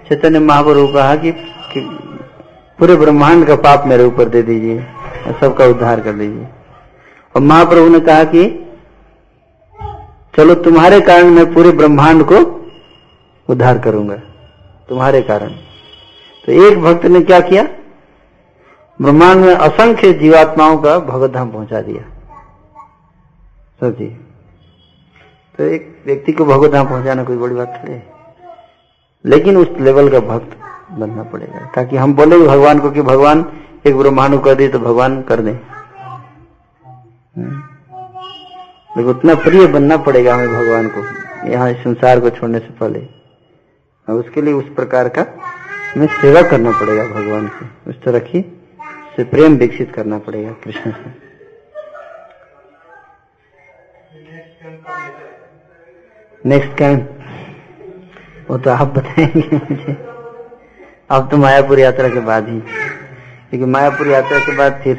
चैतन्य 0.08 0.38
महाप्रभु 0.38 0.86
कहा 0.86 1.16
कि, 1.16 1.32
कि 1.32 1.80
पूरे 2.78 2.96
ब्रह्मांड 2.96 3.46
का 3.46 3.56
पाप 3.56 3.86
मेरे 3.86 4.04
ऊपर 4.04 4.28
दे 4.28 4.42
दीजिए 4.42 4.78
और 5.26 5.38
सबका 5.40 5.66
उद्धार 5.66 6.00
कर 6.00 6.12
दीजिए। 6.12 6.46
और 7.34 7.42
महाप्रभु 7.42 7.88
ने 7.88 8.00
कहा 8.00 8.24
कि 8.24 8.44
चलो 10.36 10.54
तुम्हारे 10.54 11.00
कारण 11.00 11.30
मैं 11.30 11.52
पूरे 11.54 11.70
ब्रह्मांड 11.72 12.24
को 12.24 12.38
उद्धार 13.48 13.78
करूँगा 13.78 14.16
तुम्हारे 14.88 15.22
कारण। 15.22 15.50
तो 16.44 16.52
एक 16.66 16.80
भक्त 16.82 17.06
ने 17.06 17.20
क्या 17.20 17.40
किया? 17.40 17.68
ब्रह्मांड 19.00 19.40
में 19.40 19.54
असंख्य 19.54 20.12
जीवात्माओं 20.12 20.76
का 20.78 20.98
भगवत 21.00 21.30
धाम 21.32 21.50
पहुँचा 21.52 21.80
दिया। 21.80 22.02
सोचिए 23.80 24.08
तो 25.58 25.64
एक 25.66 26.02
व्यक्ति 26.06 26.32
को 26.32 26.44
भगवत 26.44 26.72
धाम 26.72 26.88
पहुंचाना 26.88 27.24
कोई 27.24 27.36
बड़ी 27.36 27.54
बात 27.54 27.80
थोड़ी 27.84 28.00
लेकिन 29.24 29.56
उस 29.56 29.68
लेवल 29.80 30.08
का 30.10 30.20
भक्त 30.20 30.56
बनना 30.92 31.22
पड़ेगा, 31.22 31.64
ताकि 31.66 31.96
हम 31.96 32.14
बोले 32.14 32.38
भगवान 32.38 32.78
को 32.78 32.90
कि 32.90 33.02
भगवान 33.02 33.44
एक 33.86 33.96
ब्रह्मांड 33.96 34.42
कर 34.44 34.54
दे 34.54 34.68
तो 34.68 34.78
भगवान 34.78 35.20
कर 35.22 35.40
दे। 35.40 35.52
लेकिन 38.90 39.10
उतना 39.10 39.34
प्रिय 39.40 39.66
बनना 39.68 39.96
पड़ेगा 39.98 40.34
हमें 40.34 40.48
भगवान 40.48 40.88
को, 40.88 41.00
यहाँ 41.48 41.72
संसार 41.74 42.20
को 42.20 42.30
छोड़ने 42.30 42.58
से 42.58 42.70
पहले। 42.80 43.06
उसके 44.08 44.42
लिए 44.42 44.54
उस 44.54 44.68
प्रकार 44.76 45.08
का 45.08 45.26
हमें 45.94 46.06
सेवा 46.12 46.42
करना 46.42 46.70
पड़ेगा 46.80 47.04
भगवान 47.06 47.46
की 47.48 47.90
उस 47.90 48.02
तरह 48.04 48.18
की 48.20 48.40
से 49.20 49.24
प्रेम 49.24 49.56
विकसित 49.56 49.90
करना 49.94 50.18
पड़ेगा। 50.18 50.52
कृष्ण 50.64 50.90
से 50.90 51.10
नेक्स्ट 56.44 56.76
कैंप 56.78 57.18
वो 58.50 58.58
तो 58.58 58.70
आप 58.70 58.88
बताएँगे 58.88 59.56
मुझे। 59.56 59.92
अब 61.10 61.28
तो 61.30 61.36
मायापुर 61.36 61.80
यात्रा 61.80 62.08
के 62.08 62.20
बाद 62.20 62.48
ही। 62.48 62.60
क्योंकि 62.60 63.66
मायापुर 63.66 64.08
यात्रा 64.08 64.38
के 64.38 64.56
बाद 64.56 64.80
फिर 64.84 64.96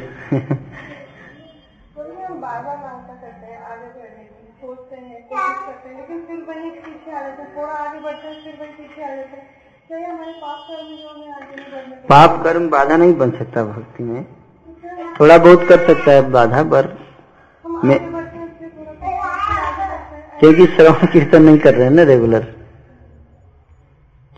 पाप 12.08 12.44
कर्म 12.44 12.68
बाधा 12.70 12.96
नहीं 12.96 13.14
बन 13.14 13.30
सकता 13.30 13.64
भक्ति 13.64 14.04
में। 14.04 14.26
थोड़ा 15.20 15.38
बहुत 15.38 15.68
कर 15.68 15.86
सकता 15.86 16.10
है 16.10 16.30
बाधा 16.30 16.62
पर 16.62 16.98
मैं 17.84 17.98
क्योंकि 20.40 20.66
श्रवण 20.66 21.06
कीर्तन 21.06 21.42
नहीं 21.42 21.58
कर 21.58 21.74
रहे 21.74 21.84
हैं 21.84 21.90
ना 21.90 22.02
रेगुलर 22.02 22.54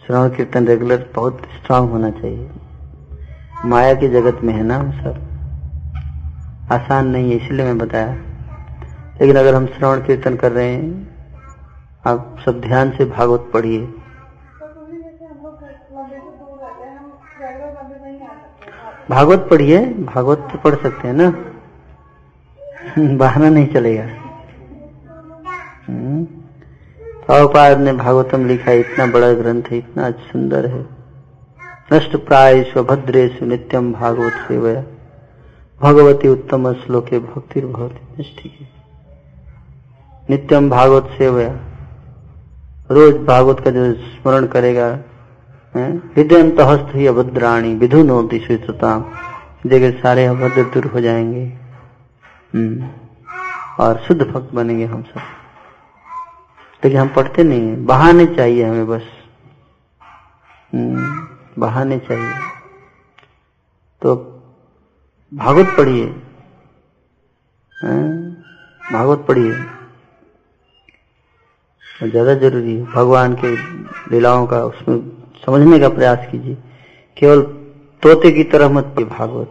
श्रवण 0.06 0.28
कीर्तन 0.28 0.66
रेगुलर 0.66 1.10
बहुत 1.14 1.42
स्ट्रांग 1.54 1.90
होना 1.90 2.10
चाहिए। 2.10 2.50
माया 3.64 3.94
की 3.94 4.08
जगत 4.08 4.40
में 4.42 4.54
है 4.54 4.62
ना 4.62 4.76
हम 4.76 4.92
सब। 4.92 5.14
आसान 6.72 7.06
नहीं 7.06 7.30
है 7.30 7.36
इसलिए 7.36 7.66
मैं 7.66 7.78
बताया। 7.78 8.14
लेकिन 9.20 9.36
अगर 9.36 9.54
हम 9.54 9.66
श्रवण 9.66 9.98
कीर्तन 9.98 10.36
कर 10.36 10.52
रहे 10.52 10.68
हैं 10.68 11.14
आप 12.06 12.36
सब 12.44 12.60
ध्यान 12.60 12.90
से 12.90 13.04
भागवत 13.04 13.50
पढ़िए। 13.54 13.94
भागवत 19.10 19.48
पढ़िए, 19.50 19.86
भागवत 19.86 20.48
तो 20.52 20.58
पढ़ 20.58 20.74
सकते 20.74 21.08
हैं 21.08 21.14
ना? 21.14 21.30
बहाना 23.16 23.48
नहीं 23.48 23.66
चलेगा। 23.66 24.06
प्रभुपाद 27.26 27.78
ने 27.78 27.92
भागवतम 27.92 28.46
लिखा, 28.46 28.72
इतना 28.72 29.06
बड़ा 29.06 29.32
ग्रंथ 29.32 29.62
है, 29.70 29.78
इतना 29.78 30.10
सुंदर 30.10 30.66
है। 30.66 30.86
नष्ट 31.92 32.16
प्राय 32.16 32.62
स्वभद्रेशु 32.62 33.46
नित्यम 33.46 33.92
भागवत 33.92 34.32
सेवया। 34.32 34.84
भगवती 35.80 36.28
उत्तम 36.28 36.72
श्लोके 36.72 37.18
भक्ति 37.18 37.60
भगवती 37.60 38.68
नित्यम 40.30 40.70
भागवत 40.70 41.08
सेवया। 41.18 41.60
रोज 42.90 43.14
भागवत 43.14 43.60
का 43.60 43.70
जो 43.70 43.92
स्मरण 43.92 44.46
करेगा 44.46 44.98
हृदयंत 45.74 46.60
हस्त 46.60 46.94
ही 46.94 47.06
अभद्राणी, 47.06 47.74
विधु 47.74 48.02
नोति 48.02 48.38
सुता 48.40 48.90
जगह 49.66 49.90
सारे 49.90 50.24
अभद्र 50.26 50.62
दूर 50.64 50.84
हो 50.84 51.00
जाएँगे। 51.00 51.46
और 53.80 53.98
शुद्ध 53.98 54.22
भक्त 54.22 54.54
बनेंगे 54.54 54.84
हम 54.84 55.02
सब। 55.02 55.20
लेकिन 56.82 57.00
हम 57.00 57.08
पढ़ते 57.08 57.42
नहीं 57.44 57.68
है। 57.68 57.84
बहाने 57.84 58.26
चाहिए 58.26 58.64
हमें 58.64 58.86
बस। 58.86 59.02
बहाने 61.58 61.98
चाहिए। 61.98 62.32
तो 64.02 64.14
भागवत 65.34 65.66
पढ़िए। 65.76 66.06
भागवत 68.92 69.24
पढ़िए। 69.28 69.52
ज़्यादा 72.10 72.34
ज़रूरी 72.34 72.76
है। 72.76 72.84
भगवान 72.84 73.34
के 73.34 73.54
लीलाओं 74.10 74.46
का 74.46 74.64
उसमें 74.64 75.13
समझने 75.46 75.78
का 75.78 75.88
प्रयास 75.88 76.26
कीजिए। 76.32 76.56
केवल 77.16 77.40
तोते 78.02 78.30
की 78.30 78.44
तरह 78.44 78.68
मत 78.68 78.84
पढ़िए 78.84 79.04
भागवत। 79.04 79.50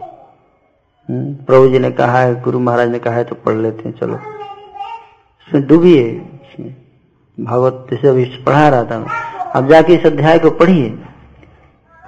हम्म, 1.10 1.34
प्रभु 1.34 1.68
जी 1.68 1.78
ने 1.78 1.90
कहा 1.90 2.18
है 2.18 2.40
गुरु 2.40 2.60
महाराज 2.60 2.88
ने 2.88 2.98
कहा 2.98 3.14
है 3.14 3.24
तो 3.24 3.34
पढ़ 3.34 3.54
लेते 3.54 3.88
हैं 3.88 3.98
चलो। 3.98 4.14
इसमें 5.48 5.66
डूबिए 5.66 6.02
इसमें। 6.44 6.76
भागवत 7.40 7.86
जैसे 7.90 8.08
अभी 8.08 8.24
पढ़ा 8.24 8.68
रहा 8.68 8.84
था 8.84 9.04
अब 9.50 9.68
जाके 9.68 9.94
इस 9.94 10.06
अध्याय 10.06 10.38
को 10.38 10.50
पढ़िए। 10.50 10.98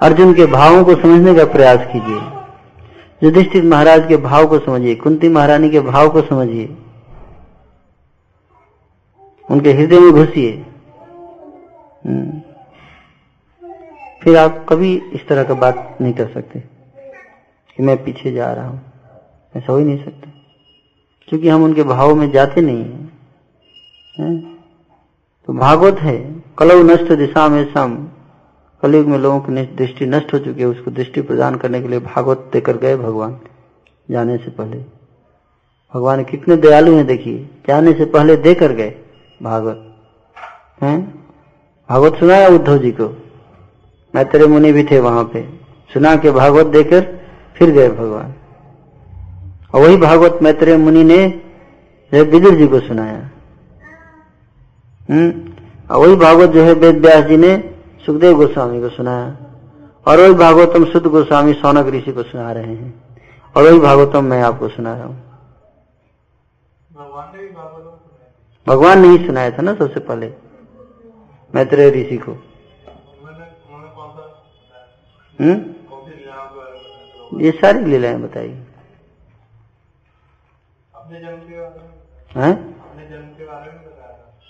अर्जुन 0.02 0.34
के 0.34 0.46
भावों 0.46 0.84
को 0.84 0.94
समझने 0.94 1.34
का 1.34 1.44
प्रयास 1.44 1.78
कीजिए। 1.92 2.20
युधिष्ठिर 3.22 3.64
महाराज 3.64 4.08
के 4.08 4.16
भाव 4.16 4.46
को 4.46 4.58
समझिए 4.58 4.94
कुंती 4.94 5.28
महारानी 5.28 5.70
के 5.70 5.80
भाव 5.80 6.08
को 6.08 6.22
समझिए। 6.22 6.76
उनके 9.50 9.72
हृदय 9.72 10.00
में 10.00 10.12
घुसिए। 10.12 10.66
हम्म। 12.06 12.45
फिर 14.26 14.36
आप 14.36 14.66
कभी 14.68 15.02
इस 15.12 15.28
तरह 15.28 15.44
का 15.44 15.54
बात 15.54 15.98
नहीं 16.00 16.12
कर 16.12 16.28
सकते 16.28 16.60
कि 17.76 17.82
मैं 17.82 18.04
पीछे 18.04 18.32
जा 18.32 18.52
रहा 18.52 18.68
हूँ। 18.68 18.80
ऐसा 19.56 19.72
हो 19.72 19.78
ही 19.78 19.84
नहीं 19.84 20.04
सकता। 20.04 20.30
क्योंकि 21.28 21.48
हम 21.48 21.64
उनके 21.64 21.82
भाव 21.82 22.14
में 22.14 22.30
जाते 22.30 22.60
नहीं 22.60 22.84
हैं? 24.18 24.58
तो 25.46 25.52
भागवत 25.52 25.98
है 25.98 26.42
कलव 26.58 26.90
नष्ट 26.90 27.12
दिशा 27.12 27.48
में 27.48 27.74
सम। 27.74 28.08
कलयुग 28.82 29.06
में 29.06 29.18
लोगों 29.18 29.40
की 29.40 29.66
दृष्टि 29.66 30.06
नष्ट 30.06 30.34
हो 30.34 30.38
चुकी 30.38 30.60
है, 30.60 30.66
उसको 30.66 30.90
दृष्टि 30.90 31.20
प्रदान 31.20 31.54
करने 31.54 31.82
के 31.82 31.88
लिए 31.88 32.00
भागवत 32.00 32.50
देकर 32.52 32.76
गए 32.76 32.96
भगवान, 32.96 33.40
जाने 34.10 34.36
से 34.36 34.50
पहले। 34.50 34.78
भगवान 35.94 36.24
कितने 36.24 36.56
दयालु 36.56 36.96
हैं 36.96 37.06
देखिए, 37.06 37.48
जाने 37.68 37.92
से 37.92 38.04
पहले 38.04 38.36
देकर 38.36 38.72
गए 38.72 38.94
भागवत। 39.42 39.96
हैं? 40.82 41.26
भागवत 41.90 42.14
सुनाया 42.14 42.48
उद्धव 42.48 42.78
जी 42.78 42.90
को। 42.90 43.22
मैत्रेय 44.16 44.46
मुनि 44.46 44.72
भी 44.72 44.84
थे 44.84 45.00
वहाँ 45.00 45.24
पे। 45.24 45.48
सुना 45.92 46.16
के 46.16 46.30
भागवत 46.30 46.66
देकर 46.66 47.20
फिर 47.56 47.70
गए 47.70 47.88
भगवान। 47.88 48.34
और 49.74 49.80
वही 49.80 49.96
भागवत 49.96 50.38
मैत्रेय 50.42 50.76
मुनि 50.76 51.04
ने 51.04 51.42
विदुर 52.22 52.54
जी 52.54 52.66
को 52.66 52.80
सुनाया। 52.80 53.30
हम्म? 55.10 55.52
और 55.94 56.06
वही 56.06 56.16
भागवत 56.16 56.50
जो 56.50 56.62
है 56.62 56.72
वेद 56.72 56.96
व्यास 56.96 57.24
जी 57.24 57.36
ने 57.36 57.74
सुखदेव 58.06 58.36
गोस्वामी 58.36 58.80
को 58.80 58.88
सुनाया। 58.88 59.36
और 60.06 60.20
वही 60.20 60.34
भागवतम 60.34 60.84
शुद्ध 60.84 61.06
गोस्वामी 61.06 61.52
सौनक 61.52 61.86
ऋषि 61.86 62.12
को 62.12 62.22
सुना 62.22 62.52
रहे 62.52 62.74
हैं। 62.74 63.18
और 63.56 63.62
वही 63.62 63.78
भागवतम 63.78 64.24
मैं 64.24 64.42
आपको 64.42 64.68
सुना 64.68 64.94
रहा 64.94 65.04
हूँ। 65.04 65.22
भगवान 68.68 69.00
ने 69.00 69.08
ही 69.08 69.26
सुनाया 69.26 69.50
था 69.50 69.62
ना 69.62 69.74
सबसे 69.74 70.00
पहले। 70.00 70.32
मैत्रेय 71.54 71.90
ऋषि 71.90 72.16
को। 72.16 72.45
हम्म? 75.40 77.40
ये 77.40 77.50
सारी 77.50 77.84
लीलाएँ 77.84 78.16
बताइए 78.16 78.62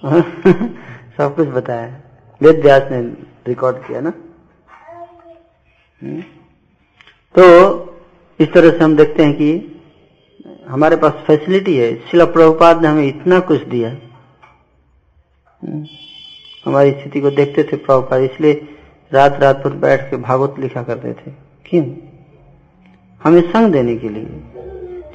सब 1.16 1.36
कुछ 1.36 1.48
बताया। 1.48 2.00
वेद 2.42 2.62
व्यास 2.62 2.82
ने 2.90 3.02
रिकॉर्ड 3.48 3.76
किया 3.76 4.00
ना? 4.00 4.12
हम्म? 6.02 6.22
तो 7.34 7.76
इस 8.40 8.52
तरह 8.52 8.70
से 8.70 8.78
हम 8.78 8.96
देखते 8.96 9.24
हैं 9.24 9.34
कि 9.34 9.78
हमारे 10.68 10.96
पास 10.96 11.24
फैसिलिटी 11.26 11.76
है। 11.76 12.06
शिला 12.06 12.24
प्रभुपाद 12.24 12.82
ने 12.82 12.88
हमें 12.88 13.04
इतना 13.04 13.40
कुछ 13.40 13.62
दिया। 13.62 13.96
हम्म? 15.62 15.86
हमारी 16.64 16.90
स्थिति 16.90 17.20
को 17.20 17.30
देखते 17.30 17.64
थे 17.64 17.76
प्रभुपाद, 17.76 18.22
इसलिए 18.22 18.75
रात 19.12 19.42
रात 19.42 19.56
भर 19.56 19.72
बैठ 19.72 20.10
के 20.10 20.16
भागवत 20.16 20.54
लिखा 20.58 20.82
करते 20.82 21.12
थे। 21.12 21.30
क्यों? 21.66 21.86
हमें 23.24 23.40
संग 23.40 23.72
देने 23.72 23.96
के 23.96 24.08
लिए। 24.08 24.26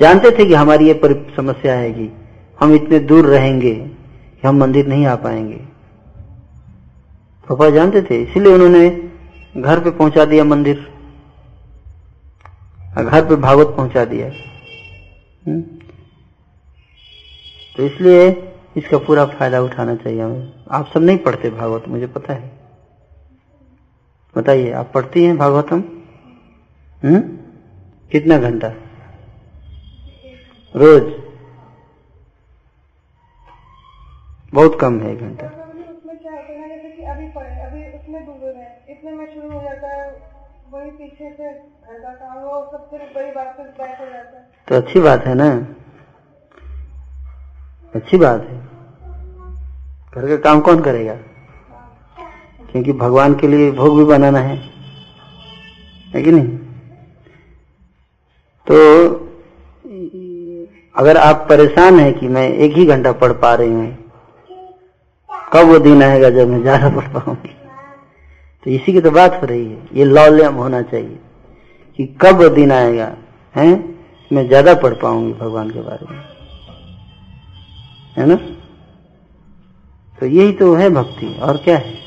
जानते 0.02 0.40
थे 0.40 0.46
कि 0.46 0.54
हमारी 0.54 0.88
ये 0.88 1.00
समस्या 1.36 1.74
है 1.74 1.94
कि 1.94 2.12
हम 2.60 2.76
इतने 2.76 3.00
दूर 3.00 3.26
रहेंगे 3.26 3.76
कि 4.42 4.48
हम 4.48 4.58
मंदिर 4.58 4.88
नहीं 4.88 5.06
आ 5.06 5.16
पाएँगे। 5.16 5.58
पापा 7.50 7.70
जानते 7.70 8.02
थे, 8.02 8.24
इसलिए 8.24 8.54
उन्होंने 8.54 9.10
घर 9.58 9.80
पे 9.80 9.92
पहुँचा 9.92 10.26
दिया 10.26 10.44
मंदिर। 10.44 10.92
घर 12.98 13.26
पे 13.26 13.36
भागवत 13.36 13.68
पहुँचा 13.68 14.06
दिया। 14.06 14.28
हम्म? 15.48 15.62
तो 17.78 17.84
इसलिए 17.84 18.52
इसका 18.78 18.98
पूरा 18.98 19.26
फ़ायदा 19.26 19.62
उठाना 19.62 19.96
चाहिए 19.96 20.22
हमें। 20.22 20.54
आप 20.72 20.88
सब 20.94 21.02
नहीं 21.02 21.18
पढ़ते 21.18 21.50
भागवत, 21.50 21.84
मुझे 21.88 22.08
पता 22.08 22.34
है। 22.34 22.61
बताइए, 24.38 24.72
आप 24.72 24.92
पढ़ती 24.94 25.26
हैं 25.26 25.38
भागवतम? 25.38 25.80
हम्म? 27.04 27.20
कितना 28.12 28.38
घंटा? 28.38 28.68
रोज? 30.76 31.14
बहुत 34.54 34.78
कम 34.82 35.00
है 35.00 35.16
घंटा। 35.16 35.48
तो 44.68 44.76
अच्छी 44.76 45.00
बात 45.00 45.26
है 45.26 45.36
ना? 45.36 45.68
अच्छी 47.96 48.18
बात 48.18 48.42
है। 48.42 48.60
घर 50.16 50.28
का 50.28 50.38
काम 50.38 50.62
कौन 50.62 50.84
करेगा? 50.84 51.20
क्योंकि 52.72 52.94
भगवान 52.96 53.34
के 53.36 53.48
लिए 53.48 53.72
भोग 53.72 53.98
भी 53.98 54.04
बनाना 54.06 54.40
है। 54.40 54.56
है 56.08 56.22
कि 56.24 56.32
नहीं? 56.32 56.48
तो 58.68 58.76
अगर 60.96 61.18
आप 61.18 61.46
परेशान 61.50 62.00
हैं 62.00 62.14
कि 62.14 62.28
मैं 62.28 62.48
एक 62.50 62.78
ही 62.78 62.86
घंटा 62.86 63.12
पढ़ 63.14 63.32
पा 63.34 63.54
रही 63.56 63.72
हूँ, 63.72 63.98
कब 65.54 65.68
वो 65.68 65.78
दिन 65.80 66.04
आएगा 66.04 66.30
जब 66.30 66.48
मैं 66.48 66.62
ज़्यादा 66.62 66.90
पढ़ 66.90 67.08
पाऊँगी? 67.14 67.56
तो 68.66 68.70
इसी 68.72 68.94
की 68.94 69.02
तो 69.02 69.12
बात 69.12 69.40
हो 69.42 69.48
रही 69.48 69.66
है। 69.66 69.88
ये 69.94 70.06
लौल्यम 70.06 70.56
होना 70.56 70.82
चाहिए 70.82 71.20
कि 72.00 72.06
कब 72.22 72.42
वो 72.42 72.50
दिन 72.50 72.72
आएगा, 72.72 73.12
है? 73.56 73.68
मैं 74.32 74.48
ज़्यादा 74.48 74.74
पढ़ 74.74 74.94
पाऊँगी 74.94 75.34
भगवान 75.34 75.70
के 75.70 75.82
बारे 75.82 76.06
में। 76.12 76.20
है 78.18 78.26
ना? 78.26 78.36
तो 80.18 80.26
यही 80.28 80.52
तो 80.54 80.74
है 80.76 80.90
भक्ति। 80.92 81.34
और 81.40 81.58
क्या 81.58 81.78
है? 81.78 82.01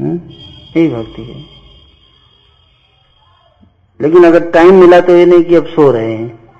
यही 0.00 0.88
भक्ति 0.88 1.22
है। 1.22 1.44
लेकिन 4.00 4.24
अगर 4.24 4.50
टाइम 4.50 4.74
मिला 4.74 5.00
तो 5.00 5.16
ये 5.16 5.26
नहीं 5.26 5.42
कि 5.42 5.54
अब 5.54 5.66
सो 5.66 5.90
रहे 5.90 6.12
हैं। 6.12 6.50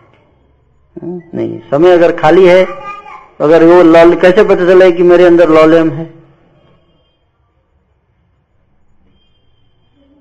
हम्म? 1.03 1.23
नहीं, 1.35 1.59
समय 1.59 1.91
अगर 1.91 2.17
खाली 2.17 2.47
है 2.47 2.67
अगर 3.41 3.65
वो 3.65 3.83
लॉल, 3.83 4.15
कैसे 4.15 4.45
पता 4.45 4.67
चले 4.67 4.93
कि 4.93 5.03
मेरे 5.03 5.25
अंदर 5.25 5.49
लॉलियम 5.49 5.91
है? 5.91 6.05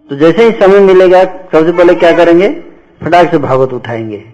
तो 0.10 0.16
जैसे 0.16 0.50
ही 0.50 0.52
समय 0.52 0.80
मिलेगा, 0.80 1.24
सबसे 1.26 1.72
पहले 1.72 1.96
क्या 1.96 2.18
करेंगे? 2.18 2.64
फटाक 3.04 3.32
से 3.32 3.38
भागवत 3.38 3.74
उठाएँगे। 3.74 4.34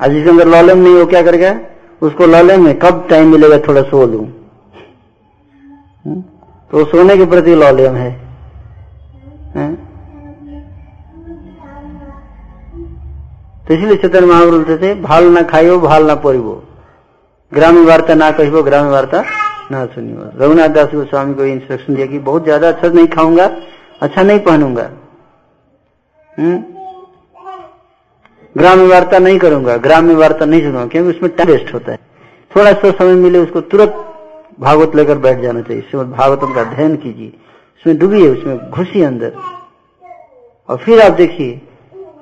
आज 0.00 0.10
जिसके 0.10 0.30
अंदर 0.30 0.48
लॉलियम 0.48 0.78
नहीं 0.78 0.94
हो 0.94 1.06
क्या 1.06 1.22
करेगा? 1.22 1.60
उसको 2.02 2.26
लॉलियम 2.26 2.64
में 2.64 2.78
कब 2.78 3.06
टाइम 3.10 3.32
मिलेगा, 3.32 3.58
थोड़ा 3.58 3.82
सो 3.82 4.06
लू। 4.06 4.28
हम्म? 6.06 6.24
तो 6.74 6.84
सोने 6.84 7.16
के 7.16 7.24
प्रति 7.26 7.54
लॉलियम 7.54 7.96
है? 7.96 8.10
तो 13.66 13.74
इसलिए 13.74 13.96
चेतन 13.96 14.24
महाप्रभु 14.24 14.50
बोलते 14.50 14.76
थे, 14.78 14.94
भाल 15.02 15.24
ना 15.32 15.42
खाइयो, 15.42 15.78
भाल 15.80 16.06
ना 16.06 16.14
परिवो 16.24 16.54
ग्रामीण 17.52 17.84
वार्ता 17.86 18.14
ना 18.14 18.30
कहिबो 18.30 18.62
ग्रामीण 18.62 18.90
वार्ता 18.92 19.22
ना 19.70 19.84
सुनियो 19.94 20.30
रघुनाथ 20.40 20.68
दास 20.68 20.88
गोस्वामी 20.94 21.34
को 21.34 21.44
इंस्ट्रक्शन 21.46 21.94
दिया 21.94 22.06
कि 22.06 22.18
बहुत 22.20 22.44
ज़्यादा 22.44 22.68
अच्छा 22.68 22.88
नहीं 22.88 23.06
खाऊँगा 23.08 23.46
अच्छा 24.02 24.22
नहीं 24.22 24.38
पहनूँगा। 24.40 24.90
हम्म? 26.32 26.56
ग्रामीण 28.56 28.88
वार्ता 28.90 29.18
नहीं 29.18 29.38
करूँगा 29.38 29.76
ग्रामीण 29.86 30.16
वार्ता 30.16 30.44
नहीं 30.44 30.60
सुनूँगा, 30.62 30.86
क्योंकि 30.86 31.10
उसमें 31.10 31.30
टाइम 31.36 31.50
वेस्ट 31.50 31.72
होता 31.74 31.92
है। 31.92 31.98
थोड़ा 32.50 32.72
सा 32.72 32.90
समय 32.90 33.14
मिले 33.22 33.38
उसको 33.38 33.60
तुरंत 33.62 34.10
भागवत 34.60 34.96
लेकर 34.96 35.18
बैठ 35.18 35.38
जाना 35.38 35.60
चाहिए। 35.60 35.82
श्रीमद 35.82 36.06
भागवतम 36.06 36.54
का 36.54 36.60
अध्ययन 36.60 36.96
कीजिए। 36.96 37.28
उसमें 37.80 37.98
डूबिए 37.98 38.28
उसमें 38.28 38.70
घुसिए 38.70 39.04
अंदर। 39.04 39.32
और 40.68 40.76
फिर 40.76 41.00
आप 41.00 41.12
देखिए, 41.12 41.60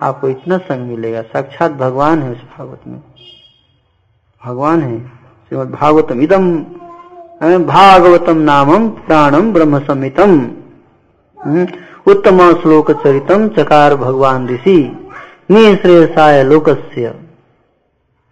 आपको 0.03 0.29
इतना 0.29 0.59
संग 0.59 0.91
मिलेगा। 0.91 1.23
साक्षात 1.23 1.73
भगवान 1.73 2.23
है 2.23 2.31
उस 2.31 2.43
भागवत 2.59 2.81
में। 2.87 3.01
भगवान 4.47 4.83
है। 4.83 5.01
श्रीमद 5.49 5.71
भागवतम 5.71 6.21
इदम 6.21 6.59
भागवतम 7.65 8.37
नामम 8.39 8.89
प्राणम 8.89 9.53
ब्रह्म 9.53 9.79
समितम 9.79 10.41
उत्तम 12.07 12.53
श्लोक 12.53 12.91
चरितम 12.93 13.49
चकार 13.49 13.95
भगवान 13.97 14.49
ऋषि 14.49 15.09
निश्रेयसाय 15.51 16.43
लोकस्य। 16.45 17.15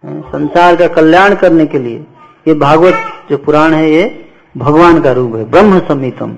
संसार 0.05 0.75
का 0.75 0.87
कल्याण 0.87 1.35
करने 1.35 1.65
के 1.65 1.79
लिए। 1.79 2.05
ये 2.47 2.53
भागवत 2.53 2.93
जो 3.29 3.37
पुराण 3.37 3.73
है, 3.73 3.91
ये 3.91 4.29
भगवान 4.57 5.01
का 5.01 5.11
रूप 5.11 5.35
है, 5.35 5.45
ब्रह्म 5.45 5.79
समितम, 5.79 6.33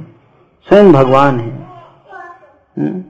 स्वयं 0.68 0.92
भगवान 0.94 1.40
है। 1.40 1.52
हम्म? 2.78 3.02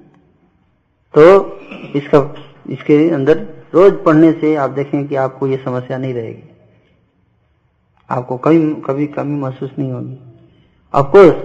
तो 1.13 1.59
इसका, 1.95 2.35
इसके 2.69 3.09
अंदर 3.09 3.37
रोज 3.73 4.03
पढ़ने 4.03 4.31
से 4.31 4.55
आप 4.55 4.69
देखें 4.69 5.07
कि 5.07 5.15
आपको 5.15 5.47
ये 5.47 5.57
समस्या 5.57 5.97
नहीं 5.97 6.13
रहेगी। 6.13 6.49
आपको 8.09 8.37
कभी 8.37 8.73
कभी 8.73 9.07
कमी 9.07 9.39
महसूस 9.39 9.71
नहीं 9.79 9.91
होगी। 9.91 10.17
अफकोर्स 10.93 11.35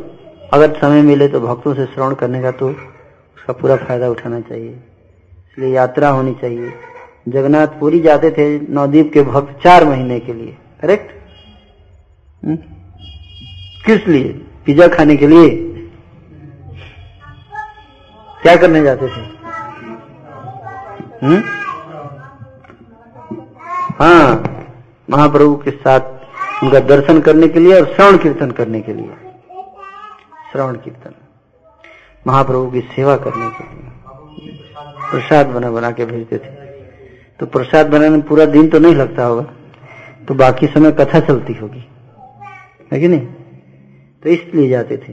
अगर 0.52 0.72
समय 0.72 1.02
मिले 1.02 1.28
तो 1.28 1.40
भक्तों 1.40 1.74
से 1.74 1.86
श्रवण 1.86 2.14
करने 2.14 2.42
का 2.42 2.50
तो 2.50 2.68
उसका 2.68 3.52
पूरा 3.52 3.76
फ़ायदा 3.76 4.08
उठाना 4.08 4.40
चाहिए। 4.40 4.70
इसलिए 4.70 5.74
यात्रा 5.74 6.08
होनी 6.08 6.34
चाहिए। 6.34 6.72
जगन्नाथ 7.28 7.66
पुरी 7.66 8.00
जाते 8.00 8.30
थे 8.30 8.72
नवदीप 8.74 9.12
के 9.12 9.22
भक्त 9.22 9.62
चार 9.62 9.84
महीने 9.84 10.20
के 10.20 10.32
लिए 10.32 10.56
करेक्ट 10.82 11.17
हम्म? 12.44 12.56
किस 13.86 14.08
लिए? 14.08 14.32
पिज्जा 14.66 14.88
खाने 14.88 15.16
के 15.16 15.26
लिए? 15.26 15.64
क्या 18.42 18.56
करने 18.56 18.82
जाते 18.82 19.06
थे? 19.06 19.20
हम्म? 21.26 21.42
हाँ 24.04 24.44
महाप्रभु 25.10 25.56
के 25.56 25.70
साथ 25.70 26.00
उनका 26.64 26.80
दर्शन 26.80 27.20
करने 27.20 27.48
के 27.48 27.58
लिए 27.58 27.80
और 27.80 27.86
श्रवण 27.86 28.18
कीर्तन 28.18 28.50
करने 28.50 28.80
के 28.80 28.92
लिए। 28.92 29.10
श्रवण 30.52 30.74
कीर्तन। 30.74 31.10
महाप्रभु 32.26 32.70
की 32.70 32.80
सेवा 32.80 33.16
करने 33.16 33.50
के 33.50 33.64
लिए। 33.64 33.90
प्रसाद 35.10 35.46
बना 35.46 35.70
बना 35.70 35.90
के 35.90 36.04
भेजते 36.04 36.36
थे। 36.36 36.50
तो 37.40 37.46
प्रसाद 37.46 37.86
बनाने 37.86 38.08
में 38.08 38.22
पूरा 38.22 38.44
दिन 38.44 38.68
तो 38.68 38.78
नहीं 38.78 38.94
लगता 38.94 39.24
होगा। 39.24 39.46
तो 40.28 40.34
बाकी 40.34 40.66
समय 40.66 40.92
कथा 40.92 41.20
चलती 41.20 41.52
होगी। 41.52 41.88
है 42.92 43.00
कि 43.00 43.08
नहीं? 43.08 43.26
तो 44.22 44.28
इसलिए 44.28 44.68
जाते 44.68 44.96
थे। 44.96 45.12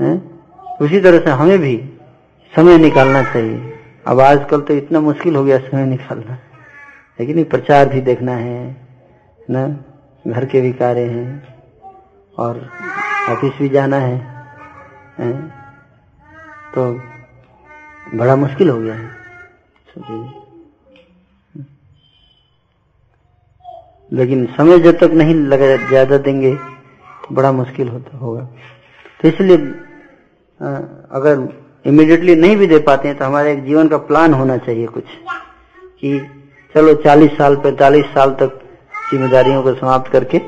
हैं? 0.00 0.14
उसी 0.80 1.00
तरह 1.00 1.18
से 1.18 1.30
हमें 1.30 1.58
भी 1.58 1.76
समय 2.52 2.78
निकालना 2.78 3.22
चाहिए। 3.22 3.72
अब 4.06 4.20
आजकल 4.20 4.60
तो 4.60 4.74
इतना 4.74 5.00
मुश्किल 5.00 5.36
हो 5.36 5.44
गया 5.44 5.58
समय 5.58 5.86
निकालना। 5.86 6.38
है 7.18 7.26
कि 7.26 7.34
नहीं? 7.34 7.44
प्रचार 7.44 7.88
भी 7.88 8.00
देखना 8.00 8.32
है 8.32 8.76
ना? 9.50 9.66
घर 10.26 10.44
के 10.44 10.60
भी 10.60 10.72
कार्य 10.72 11.00
हैं 11.00 11.56
और 12.38 12.58
ऑफ़िस 13.30 13.52
भी 13.58 13.68
जाना 13.68 13.96
है, 13.96 14.16
है? 15.18 15.32
तो 16.74 16.92
बड़ा 18.14 18.36
मुश्किल 18.36 18.68
हो 18.68 18.78
गया 18.80 18.94
है। 18.94 19.10
लेकिन 24.12 24.46
समय 24.46 24.78
जब 24.78 24.98
तक 24.98 25.10
नहीं 25.12 25.34
लगा 25.34 25.76
ज़्यादा 25.88 26.18
देंगे। 26.18 26.56
बड़ा 27.28 27.52
मुश्किल 27.52 27.88
होता 27.88 28.16
होगा। 28.18 28.40
तो 29.20 29.28
इसलिए 29.28 29.56
अगर 31.12 31.48
इमिडिएटली 31.84 32.34
नहीं 32.36 32.56
भी 32.56 32.66
दे 32.66 32.78
पाते 32.80 33.08
हैं 33.08 33.16
तो 33.18 33.24
हमारे 33.24 33.52
एक 33.52 33.64
जीवन 33.64 33.88
का 33.88 33.96
प्लान 34.06 34.34
होना 34.34 34.56
चाहिए 34.58 34.86
कुछ। 34.88 35.04
कि 36.02 36.18
चलो 36.74 36.94
40 37.02 37.36
साल 37.38 37.56
45 37.56 38.06
साल 38.14 38.30
तक 38.40 38.58
जिम्मेदारियों 39.10 39.62
को 39.62 39.74
समाप्त 39.74 40.10
करके, 40.12 40.38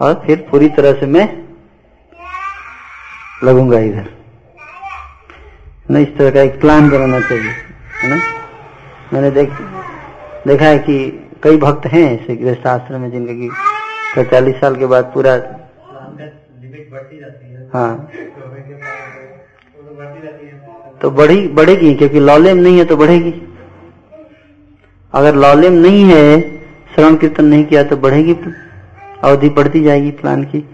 और 0.00 0.22
फिर 0.26 0.46
पूरी 0.50 0.68
तरह 0.68 0.92
से 1.00 1.06
मैं 1.08 1.26
लगूँगा 3.44 3.78
इधर। 3.80 4.08
ना 5.90 5.98
इस 5.98 6.16
तरह 6.18 6.30
का 6.30 6.40
एक 6.40 6.60
प्लान 6.60 6.90
बनाना 6.90 7.20
चाहिए, 7.20 7.50
है 8.02 8.08
ना? 8.10 8.20
मैंने 9.12 9.30
देख, 9.30 9.50
देखा 10.46 10.66
है 10.66 10.78
कि 10.80 10.96
कई 11.42 11.56
भक्त 11.58 11.86
हैं 11.86 12.04
ऐसे 12.12 12.36
गृहस्थ 12.36 12.66
आश्रम 12.66 13.00
में 13.00 13.10
जिनका 13.10 13.32
की 13.32 13.48
पैतालीस 14.14 14.60
साल 14.60 14.76
के 14.76 14.86
बाद 14.86 15.04
पूरा 15.14 15.36
हाँ। 17.72 18.08
तो 21.02 21.10
बढ़ी 21.10 21.46
बढ़ेगी 21.48 21.94
क्योंकि 21.94 22.20
लॉलेम 22.20 22.58
नहीं 22.58 22.78
है 22.78 22.84
तो 22.84 22.96
बढ़ेगी। 22.96 23.32
अगर 25.12 25.34
लॉलेम 25.34 25.72
नहीं 25.72 26.04
है 26.04 26.40
श्रवण 26.94 27.16
कीर्तन 27.16 27.44
नहीं 27.44 27.64
किया 27.64 27.82
तो 27.82 27.96
बढ़ेगी 27.96 28.34
अवधि 29.22 29.48
बढ़ती 29.50 29.82
जाएगी 29.82 30.10
प्लान 30.10 30.44
की 30.44 30.64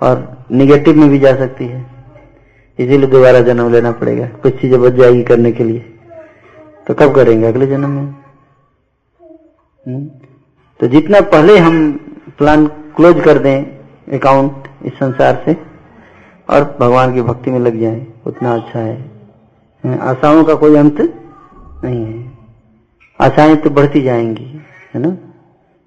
और 0.00 0.24
निगेटिव 0.52 0.96
में 0.96 1.08
भी 1.10 1.18
जा 1.18 1.34
सकती 1.36 1.66
है। 1.66 1.84
इसीलिए 2.78 3.06
दोबारा 3.06 3.40
जन्म 3.40 3.72
लेना 3.72 3.92
पड़ेगा 3.92 4.26
कुछ 4.42 4.60
चीज़ें 4.60 4.80
बच 4.80 4.92
जाएगी 4.92 5.22
करने 5.22 5.52
के 5.52 5.64
लिए। 5.64 5.78
तो 6.86 6.94
कब 6.94 7.14
करेंगे? 7.14 7.46
अगले 7.46 7.66
जन्म 7.66 7.90
में? 7.90 8.14
हम्म? 9.84 10.04
तो 10.80 10.86
जितना 10.86 11.20
पहले 11.32 11.58
हम 11.58 11.92
प्लान 12.38 12.66
क्लोज 12.96 13.24
कर 13.24 13.38
दें 13.38 14.16
अकाउंट 14.18 14.65
इस 14.86 14.92
संसार 14.94 15.42
से 15.44 15.56
और 16.48 16.64
भगवान 16.80 17.14
की 17.14 17.22
भक्ति 17.22 17.50
में 17.50 17.58
लग 17.60 17.80
जाए, 17.80 18.06
उतना 18.26 18.54
अच्छा 18.54 18.78
है। 18.78 19.98
आशाओं 20.00 20.42
का 20.44 20.54
कोई 20.54 20.76
अंत 20.76 21.00
नहीं 21.84 22.04
है। 22.04 22.24
आशाएँ 23.20 23.56
तो 23.56 23.70
बढ़ती 23.70 24.02
जाएँगी, 24.02 24.44
है 24.94 25.00
ना? 25.00 25.16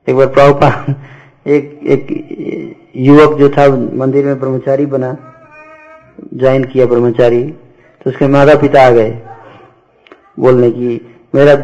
एक 0.08 0.16
बार 0.16 0.28
प्रभुपा 0.28 0.70
एक 1.48 1.80
एक 1.86 2.08
युवक 2.98 3.38
जो 3.40 3.50
था, 3.50 3.68
मंदिर 3.96 4.26
में 4.26 4.40
ब्रह्मचारी 4.40 4.86
बना, 4.88 5.16
ज्वाइन 6.34 6.64
किया 6.64 6.86
ब्रह्मचारी 6.86 7.44
तो 8.02 8.10
उसके 8.10 8.28
माता 8.28 8.56
पिता 8.56 8.86
आ 8.88 8.90
गए। 8.90 9.12
बोलने 10.40 10.72
की, 10.72 11.02
मेरा 11.34 11.56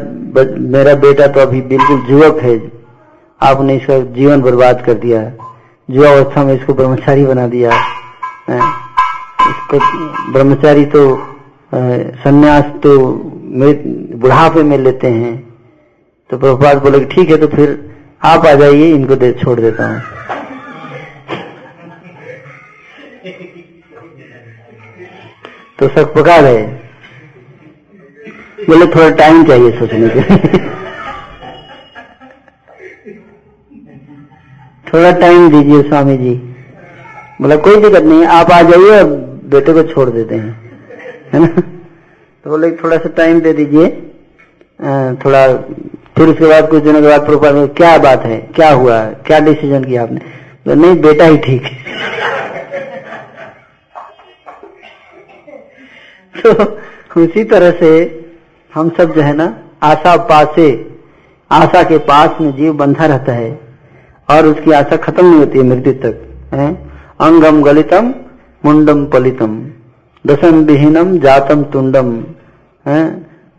मेरा 0.70 0.94
बेटा 0.96 1.26
तो 1.26 1.40
अभी 1.40 1.60
बिल्कुल 1.64 2.02
युवक 2.10 2.42
है, 2.42 2.56
आपने 3.40 3.76
इसका 3.76 3.98
जीवन 4.12 4.42
बर्बाद 4.42 4.84
कर 4.84 4.94
दिया 4.96 5.20
युवा 5.88 6.10
अवस्था 6.10 6.44
में 6.44 6.54
इसको 6.54 6.74
ब्रह्मचारी 6.74 7.24
बना 7.26 7.46
दिया। 7.48 7.70
इसको 9.42 9.78
ब्रह्मचारी 10.32 10.84
तो 10.94 11.02
सन्यास 11.72 12.64
तो 12.82 12.98
बुढ़ापे 14.16 14.62
में 14.62 14.76
लेते 14.78 15.08
हैं। 15.10 15.34
तो 16.30 16.38
प्रभुपाद 16.38 16.82
बोले 16.82 17.04
ठीक 17.06 17.30
है 17.30 17.36
तो 17.38 17.46
फिर 17.48 17.68
आप 18.24 18.46
आ 18.46 18.52
जाइए, 18.54 18.92
इनको 18.94 19.16
दे, 19.16 19.32
छोड़ 19.34 19.60
देता 19.60 19.86
हूँ। 19.88 20.00
तो 25.78 25.88
सब 25.88 26.14
पका 26.14 26.40
गए 26.40 26.62
बोले, 28.68 28.86
थोड़ा 28.86 29.10
टाइम 29.16 29.44
चाहिए 29.46 29.70
सोचने 29.78 30.08
के 30.08 30.20
थोड़ा 34.94 35.12
टाइम 35.12 35.50
दीजिए 35.50 35.82
स्वामी 35.82 36.16
जी 36.16 36.34
बोला 37.42 37.56
कोई 37.56 37.76
दिक्कत 37.76 38.02
नहीं 38.02 38.24
आप 38.24 38.50
आ 38.50 38.62
जाइए 38.62 38.98
और 38.98 39.04
बेटे 39.44 39.72
को 39.72 39.82
छोड़ 39.82 40.10
देते 40.10 40.34
हैं। 40.34 40.70
है 41.32 41.40
ना? 41.40 41.46
तो 42.44 42.50
बोले 42.50 42.70
थोड़ा 42.72 42.96
सा 42.96 43.08
टाइम 43.08 43.40
दे 43.40 43.52
दीजिए। 43.52 43.88
थोड़ा, 45.14 45.56
फिर 46.16 46.28
उसके 46.28 46.46
बाद 46.46 46.70
कुछ 46.70 46.82
दिनों 46.82 47.02
के 47.02 47.08
बाद 47.08 47.26
प्रोपर 47.26 47.66
क्या 47.66 47.98
बात 47.98 48.22
है? 48.22 48.36
क्या 48.54 48.70
हुआ? 48.72 49.04
क्या 49.04 49.40
डिसीज़न 49.40 49.84
किया 49.84 50.02
आपने? 50.02 50.20
तो 50.66 50.74
नहीं, 50.74 51.00
बेटा 51.00 51.24
ही 51.24 51.38
ठीक 51.38 51.62
है। 51.62 51.86
तो 56.46 57.22
उसी 57.22 57.44
तरह 57.44 57.70
से 57.70 57.90
हम 58.74 58.90
सब 58.90 59.14
जो 59.14 59.20
है 59.20 59.36
ना 59.36 59.62
आशा 59.82 60.16
पासे 60.16 60.98
आशा 61.50 61.82
के 61.82 61.98
पास 61.98 62.30
में 62.40 62.56
जीव 62.56 62.72
बंधा 62.72 63.06
रहता 63.06 63.32
है। 63.32 63.65
और 64.28 64.46
उसकी 64.46 64.72
आशा 64.72 64.96
खत्म 64.98 65.26
नहीं 65.26 65.38
होती 65.38 65.58
है 65.58 65.64
मृत्यु 65.64 65.92
तक, 65.94 66.20
है? 66.54 66.68
अंगम 67.20 67.62
गलितम, 67.62 68.12
मुंडम 68.64 69.04
पलितम, 69.06 69.52
दशम 70.24 70.56
विहीनम, 70.64 71.18
जातम 71.18 71.62
तुंडम, 71.72 72.08
है? 72.86 73.02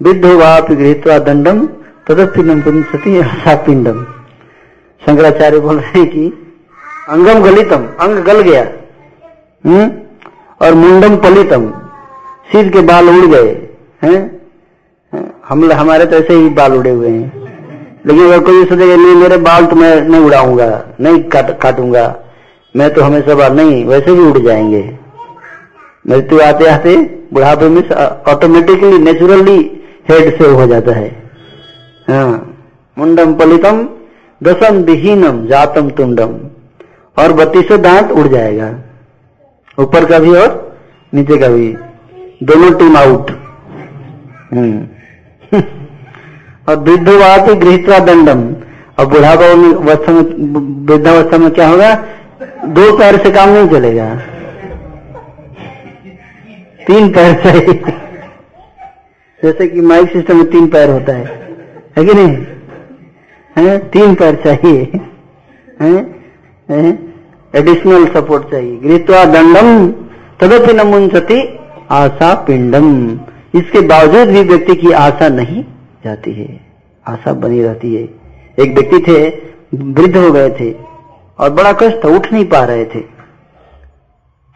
विद्धवाप 0.02 0.72
गृहत्वा 0.72 1.18
दंडम 1.20 1.66
तदपिंडम 2.08 2.62
पुंसती 2.62 3.20
आशा 3.20 3.56
पिंडम। 3.66 4.04
शंकराचार्य 5.02 5.60
बोल 5.60 5.80
रहे 5.80 6.00
हैं 6.00 6.10
कि 6.10 6.26
अंगम 7.10 7.44
गलितम, 7.44 7.86
अंग 8.00 8.24
गल 8.26 8.42
गया 8.42 8.62
हम्म 9.64 9.92
और 10.62 10.74
मुंडम 10.76 11.16
पलितम, 11.18 11.70
सिर 12.52 12.70
के 12.70 12.82
बाल 12.82 13.10
उड़ 13.10 13.26
गए, 13.26 13.50
हैं? 14.04 14.20
हम 15.48 15.72
हमारे 15.72 16.06
तो 16.06 16.16
ऐसे 16.16 16.34
ही 16.34 16.50
बाल 16.50 16.74
उड़े 16.74 16.90
हुए 16.92 17.10
हैं। 17.10 17.37
लेकिन 18.08 18.26
अगर 18.26 18.40
कोई 18.40 18.66
सोचेगा 18.66 18.96
नहीं, 18.96 19.16
मेरे 19.16 19.38
बाल 19.38 19.66
तो 19.66 19.76
मैं 19.76 20.02
नहीं 20.02 20.22
उड़ाऊँगा, 20.22 20.84
नहीं 21.02 21.24
काट, 21.24 21.60
काटूँगा, 21.60 22.20
मैं 22.76 22.94
तो 22.94 23.02
हमेशा 23.02 23.36
बाल 23.36 23.54
नहीं, 23.54 23.86
वैसे 23.86 24.14
भी 24.14 24.22
उड़ 24.22 24.38
जाएँगे। 24.38 24.98
मृत्यु 26.10 26.40
आते 26.40 26.66
आते 26.66 26.96
बुढ़ापे 27.34 27.70
में 27.70 27.90
ऑटोमेटिकली 28.28 28.98
नेचुरली 28.98 29.84
हेड 30.10 30.38
से 30.38 30.48
हो 30.48 30.68
जाता 30.68 30.92
है। 30.92 31.24
हाँ। 32.10 32.54
मुंडम 32.98 33.34
पलितम 33.34 33.90
दसम 34.44 34.76
विहीनम, 34.76 35.48
जातम 35.48 35.90
तुंडम। 35.90 36.34
और 37.20 37.34
बत्तीसों 37.34 37.82
दांत 37.82 38.12
उड़ 38.12 38.28
जाएगा। 38.28 38.76
ऊपर 39.80 40.06
का 40.06 40.20
भी 40.20 40.36
और 40.36 40.78
नीचे 41.14 41.38
का 41.38 41.48
भी। 41.48 41.76
दोनों 42.44 42.72
टीम 42.72 42.98
आउट 42.98 43.32
हम्म। 44.54 44.88
और 46.68 46.78
वृद्धवात 46.80 47.50
गृहित्वा 47.50 48.00
दंडम। 48.00 48.42
और 49.00 49.06
बुढ़ापा 49.06 49.54
में 49.56 50.86
वृद्धावस्था 50.88 51.38
में 51.38 51.52
क्या 51.52 51.68
होगा? 51.68 51.94
दो 52.66 52.98
पैर 52.98 53.18
से 53.18 53.32
काम 53.32 53.50
नहीं 53.50 53.68
चलेगा। 53.70 54.16
तीन 56.88 57.10
पैर 57.10 57.34
चाहिए 57.44 57.74
जैसे 59.44 59.68
कि 59.68 59.82
माइक 59.82 60.12
सिस्टम 60.12 60.38
में 60.38 60.50
तीन 60.50 60.68
पैर 60.68 60.90
होता 60.90 61.14
है। 61.14 61.26
है 61.98 62.06
कि 62.06 62.14
नहीं? 62.14 62.38
है? 63.56 63.78
तीन 63.88 64.16
पैर 64.16 64.36
चाहिए। 64.36 64.92
है? 65.82 66.88
एडिशनल 67.56 68.06
सपोर्ट 68.06 68.52
चाहिए। 68.52 68.78
गृहत्वा 68.78 69.24
दंडम, 69.26 69.88
तदपि 70.40 70.74
न 70.74 70.82
मुंसती 70.82 71.42
आशा 71.92 72.34
पिंडम। 72.48 72.88
इसके 73.56 73.82
बावजूद 73.82 74.28
भी 74.28 74.44
व्यक्ति 74.44 74.76
की 74.76 74.92
आशा 74.92 75.30
नहीं 75.30 75.64
जाती 76.04 76.34
है, 76.34 76.60
आशा 77.06 77.34
बनी 77.36 77.62
रहती 77.62 77.94
है। 77.96 78.04
एक 78.58 78.74
व्यक्ति 78.74 79.00
थे, 79.02 79.28
वृद्ध 79.74 80.16
हो 80.18 80.32
गए 80.32 80.50
थे 80.50 80.72
और 81.40 81.50
बड़ा 81.52 81.72
कष्ट 81.74 82.06
उठ 82.06 82.32
नहीं 82.34 82.46
पा 82.46 82.64
रहे 82.64 82.86
थे। 82.86 83.02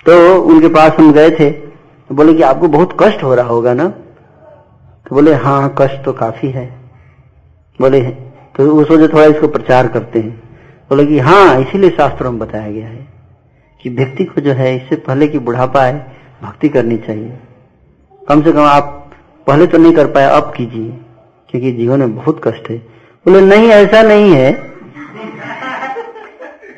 तो 0.06 0.42
उनके 0.44 0.68
पास 0.70 0.92
हम 0.92 1.12
गए 1.14 1.30
थे 1.30 1.50
तो 1.50 2.16
बोले 2.16 2.34
कि 2.34 2.42
आपको 2.44 2.68
बहुत 2.68 2.98
कष्ट 3.00 3.24
हो 3.24 3.34
रहा 3.36 3.48
होगा 3.48 3.74
ना? 3.74 3.88
तो 3.88 5.16
बोले 5.16 5.34
हाँ 5.36 5.74
कष्ट 5.78 6.04
तो 6.06 6.14
काफ़ी 6.14 6.50
है। 6.50 6.66
बोले 7.80 8.02
तो 8.56 8.72
उस 8.72 8.90
वजह 8.92 9.08
थोड़ा 9.08 9.26
इसको 9.26 9.48
प्रचार 9.48 9.88
करते 9.88 10.20
हैं। 10.20 10.32
बोले 10.90 11.06
कि 11.06 11.20
हाँ 11.20 11.60
इसीलिए 11.62 11.90
शास्त्रों 11.90 12.32
में 12.32 12.40
बताया 12.40 12.72
गया 12.72 12.88
है 12.88 13.08
कि 13.80 13.90
व्यक्ति 13.90 14.24
को 14.24 14.42
जो 14.42 14.54
है, 14.54 14.76
इससे 14.76 14.96
पहले 14.98 15.28
कि 15.28 15.40
बुढ़ापा 15.40 15.84
है, 15.84 16.00
भक्ति 16.44 16.70
करनी 16.70 16.98
चाहिए। 16.98 17.38
कम 18.22 18.42
से 18.42 18.52
कम 18.52 18.62
आप 18.62 19.12
पहले 19.48 19.68
तो 19.68 19.78
नहीं 19.78 19.94
कर 19.94 20.08
पाए, 20.08 20.26
अब 20.32 20.54
कीजिए। 20.58 20.90
क्योंकि 21.52 21.72
जीवन 21.72 22.00
में 22.00 22.16
बहुत 22.16 22.42
कष्ट 22.44 22.70
है। 22.70 22.78
बोले 23.26 23.42
नहीं 23.42 23.68
ऐसा 23.70 24.02
नहीं 24.04 24.32
है। 24.32 24.52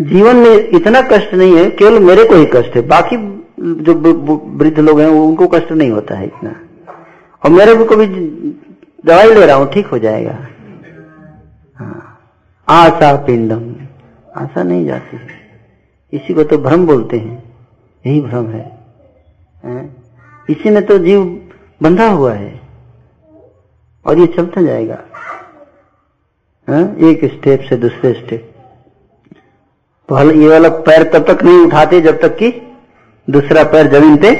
जीवन 0.02 0.36
में 0.36 0.70
इतना 0.70 1.02
कष्ट 1.02 1.34
नहीं 1.34 1.56
है 1.58 1.70
केवल 1.72 2.00
मेरे 2.00 2.24
को 2.26 2.36
ही 2.36 2.46
कष्ट 2.46 2.76
है। 2.76 2.82
बाकी 2.88 3.18
जो 3.60 3.94
वृद्ध 4.58 4.80
लोग 4.80 5.00
हैं 5.00 5.08
उनको 5.08 5.48
कष्ट 5.48 5.72
नहीं 5.72 5.92
होता 5.92 6.16
है 6.16 6.26
इतना। 6.26 6.56
और 7.44 7.52
मेरे 7.52 7.76
को 7.76 7.96
भी 7.96 8.08
दवाई 9.06 9.34
ले 9.34 9.46
रहा 9.46 9.56
हूँ 9.56 9.72
ठीक 9.74 9.88
हो 9.88 9.98
जाएगा। 10.00 10.38
हाँ। 11.76 12.20
आशा 12.68 13.16
पिंडम। 13.16 13.64
आशा 14.38 14.64
नहीं 14.64 14.86
जाती। 14.86 15.18
इसी 16.14 16.34
को 16.34 16.44
तो 16.44 16.58
भ्रम 16.58 16.86
बोलते 16.88 17.18
हैं। 17.18 17.44
यही 18.06 18.22
भ्रम 18.22 18.48
है, 18.48 18.80
है? 19.64 19.96
इसी 20.50 20.70
में 20.70 20.86
तो 20.86 20.98
जीव 20.98 21.24
बंधा 21.82 22.08
हुआ 22.10 22.34
है। 22.34 22.63
और 24.06 24.20
ये 24.20 24.28
चलता 24.28 24.62
जाएगा। 24.62 24.98
है? 26.68 26.82
एक 27.06 27.26
स्टेप 27.26 27.62
से 27.70 27.76
दूसरे 27.76 28.14
स्टेप 28.14 28.50
पहले 30.10 30.34
ये 30.34 30.48
वाला 30.50 30.70
पैर 30.70 31.04
तब 31.04 31.26
तक 31.28 31.44
नहीं 31.44 31.58
उठाते 31.58 32.02
जब 32.02 32.20
तक 32.22 32.36
कि 32.38 32.50
दूसरा 33.28 33.64
पैर 33.64 33.88
ज़मीन 33.88 34.18
पे 34.18 34.32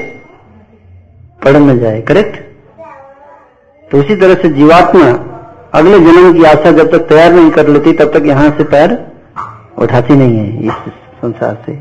पड़ 1.44 1.56
न 1.58 1.78
जाए 1.80 2.02
करेक्ट 2.02 2.42
तो 3.92 4.00
उसी 4.00 4.16
तरह 4.16 4.36
से 4.36 4.50
जीवात्मा 4.50 5.10
अगले 5.74 6.00
जन्म 6.00 6.34
की 6.34 6.44
आशा 6.44 6.72
जब 6.72 6.92
तक 6.92 7.08
तैयार 7.10 7.32
नहीं 7.34 7.52
कर 7.52 7.68
लेती, 7.68 7.94
तब 7.94 8.18
तक 8.18 8.26
यहाँ 8.26 8.50
से 8.50 8.64
पैर 8.64 8.92
उठाती 9.78 10.16
नहीं 10.16 10.38
है 10.38 10.66
इस 10.66 10.74
संसार 11.22 11.64
से। 11.66 11.74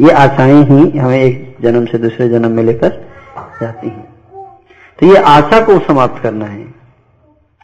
ये 0.00 0.10
आशाएँ 0.10 0.62
ही 0.64 0.98
हमें 0.98 1.22
एक 1.22 1.56
जन्म 1.62 1.86
से 1.86 1.98
दूसरे 1.98 2.28
जन्म 2.28 2.50
में 2.50 2.62
लेकर 2.62 3.00
जाती 3.60 3.88
हैं। 3.88 4.06
तो 4.98 5.06
ये 5.06 5.16
आशा 5.16 5.60
को 5.60 5.78
समाप्त 5.78 6.22
करना 6.22 6.46
है। 6.46 6.71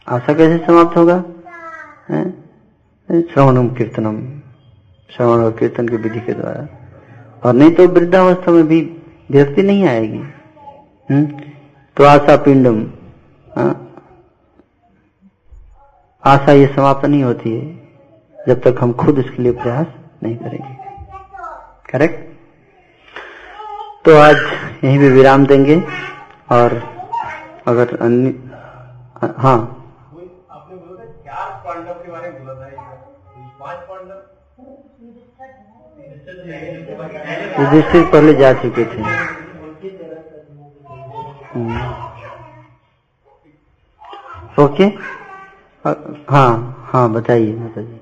आशा 0.09 0.33
कैसे 0.33 0.65
समाप्त 0.65 0.97
होगा? 0.97 1.23
श्रवणम 3.21 3.69
कीर्तनम। 3.69 4.39
श्रवण 5.15 5.43
और 5.43 5.51
कीर्तन 5.51 5.89
की 5.89 5.97
विधि 5.97 6.19
के 6.19 6.33
द्वारा। 6.33 6.67
और 7.43 7.53
नहीं 7.53 7.71
तो 7.71 7.87
वृद्धावस्था 7.87 8.51
में 8.51 8.67
भी 8.67 9.03
व्यक्ति 9.31 9.63
नहीं 9.63 9.87
आएगी। 9.87 10.17
हम्म? 11.11 11.25
तो 11.97 12.03
आशा 12.03 12.37
पिंडम। 12.37 12.91
आशा 16.25 16.51
ये 16.51 16.67
समाप्त 16.67 17.05
नहीं 17.05 17.23
होती 17.23 17.57
है, 17.57 17.87
जब 18.47 18.61
तक 18.61 18.75
हम 18.79 18.93
खुद 18.93 19.19
इसके 19.19 19.43
लिए 19.43 19.51
प्रयास 19.51 19.87
नहीं 20.23 20.37
करेंगे। 20.37 20.77
करेक्ट? 21.91 22.29
तो 24.05 24.17
आज 24.17 24.35
यहीं 24.83 24.99
भी 24.99 25.09
विराम 25.09 25.45
देंगे, 25.45 25.83
और 26.51 26.83
अगर 27.67 27.97
अन्य 28.01 28.49
हाँ 29.37 29.75
पांडव 31.79 32.01
के 32.03 32.11
बारे 32.11 32.29
में 32.29 32.45
बोला 32.45 32.53
था 32.53 32.67
पाँच 33.59 33.77
पांडव? 33.89 34.17
युधिष्ठिर 37.61 38.03
पहले 38.11 38.33
जा 38.33 38.51
चुके 38.53 38.85
थे। 38.85 39.01
हम्म। 41.53 41.79
ओके? 44.63 44.85
हाँ 46.29 46.49
हाँ 46.91 47.11
बताइए 47.13 47.51
जी 47.77 47.99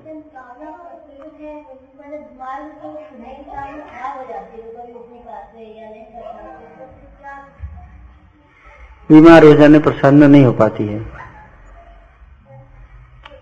बीमार 9.10 9.44
हो 9.44 9.52
जाने 9.54 9.78
पर 9.78 9.92
साधना 9.92 10.26
नहीं 10.26 10.44
हो 10.44 10.52
पाती 10.52 10.86
है। 10.86 11.17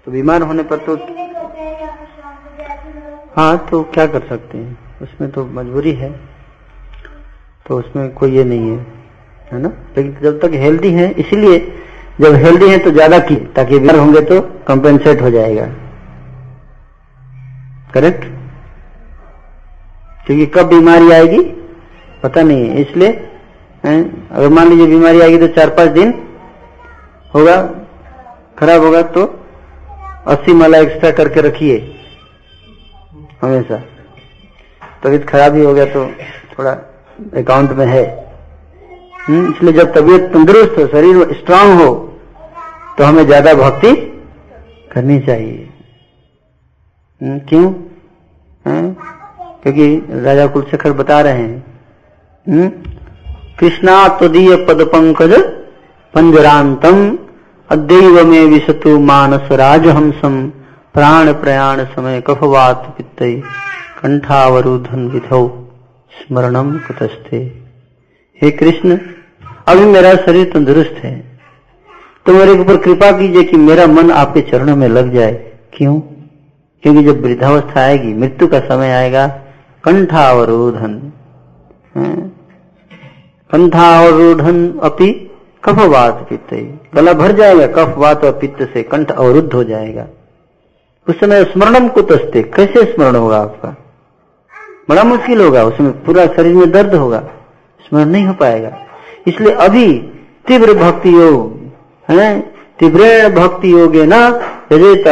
तो 0.07 0.13
बीमार 0.13 0.43
होने 0.43 0.63
पर 0.63 0.77
तो 0.87 0.95
हाँ 3.37 3.57
तो 3.71 3.83
क्या 3.95 4.07
कर 4.07 4.27
सकते 4.29 4.59
हैं? 4.59 4.79
उसमें 5.03 5.31
तो 5.31 5.45
मजबूरी 5.47 5.93
है। 5.93 6.11
तो 7.67 7.79
उसमें 7.79 8.13
कोई 8.15 8.31
ये 8.33 8.45
नहीं 8.45 8.71
है 8.71 8.77
है 9.53 9.59
ना? 9.63 9.69
लेकिन 9.97 10.17
जब 10.23 10.39
तक 10.41 10.51
हेल्दी 10.55 10.91
है, 10.93 11.11
इसीलिए 11.13 11.59
जब 12.21 12.35
हेल्दी 12.45 12.69
है 12.71 12.79
तो 12.79 12.91
ज़्यादा 12.91 13.19
की, 13.21 13.37
ताकि 13.57 13.79
बीमार 13.79 13.99
होंगे 13.99 14.21
तो 14.23 14.41
कंपेंसेट 14.69 15.23
हो 15.23 15.31
जाएगा। 15.31 15.67
करेक्ट 17.95 18.25
क्योंकि 20.27 20.47
कब 20.49 20.69
बीमारी 20.69 21.11
आएगी, 21.13 21.43
पता 22.23 22.43
नहीं 22.43 22.69
है। 22.69 22.83
इसलिए 22.83 23.11
अगर 23.85 24.49
मान 24.51 24.69
लीजिए 24.69 24.87
बीमारी 24.89 25.21
आएगी 25.21 25.39
तो 25.39 25.49
चार 25.51 25.71
पाँच 25.71 25.91
दिन 25.91 26.15
होगा, 27.35 27.57
खराब 28.59 28.83
होगा 28.83 29.03
तो 29.03 29.27
अस्सी 30.27 30.53
माला 30.53 30.79
एक्स्ट्रा 30.79 31.11
करके 31.13 31.41
रखिए। 31.41 31.77
हमेशा। 33.43 33.77
तबीयत 35.03 35.29
खराब 35.29 35.55
ही 35.55 35.65
हो 35.65 35.75
गया 35.75 35.85
तो 35.87 36.05
थोड़ा 36.53 36.71
अकाउंट 37.41 37.71
में 37.71 37.87
है। 37.87 38.05
हम्म, 39.21 39.53
इसलिए 39.53 39.73
जब 39.73 39.93
तबीयत 39.95 40.23
तंदुरुस्त 40.33 40.79
हो 40.79 40.87
शरीर 40.89 41.33
स्ट्रांग 41.35 41.81
हो 41.81 41.95
तो 42.99 43.05
हमें 43.05 43.25
ज़्यादा 43.27 43.55
भक्ति 43.55 43.95
करनी 44.93 45.19
चाहिए। 45.21 45.69
हम्म, 47.21 47.39
क्यों? 47.41 47.73
क्योंकि 49.63 50.23
राजा 50.25 50.47
कुलशेखर 50.47 50.93
बता 50.95 51.21
रहे 51.21 51.33
हैं। 51.35 51.65
हम्म, 52.47 52.69
कृष्णा 53.59 53.97
तदीय 54.19 54.57
पद 54.67 54.83
पंकज 54.87 55.33
पंजरांतम 56.15 57.09
अद्दैव 57.71 58.27
में 58.27 58.45
विशतु 58.45 59.01
मानस 59.01 59.53
राजहंसम 59.53 60.49
प्राण 60.95 61.33
प्रयाण 61.33 61.85
समय 61.85 62.21
कफवात 62.21 62.95
पित्त 62.99 63.47
कंठावरुधन 64.03 65.09
विधौ 65.09 65.69
स्मरणम 66.11 66.79
कुतस्ते। 66.79 67.63
हे 68.43 68.51
कृष्ण, 68.51 68.99
अभी 69.67 69.85
मेरा 69.85 70.15
शरीर 70.15 70.51
तंदुरुस्त 70.55 70.95
है। 70.99 71.41
तो 72.27 72.33
मेरे 72.33 72.53
ऊपर 72.53 72.77
कृपा 72.77 73.19
कीजिए 73.19 73.43
कि 73.43 73.57
मेरा 73.57 73.87
मन 73.87 74.11
आपके 74.11 74.41
चरणों 74.41 74.77
में 74.77 74.89
लग 74.89 75.13
जाए। 75.13 75.33
क्यों? 75.73 76.01
क्योंकि 76.83 77.03
जब 77.03 77.23
वृद्धावस्था 77.23 77.81
आएगी, 77.81 78.15
मृत्यु 78.15 78.49
का 78.49 78.61
समय 78.61 78.91
आएगा 78.91 79.27
कंठावरोधन 79.85 81.13
कंठावरोधन 83.51 84.81
अपनी 84.83 85.26
कफवात 85.67 86.27
पित्त 86.31 86.55
गला 86.95 87.13
भर 87.13 87.33
जाएगा 87.33 87.67
कफवात 87.67 88.25
और 88.25 88.33
पित्त 88.33 88.63
से 88.63 88.83
कंठ 88.83 89.11
अवरुद्ध 89.11 89.53
हो 89.53 89.65
जाएगा। 89.65 90.07
उस 91.09 91.21
समय 91.21 91.45
स्मरणम 91.45 91.89
को 91.89 92.03
तस्ते 92.03 92.43
कैसे 92.43 92.85
स्मरण 92.85 93.17
होगा 93.17 93.39
आपका? 93.39 93.77
बड़ा 94.89 95.05
मुश्किल 95.05 95.41
होगा 95.41 95.65
उसमें 95.65 96.05
पूरा 96.05 96.27
शरीर 96.27 96.55
में 96.55 96.71
दर्द 96.71 96.95
होगा, 96.95 97.21
स्मरण 97.81 98.09
नहीं 98.09 98.25
हो 98.25 98.33
पाएगा। 98.33 98.79
इसलिए 99.27 99.53
अभी 99.53 99.93
तीव्र 100.47 100.75
भक्ति 100.75 101.15
योग, 101.15 101.59
है 102.09 102.41
तीव्र 102.79 103.29
भक्ति 103.35 103.73
योगे 103.73 104.07
न 104.07 104.13
यजेत 104.73 105.05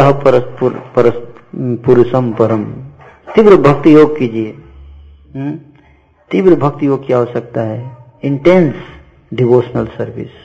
पुरुषम 1.85 2.33
परम। 2.33 2.65
तीव्र 3.35 3.57
भक्ति 3.57 3.95
योग 3.95 4.19
कीजिए। 4.19 4.55
हम्म? 5.35 5.59
तीव्र 6.31 6.55
भक्ति 6.55 6.87
योग 6.87 7.07
की 7.07 7.13
आवश्यकता 7.13 7.61
है। 7.61 7.97
Intense 8.25 8.75
devotional 9.35 9.87
service 9.87 10.44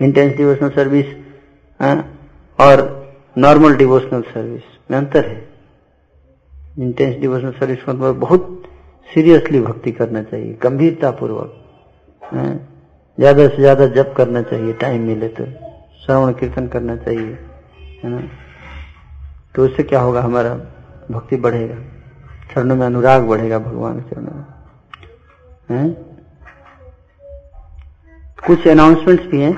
intense 0.00 0.36
devotional 0.36 0.68
service 0.70 1.06
और 2.58 2.82
नॉर्मल 3.36 3.76
डिवोशनल 3.76 4.22
सर्विस 4.24 4.62
में 4.90 4.98
अंतर 4.98 5.26
है। 5.28 5.46
इंटेंस 6.78 7.16
डिवोशनल 7.20 7.52
सर्विस 7.52 7.82
का 7.84 7.92
मतलब 7.92 8.18
बहुत 8.20 8.62
सीरियसली 9.08 9.60
भक्ति 9.60 9.92
करना 9.92 10.22
चाहिए 10.22 10.52
गंभीरता 10.62 11.10
पूर्वक 11.20 11.54
ज़्यादा 13.18 13.46
से 13.48 13.56
ज़्यादा 13.56 13.86
जप 13.94 14.14
करना 14.16 14.42
चाहिए 14.42 14.72
टाइम 14.80 15.06
मिले 15.06 15.28
तो 15.30 15.44
श्रवण 16.02 16.32
कीर्तन 16.40 16.66
करना 16.68 16.96
चाहिए, 16.96 17.38
है 18.02 18.10
ना? 18.10 18.20
तो 19.54 19.64
उससे 19.64 19.82
क्या 19.82 20.00
होगा? 20.00 20.20
हमारा 20.22 20.54
भक्ति 21.10 21.36
बढ़ेगा, 21.38 21.74
चरणों 22.52 22.76
में 22.76 22.86
अनुराग 22.86 23.26
बढ़ेगा 23.28 23.58
भगवान 23.58 24.00
के 24.00 24.10
चरणों 24.10 24.34
में, 24.34 24.44
हैं? 25.70 25.88
कुछ 28.46 28.68
अनाउंसमेंट्स 28.68 29.26
भी 29.26 29.40
हैं 29.40 29.52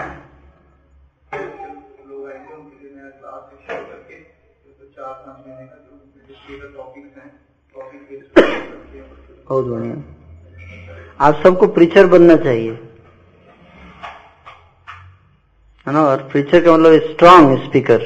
लोग 2.05 2.27
आएँगे 2.29 2.55
उनके 2.55 2.77
लिए 2.85 2.93
मैं 2.97 3.11
क्लास 3.11 3.43
शुरू 3.67 3.83
करके 3.83 4.15
तो 4.15 4.85
चार 4.87 5.13
पाँच 5.13 5.47
महीने 5.47 5.67
का 5.67 5.77
जो 5.77 5.93
जिसके 6.29 6.55
टॉपिक्स 6.77 7.13
हैं 7.19 7.31
टॉपिक 7.77 8.01
बहुत 9.51 9.67
बढ़िया। 9.67 9.95
आप 11.21 11.41
सबको 11.43 11.67
प्रीचर 11.67 12.07
बनना 12.07 12.37
चाहिए। 12.37 12.71
है 15.87 15.93
ना? 15.93 16.03
और 16.03 16.17
प्रीचर 16.23 16.61
का 16.65 16.73
मतलब 16.73 17.01
स्ट्रांग 17.03 17.57
स्पीकर 17.59 18.03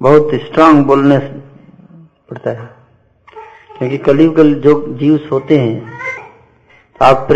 बहुत 0.00 0.30
स्ट्रांग 0.34 0.84
बोलने 0.84 1.18
पड़ता 2.30 2.50
है। 2.50 2.68
क्योंकि 3.78 3.98
कलयुग 3.98 4.40
जो 4.60 4.74
जीव 4.94 5.28
होते 5.32 5.58
हैं 5.58 5.98
तो 7.00 7.04
आप 7.04 7.28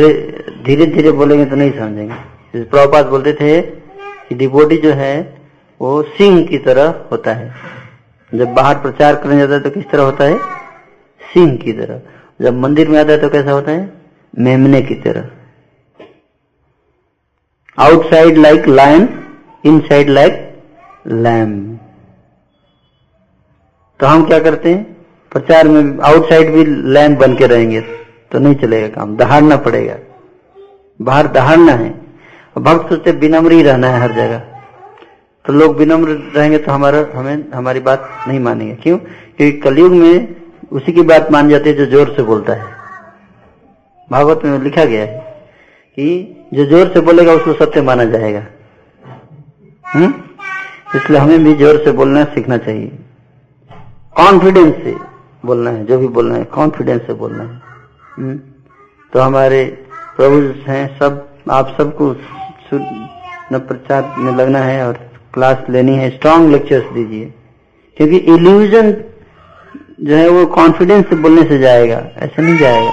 धीरे 0.67 0.87
धीरे 0.87 1.13
बोलेंगे 1.13 1.45
तो 1.47 1.57
नहीं 1.57 1.73
समझेंगे। 1.73 2.65
प्रभुपात 2.65 3.07
बोलते 3.07 3.33
थे 3.33 3.61
कि 3.61 4.35
डिबोडी 4.35 4.77
जो 4.77 4.93
है, 4.93 5.15
वो 5.81 6.03
सिंह 6.03 6.47
की 6.47 6.59
तरह 6.59 7.05
होता 7.13 7.35
है। 7.35 7.55
जब 8.35 8.55
बाहर 8.55 8.79
प्रचार 8.79 9.17
करने 9.17 9.39
जाता 9.39 9.55
है 9.55 9.61
तो 9.61 9.71
किस 9.71 9.91
तरह 9.91 10.03
होता 10.03 10.25
है? 10.25 10.39
सिंह 11.21 11.57
की 11.57 11.73
तरह। 11.73 12.01
जब 12.41 12.59
मंदिर 12.59 12.89
में 12.89 12.99
आता 13.01 13.13
है 13.13 13.19
तो 13.21 13.29
कैसा 13.29 13.51
होता 13.51 13.71
है? 13.71 13.93
मेमने 14.39 14.83
की 14.83 14.95
तरह। 14.95 15.29
Outside 17.79 18.39
like 18.39 18.67
lion 18.69 19.09
inside 19.65 20.09
like 20.09 20.63
lamb 21.07 21.77
तो 24.01 24.07
हम 24.07 24.25
क्या 24.25 24.39
करते 24.39 24.75
हैं? 24.75 24.97
प्रचार 25.33 25.69
में 25.69 25.99
आउटसाइड 25.99 26.53
भी 26.53 26.65
लैम्प 26.65 27.19
बन 27.19 27.35
के 27.37 27.47
रहेंगे। 27.47 27.81
तो 28.33 28.39
नहीं 28.39 28.55
चलेगा 28.55 28.89
काम, 28.89 29.17
दहाड़ना 29.17 29.57
पड़ेगा। 29.57 29.97
बाहर 31.03 31.27
दहाड़ना 31.27 31.73
है। 31.73 31.91
भक्त 32.59 32.89
सोचते 32.89 33.11
विनम्र 33.13 33.53
ही 33.53 33.63
रहना 33.63 33.89
है 33.89 34.01
हर 34.01 34.13
जगह। 34.13 34.50
तो 35.51 35.55
लोग 35.55 35.77
विनम्र 35.77 36.09
रहेंगे 36.37 36.59
तो 36.59 36.73
हमारा, 36.73 37.07
हमें, 37.15 37.51
हमारी 37.55 37.81
बात 37.81 38.09
नहीं 38.29 38.41
मानेंगे। 38.41 38.75
क्यों? 38.75 38.99
क्योंकि 38.99 39.59
कलयुग 39.59 39.93
में 39.93 40.37
उसी 40.73 40.93
की 40.93 41.03
बात 41.03 41.33
मान 41.33 41.49
जाती 41.49 41.71
है 41.71 41.77
जो 41.77 41.87
ज़ोर 41.87 42.15
से 42.17 42.23
बोलता 42.23 42.53
है। 42.53 42.75
भागवत 44.11 44.41
में 44.45 44.59
लिखा 44.59 44.85
गया 44.85 45.01
है 45.01 45.19
कि 45.97 46.37
जो 46.55 46.65
ज़ोर 46.65 46.89
से 46.89 47.01
बोलेगा 47.01 47.33
उसको 47.33 47.53
सत्य 47.53 47.83
माना 47.83 48.05
जाएगा। 48.05 48.43
हम्म? 49.95 50.15
इसलिए 50.97 51.19
हमें 51.19 51.45
भी 51.45 51.55
ज़ोर 51.55 51.83
से 51.85 51.93
बोलना 51.93 52.25
सीखना 52.25 52.59
चाहिए। 52.59 52.99
कॉन्फिडेंस 54.17 54.75
से 54.75 54.97
बोलना 55.47 55.71
है, 55.71 55.87
जो 55.87 55.99
भी 55.99 56.09
बोलना 56.09 56.35
है 56.35 56.45
कॉन्फिडेंस 56.45 57.03
से 57.03 57.13
बोलना 57.13 57.45
है। 57.45 57.63
हम्म? 58.17 58.41
तो 59.13 59.21
हमारे 59.21 59.65
प्रभु 60.17 60.71
हैं, 60.71 60.99
सब, 60.99 61.29
आप 61.51 61.75
सबको 61.79 62.17
प्रचार 63.53 64.15
में 64.19 64.33
लगना 64.33 64.59
है 64.59 64.89
और 64.89 65.10
क्लास 65.35 65.65
लेनी 65.71 65.95
है 65.97 66.11
स्ट्रांग 66.11 66.51
लेक्चर्स 66.53 66.93
दीजिए। 66.93 67.33
क्योंकि 67.97 68.17
इल्यूजन 68.17 68.93
जो 70.01 70.17
है 70.17 70.29
वो 70.29 70.45
कॉन्फिडेंस 70.47 71.09
से 71.09 71.17
बोलने 71.17 71.43
से 71.45 71.59
जाएगा, 71.59 71.97
ऐसा 72.17 72.43
नहीं 72.43 72.57
जाएगा। 72.57 72.93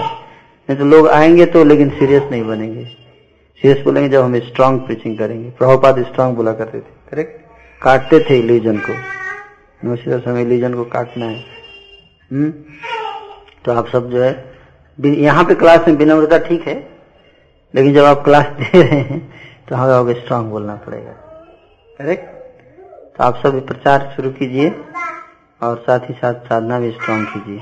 नहीं 0.69 0.77
तो 0.77 0.85
लोग 0.85 1.07
आएँगे 1.07 1.45
तो 1.45 1.64
लेकिन 1.64 1.89
सीरियस 1.89 2.23
नहीं 2.31 2.43
बनेंगे। 2.43 2.84
सीरियस 3.61 3.84
बोलेंगे 3.85 4.09
जब 4.09 4.23
हम 4.23 4.39
स्ट्रांग 4.39 4.80
प्रीचिंग 4.80 5.18
करेंगे। 5.18 5.49
प्रभुपाद 5.49 6.03
स्ट्रांग 6.03 6.35
बोला 6.35 6.53
करते 6.53 6.80
थे 6.80 7.11
करेक्ट 7.11 7.41
काटते 7.81 8.19
थे 8.19 8.39
इल्यूजन 8.39 8.77
को। 8.77 8.93
नमस्कार 9.84 10.19
समय 10.19 10.41
इल्यूजन 10.41 10.73
को 10.73 10.84
काटना 10.84 11.26
है। 11.26 11.43
हम्म? 12.31 12.53
तो 13.65 13.72
आप 13.72 13.88
सब 13.88 14.09
जो 14.09 14.22
है 14.22 14.45
यहाँ 14.99 15.43
पे 15.45 15.55
क्लास 15.55 15.88
में 15.88 15.95
विनम्रता 15.95 16.38
ठीक 16.38 16.68
है, 16.68 16.76
लेकिन 17.76 17.93
जब 17.93 18.03
आप 18.03 18.23
क्लास 18.23 18.45
दे 18.59 18.81
रहे 18.81 18.99
हैं 18.99 19.34
तो 19.69 19.76
हमें 19.76 19.93
अब 19.93 20.11
स्ट्रांग 20.14 20.49
बोलना 20.49 20.76
पड़ेगा। 20.76 21.26
करेक्ट 21.99 22.26
तो 23.18 23.24
आप 23.24 23.36
सभी 23.36 23.60
प्रचार 23.60 24.11
शुरू 24.15 24.30
कीजिए 24.32 24.69
और 25.61 25.78
साथ 25.78 25.99
ही 25.99 26.14
साथ 26.14 26.34
साधना 26.48 26.80
भी 26.80 26.91
स्ट्रांग 26.91 27.26
कीजिए। 27.26 27.60